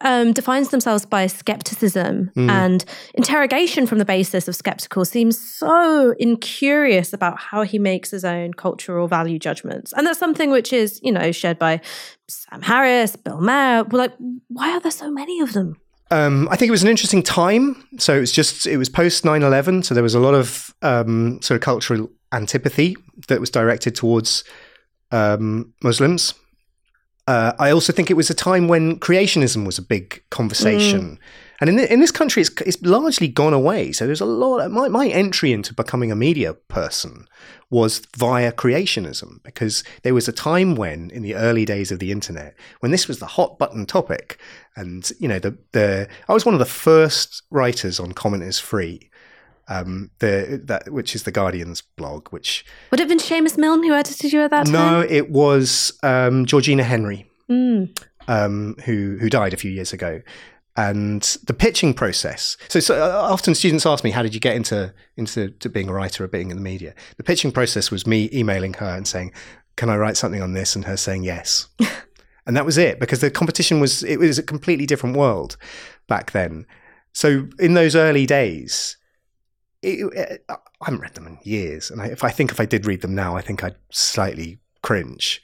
[0.00, 2.50] um, defines themselves by skepticism mm.
[2.50, 2.84] and
[3.14, 8.52] interrogation from the basis of skeptical seems so incurious about how he makes his own
[8.54, 9.92] cultural value judgments.
[9.96, 11.80] And that's something which is, you know, shared by
[12.28, 13.84] Sam Harris, Bill Maher.
[13.84, 14.14] We're like,
[14.48, 15.76] why are there so many of them?
[16.10, 17.86] Um, I think it was an interesting time.
[17.98, 19.82] So it was just, it was post 9 11.
[19.84, 22.96] So there was a lot of um, sort of cultural antipathy
[23.28, 24.44] that was directed towards
[25.10, 26.34] um, Muslims
[27.26, 31.16] uh, I also think it was a time when creationism was a big conversation.
[31.16, 31.18] Mm.
[31.60, 33.92] And in, the, in this country, it's, it's largely gone away.
[33.92, 34.70] So there's a lot.
[34.70, 37.26] My, my entry into becoming a media person
[37.70, 42.12] was via creationism because there was a time when, in the early days of the
[42.12, 44.38] internet, when this was the hot button topic,
[44.76, 48.58] and you know, the the I was one of the first writers on Comment is
[48.58, 49.10] Free,
[49.68, 52.28] um, the that which is the Guardian's blog.
[52.28, 54.72] Which would it have been Seamus Milne who edited you at that time?
[54.72, 57.98] No, it was um, Georgina Henry, mm.
[58.28, 60.22] um, who who died a few years ago.
[60.76, 62.56] And the pitching process.
[62.66, 65.92] So, so uh, often students ask me, "How did you get into into being a
[65.92, 69.32] writer or being in the media?" The pitching process was me emailing her and saying,
[69.76, 71.68] "Can I write something on this?" and her saying yes.
[72.46, 75.56] and that was it because the competition was it was a completely different world
[76.08, 76.66] back then.
[77.12, 78.96] So in those early days,
[79.84, 82.86] it, I haven't read them in years, and I, if I think if I did
[82.86, 85.42] read them now, I think I'd slightly cringe.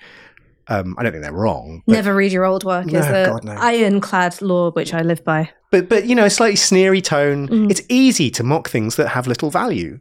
[0.68, 1.82] Um, I don't think they're wrong.
[1.88, 3.52] Never read your old work no, is God, no.
[3.52, 5.50] ironclad law which I live by.
[5.70, 7.48] But but you know, a slightly sneery tone.
[7.48, 7.70] Mm.
[7.70, 9.98] It's easy to mock things that have little value.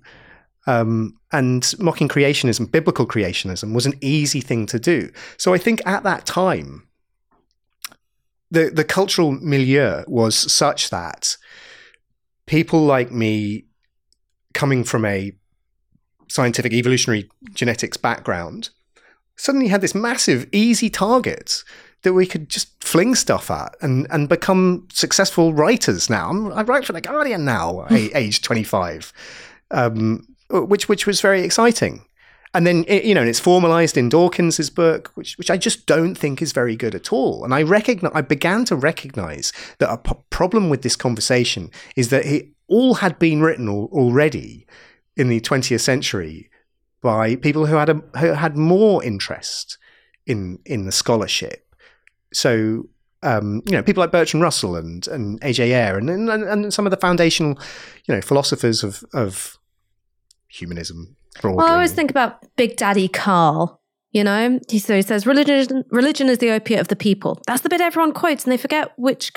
[0.68, 5.10] Um, and mocking creationism, biblical creationism, was an easy thing to do.
[5.38, 6.88] So I think at that time,
[8.52, 11.38] the the cultural milieu was such that
[12.46, 13.66] people like me
[14.60, 15.32] coming from a
[16.28, 18.72] scientific evolutionary genetics background,
[19.38, 21.64] suddenly had this massive, easy target
[22.02, 26.30] that we could just fling stuff at and, and become successful writers now.
[26.30, 29.14] I'm, I write for The Guardian now, age 25,
[29.72, 32.06] um, which, which was very exciting.
[32.54, 36.16] And then, you know, and it's formalized in Dawkins's book, which, which I just don't
[36.16, 37.46] think is very good at all.
[37.46, 42.10] And I recognize, I began to recognize that a p- problem with this conversation is
[42.10, 44.66] that it all had been written al- already
[45.18, 46.50] in the 20th century
[47.02, 49.78] by people who had a, who had more interest
[50.26, 51.66] in in the scholarship.
[52.34, 52.88] So
[53.22, 55.74] um, you know, people like Bertrand Russell and and A.J.
[55.74, 57.60] Ayer and, and and some of the foundational,
[58.06, 59.58] you know, philosophers of of
[60.48, 61.16] humanism.
[61.42, 61.58] Broadly.
[61.58, 63.82] Well, I always think about Big Daddy Karl.
[64.12, 67.42] You know, he, so he says religion religion is the opiate of the people.
[67.46, 69.32] That's the bit everyone quotes, and they forget which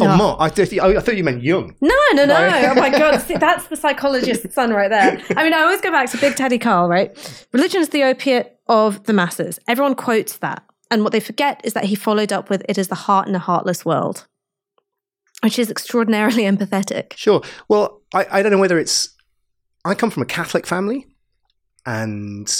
[0.00, 0.16] Oh, no.
[0.16, 0.40] Mark.
[0.40, 1.74] I, th- I thought you meant Jung.
[1.80, 2.36] No, no, no.
[2.36, 3.20] oh my God.
[3.22, 5.20] See, that's the psychologist's son right there.
[5.36, 7.46] I mean, I always go back to Big Teddy Karl, right?
[7.52, 9.58] Religion is the opiate of the masses.
[9.68, 10.64] Everyone quotes that.
[10.90, 13.34] And what they forget is that he followed up with, it is the heart in
[13.34, 14.26] a heartless world,
[15.42, 17.14] which is extraordinarily empathetic.
[17.16, 17.42] Sure.
[17.68, 19.14] Well, I, I don't know whether it's,
[19.84, 21.06] I come from a Catholic family
[21.86, 22.54] and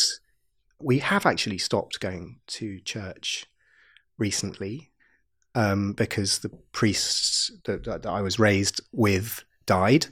[0.81, 3.47] we have actually stopped going to church
[4.19, 4.92] recently
[5.55, 10.07] um, because the priests that, that, I was raised with died.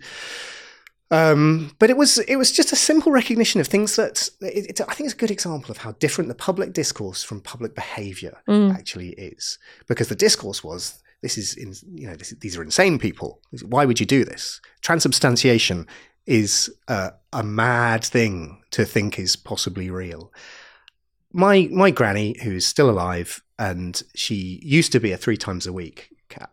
[1.13, 4.81] Um, but it was it was just a simple recognition of things that it, it,
[4.81, 8.41] I think it's a good example of how different the public discourse from public behaviour
[8.49, 8.73] Mm.
[8.73, 9.59] actually is.
[9.89, 13.41] Because the discourse was this is in, you know this, these are insane people.
[13.65, 14.61] Why would you do this?
[14.83, 15.87] Transubstantiation
[16.27, 20.33] is a, a mad thing to think is possibly real.
[21.33, 25.73] My my granny, who's still alive, and she used to be a three times a
[25.73, 26.09] week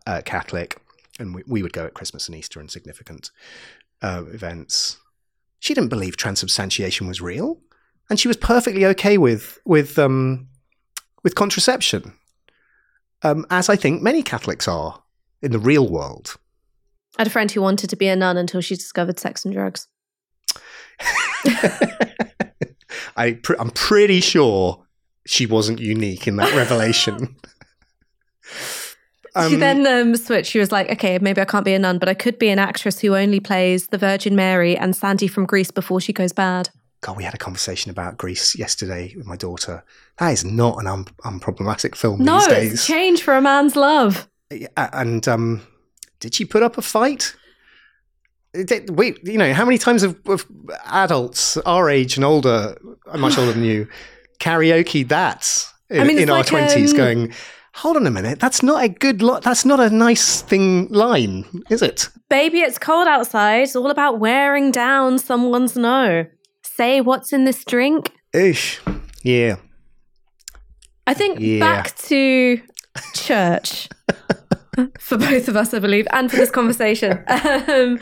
[0.06, 0.76] uh, Catholic,
[1.18, 3.30] and we, we would go at Christmas and Easter and significant
[4.02, 4.98] uh, events.
[5.58, 7.60] She didn't believe transubstantiation was real,
[8.10, 10.48] and she was perfectly okay with with um,
[11.24, 12.12] with contraception,
[13.22, 15.02] um, as I think many Catholics are
[15.40, 16.36] in the real world.
[17.16, 19.54] I had a friend who wanted to be a nun until she discovered sex and
[19.54, 19.88] drugs.
[23.16, 24.84] I pr- I'm pretty sure
[25.28, 27.36] she wasn't unique in that revelation.
[28.48, 28.94] she
[29.34, 30.50] Um, then um, switched.
[30.50, 32.58] She was like, okay, maybe I can't be a nun, but I could be an
[32.58, 36.70] actress who only plays the Virgin Mary and Sandy from Grease before she goes bad.
[37.02, 39.84] God, we had a conversation about Grease yesterday with my daughter.
[40.18, 42.86] That is not an un- unproblematic film No, these it's days.
[42.86, 44.28] change for a man's love.
[44.76, 45.62] And um,
[46.18, 47.36] did she put up a fight?
[48.54, 50.44] Did- We, you know, how many times have, have
[50.86, 52.76] adults our age and older,
[53.14, 53.86] much older than you,
[54.40, 56.92] karaoke that in, I mean, in our like, twenties?
[56.92, 57.34] um, going,
[57.74, 59.22] hold on a minute, that's not a good.
[59.22, 62.08] Lo- that's not a nice thing line, is it?
[62.28, 63.62] Baby, it's cold outside.
[63.62, 66.26] It's all about wearing down someone's no.
[66.62, 68.12] Say what's in this drink.
[68.34, 68.80] Ish.
[69.22, 69.56] Yeah.
[71.06, 71.58] I think Yeah.
[71.60, 72.60] back to
[73.14, 73.88] church
[75.00, 77.24] for both of us, I believe, and for this conversation.
[77.28, 77.98] Um,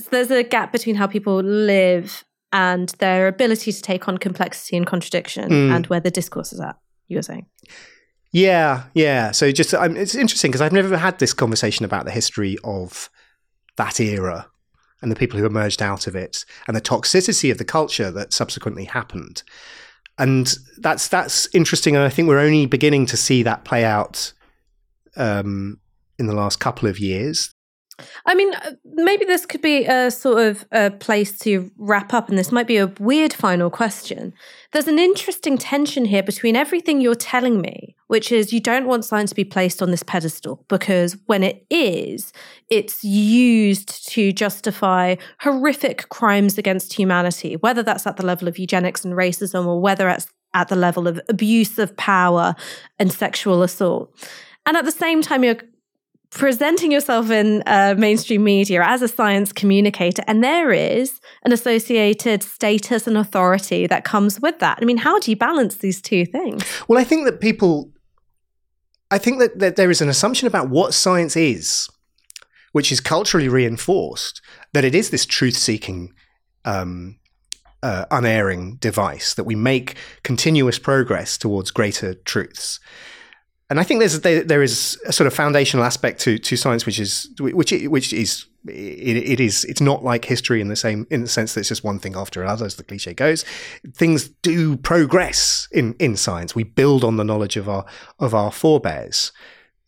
[0.00, 4.76] so there's a gap between how people live and their ability to take on complexity
[4.76, 5.76] and contradiction Mm.
[5.76, 6.76] and where the discourse is at,
[7.08, 7.46] you were saying.
[8.32, 9.32] Yeah, yeah.
[9.32, 13.10] So just um, it's interesting because I've never had this conversation about the history of
[13.76, 14.46] that era
[15.02, 18.32] and the people who emerged out of it and the toxicity of the culture that
[18.32, 19.42] subsequently happened.
[20.18, 24.32] And that's that's interesting, and I think we're only beginning to see that play out
[25.16, 25.80] um,
[26.18, 27.52] in the last couple of years.
[28.26, 32.28] I mean, uh, maybe this could be a sort of a place to wrap up,
[32.28, 34.32] and this might be a weird final question.
[34.72, 39.04] There's an interesting tension here between everything you're telling me, which is you don't want
[39.04, 42.32] science to be placed on this pedestal because when it is,
[42.68, 49.04] it's used to justify horrific crimes against humanity, whether that's at the level of eugenics
[49.04, 52.54] and racism or whether it's at the level of abuse of power
[52.98, 54.12] and sexual assault.
[54.66, 55.56] And at the same time, you're
[56.30, 62.42] presenting yourself in uh, mainstream media as a science communicator, and there is an associated
[62.42, 64.78] status and authority that comes with that.
[64.80, 66.64] I mean, how do you balance these two things?
[66.88, 67.90] Well, I think that people,
[69.10, 71.88] I think that, that there is an assumption about what science is,
[72.72, 74.40] which is culturally reinforced,
[74.72, 76.14] that it is this truth seeking,
[76.64, 77.18] um,
[77.82, 82.78] uh, unerring device, that we make continuous progress towards greater truths.
[83.70, 86.84] And I think there's there, there is a sort of foundational aspect to to science,
[86.84, 91.06] which is which which is it, it is it's not like history in the same
[91.08, 93.44] in the sense that it's just one thing after another, as the cliche goes.
[93.94, 96.54] Things do progress in in science.
[96.54, 97.86] We build on the knowledge of our
[98.18, 99.30] of our forebears,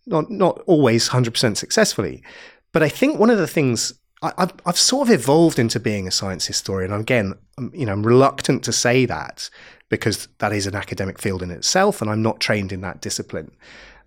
[0.06, 2.22] not not always hundred percent successfully.
[2.70, 3.92] But I think one of the things
[4.22, 6.92] I, I've I've sort of evolved into being a science historian.
[6.92, 7.34] Again,
[7.72, 9.50] you know, I'm reluctant to say that
[9.92, 13.50] because that is an academic field in itself, and I'm not trained in that discipline.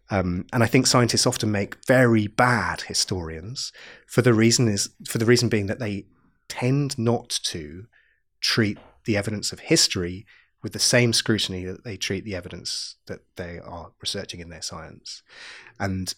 [0.10, 3.72] Um, and I think scientists often make very bad historians
[4.08, 6.08] for the reason is for the reason being that they
[6.50, 7.86] tend not to
[8.42, 10.26] treat the evidence of history
[10.64, 14.64] with the same scrutiny that they treat the evidence that they are researching in their
[14.64, 15.22] science.
[15.80, 16.16] And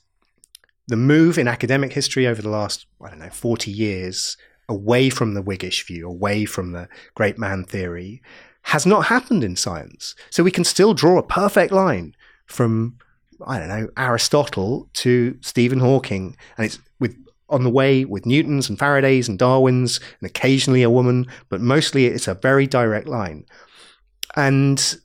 [0.87, 4.37] the move in academic history over the last, I don't know, 40 years
[4.69, 8.21] away from the Whiggish view, away from the great man theory,
[8.67, 10.13] has not happened in science.
[10.29, 12.13] So we can still draw a perfect line
[12.47, 12.97] from,
[13.45, 16.35] I don't know, Aristotle to Stephen Hawking.
[16.57, 17.15] And it's with
[17.47, 22.07] on the way with Newtons and Faradays and Darwins and occasionally a woman, but mostly
[22.07, 23.45] it's a very direct line.
[24.35, 24.97] And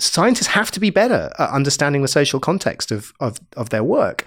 [0.00, 4.24] scientists have to be better at understanding the social context of, of, of their work.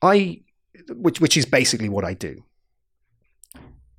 [0.00, 0.40] I,
[0.88, 2.42] which, which is basically what I do.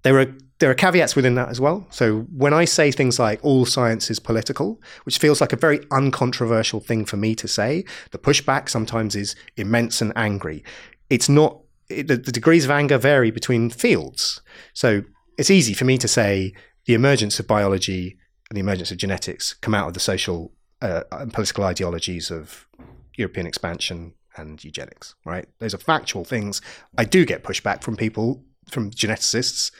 [0.01, 1.85] There are there are caveats within that as well.
[1.89, 5.79] So when I say things like all science is political, which feels like a very
[5.91, 10.63] uncontroversial thing for me to say, the pushback sometimes is immense and angry.
[11.09, 11.59] It's not
[11.89, 14.41] it, the, the degrees of anger vary between fields.
[14.73, 15.03] So
[15.37, 16.53] it's easy for me to say
[16.85, 18.17] the emergence of biology
[18.49, 20.51] and the emergence of genetics come out of the social
[20.81, 22.67] uh, and political ideologies of
[23.15, 25.47] European expansion and eugenics, right?
[25.59, 26.61] Those are factual things.
[26.97, 29.71] I do get pushback from people, from geneticists,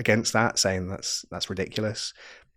[0.00, 2.12] against that, saying that's that's ridiculous.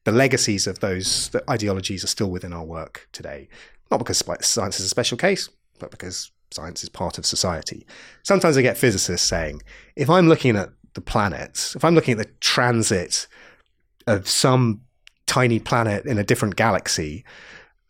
[0.05, 3.47] The legacies of those ideologies are still within our work today,
[3.91, 5.49] not because science is a special case,
[5.79, 7.85] but because science is part of society.
[8.23, 9.61] Sometimes I get physicists saying,
[9.95, 13.27] if I'm looking at the planets, if I'm looking at the transit
[14.07, 14.81] of some
[15.25, 17.23] tiny planet in a different galaxy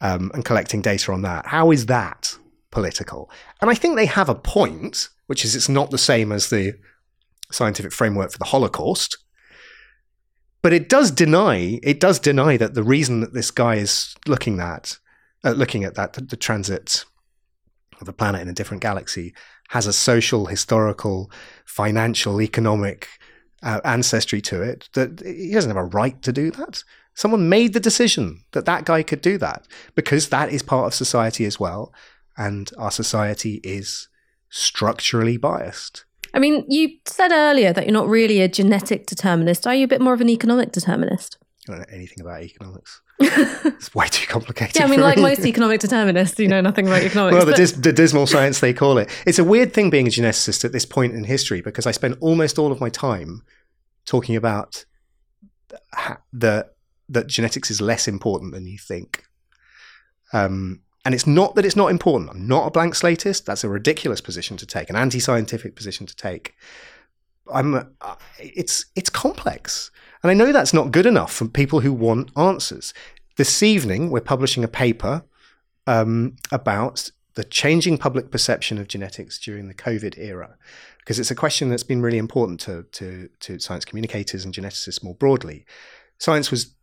[0.02, 2.38] um, and collecting data on that, how is that
[2.72, 3.30] political?
[3.62, 6.74] And I think they have a point, which is it's not the same as the
[7.52, 9.18] scientific framework for the Holocaust.
[10.64, 14.60] But it does deny it does deny that the reason that this guy is looking
[14.60, 14.98] at
[15.44, 17.06] uh, looking at that the, the transit
[18.02, 19.36] of a planet in a different galaxy
[19.70, 21.30] has a social, historical,
[21.66, 23.08] financial, economic
[23.62, 26.84] uh, ancestry to it, that he doesn't have a right to do that.
[27.14, 30.94] Someone made the decision that that guy could do that because that is part of
[30.94, 31.94] society as well.
[32.38, 34.10] And our society is
[34.50, 36.06] structurally biased.
[36.34, 39.68] I mean, you said earlier that you're not really a genetic determinist.
[39.68, 41.38] Are you a bit more of an economic determinist?
[41.68, 43.02] I don't know anything about economics.
[43.20, 44.76] it's way too complicated.
[44.76, 45.24] Yeah, I mean, like me.
[45.24, 47.36] most economic determinists, you know nothing about economics.
[47.36, 49.10] well, the, dis- the, dismal science they call it.
[49.26, 52.18] It's a weird thing being a geneticist at this point in history because I spend
[52.20, 53.44] almost all of my time
[54.06, 54.86] talking about
[56.34, 56.68] the
[57.10, 59.24] that genetics is less important than you think.
[60.34, 62.30] Um, and it's not that it's not important.
[62.32, 63.46] I'm not a blank slatist.
[63.46, 66.56] That's a ridiculous position to take, an anti-scientific position to take.
[67.54, 67.96] I'm.
[68.40, 69.92] It's it's complex.
[70.22, 72.94] And I know that's not good enough for people who want answers.
[73.36, 75.26] This evening, we're publishing a paper
[75.86, 80.56] um, about the changing public perception of genetics during the COVID era,
[81.00, 85.04] because it's a question that's been really important to, to, to science communicators and geneticists
[85.04, 85.66] more broadly.
[86.20, 86.74] Science was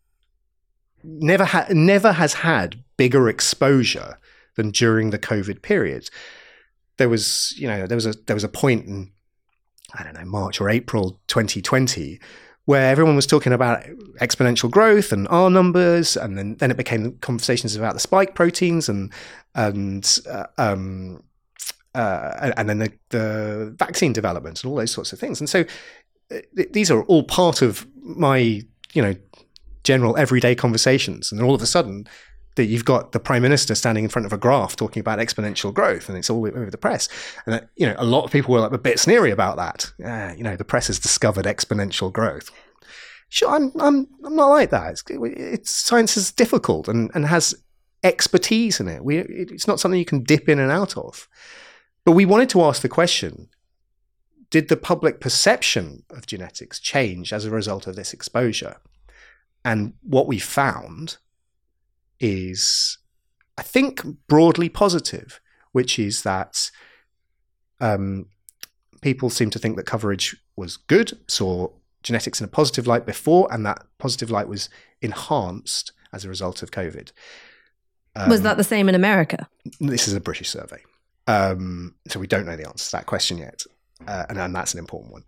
[1.03, 4.19] never ha- never has had bigger exposure
[4.57, 6.11] than during the COVID period.
[6.97, 9.11] There was, you know, there was a there was a point in
[9.95, 12.21] I don't know March or April 2020
[12.67, 13.83] where everyone was talking about
[14.21, 18.89] exponential growth and R numbers, and then, then it became conversations about the spike proteins
[18.89, 19.13] and
[19.55, 21.23] and uh, um,
[21.97, 25.41] uh, and then the, the, vaccine development and all those sorts of things.
[25.41, 25.65] And so
[26.31, 26.39] uh,
[26.71, 28.63] these are all part of my
[28.93, 29.17] you know
[29.85, 31.31] general everyday conversations.
[31.31, 32.07] And then all of a sudden,
[32.57, 35.73] that you've got the prime minister standing in front of a graph talking about exponential
[35.73, 37.09] growth, and it's all over the press.
[37.47, 39.93] And that, you know, a lot of people were like a bit sneery about that.
[40.37, 42.51] You know, the press has discovered exponential growth.
[43.29, 44.91] Sure, I'm I'm I'm not like that.
[44.91, 47.55] It's, it's science is difficult and and has
[48.03, 49.05] expertise in it.
[49.05, 51.29] We it's not something you can dip in and out of.
[52.05, 53.49] But we wanted to ask the question:
[54.51, 58.79] Did the public perception of genetics change as a result of this exposure?
[59.65, 61.19] And what we found
[62.19, 62.99] is,
[63.59, 65.41] I think, broadly positive,
[65.73, 66.71] which is that
[67.81, 68.27] um,
[69.01, 71.69] people seem to think that coverage was good, saw
[72.03, 74.69] genetics in a positive light before, and that positive light was
[75.03, 77.13] enhanced as a result of COVID.
[78.17, 79.49] Um, was that the same in America?
[79.81, 80.83] This is a British survey.
[81.27, 83.63] Um, so we don't know the answer to that question yet.
[84.07, 85.25] Uh, and, and, that's an important one.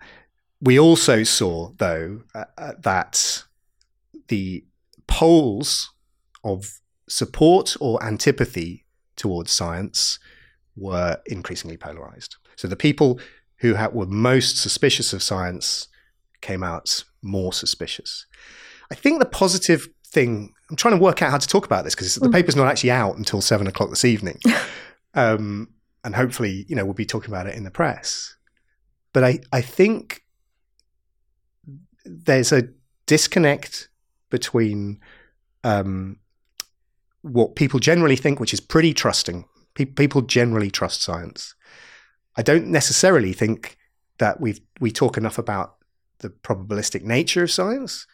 [0.60, 3.44] We also saw, though, uh, uh, that
[4.28, 4.64] the
[5.06, 5.92] polls
[6.44, 8.86] of support or antipathy
[9.16, 10.18] towards science
[10.76, 12.36] were increasingly polarized.
[12.56, 13.20] So the people
[13.58, 15.88] who were most suspicious of science
[16.40, 18.26] came out more suspicious.
[18.90, 21.94] I think the positive thing, I'm trying to work out how to talk about this
[21.94, 22.32] because the mm.
[22.32, 24.40] paper's not actually out until seven o'clock this evening.
[25.14, 25.68] um,
[26.04, 28.36] and hopefully, you know, we'll be talking about it in the press.
[29.12, 30.22] But I, I think
[32.04, 32.68] there's a
[33.06, 33.88] disconnect
[34.32, 34.98] between
[35.62, 36.18] um,
[37.20, 39.44] what people generally think, which is pretty trusting.
[39.74, 41.54] Pe- people generally trust science.
[42.36, 43.78] I don't necessarily think
[44.18, 45.76] that we we talk enough about
[46.18, 48.06] the probabilistic nature of science,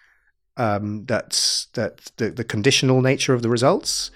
[0.57, 4.11] um, that's that the, the conditional nature of the results,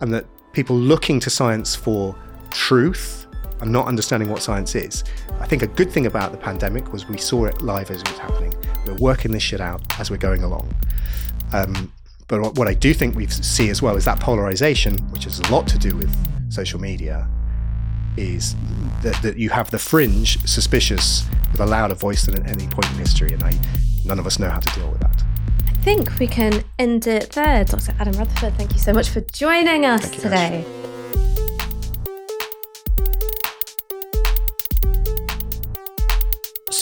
[0.00, 2.16] and that people looking to science for
[2.50, 3.26] truth
[3.60, 5.04] and not understanding what science is.
[5.40, 8.10] I think a good thing about the pandemic was we saw it live as it
[8.10, 8.52] was happening.
[8.86, 10.74] We're working this shit out as we're going along.
[11.52, 11.92] Um,
[12.28, 15.52] but what I do think we see as well is that polarization, which has a
[15.52, 16.14] lot to do with
[16.50, 17.28] social media,
[18.16, 18.54] is
[19.02, 22.90] that, that you have the fringe suspicious with a louder voice than at any point
[22.92, 23.52] in history, and I,
[24.04, 25.22] none of us know how to deal with that.
[25.66, 27.64] I think we can end it there.
[27.64, 27.94] Dr.
[27.98, 30.64] Adam Rutherford, thank you so much for joining us you, today.
[30.66, 31.40] Ash.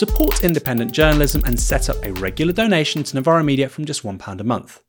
[0.03, 4.41] Support independent journalism and set up a regular donation to Novara Media from just £1
[4.41, 4.83] a month.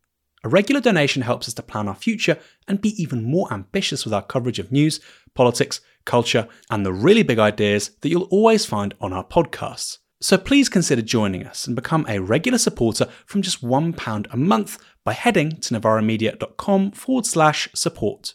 [0.43, 4.13] A regular donation helps us to plan our future and be even more ambitious with
[4.15, 4.99] our coverage of news,
[5.35, 9.99] politics, culture, and the really big ideas that you'll always find on our podcasts.
[10.19, 14.83] So please consider joining us and become a regular supporter from just £1 a month
[15.03, 18.33] by heading to novaramedia.com forward slash support.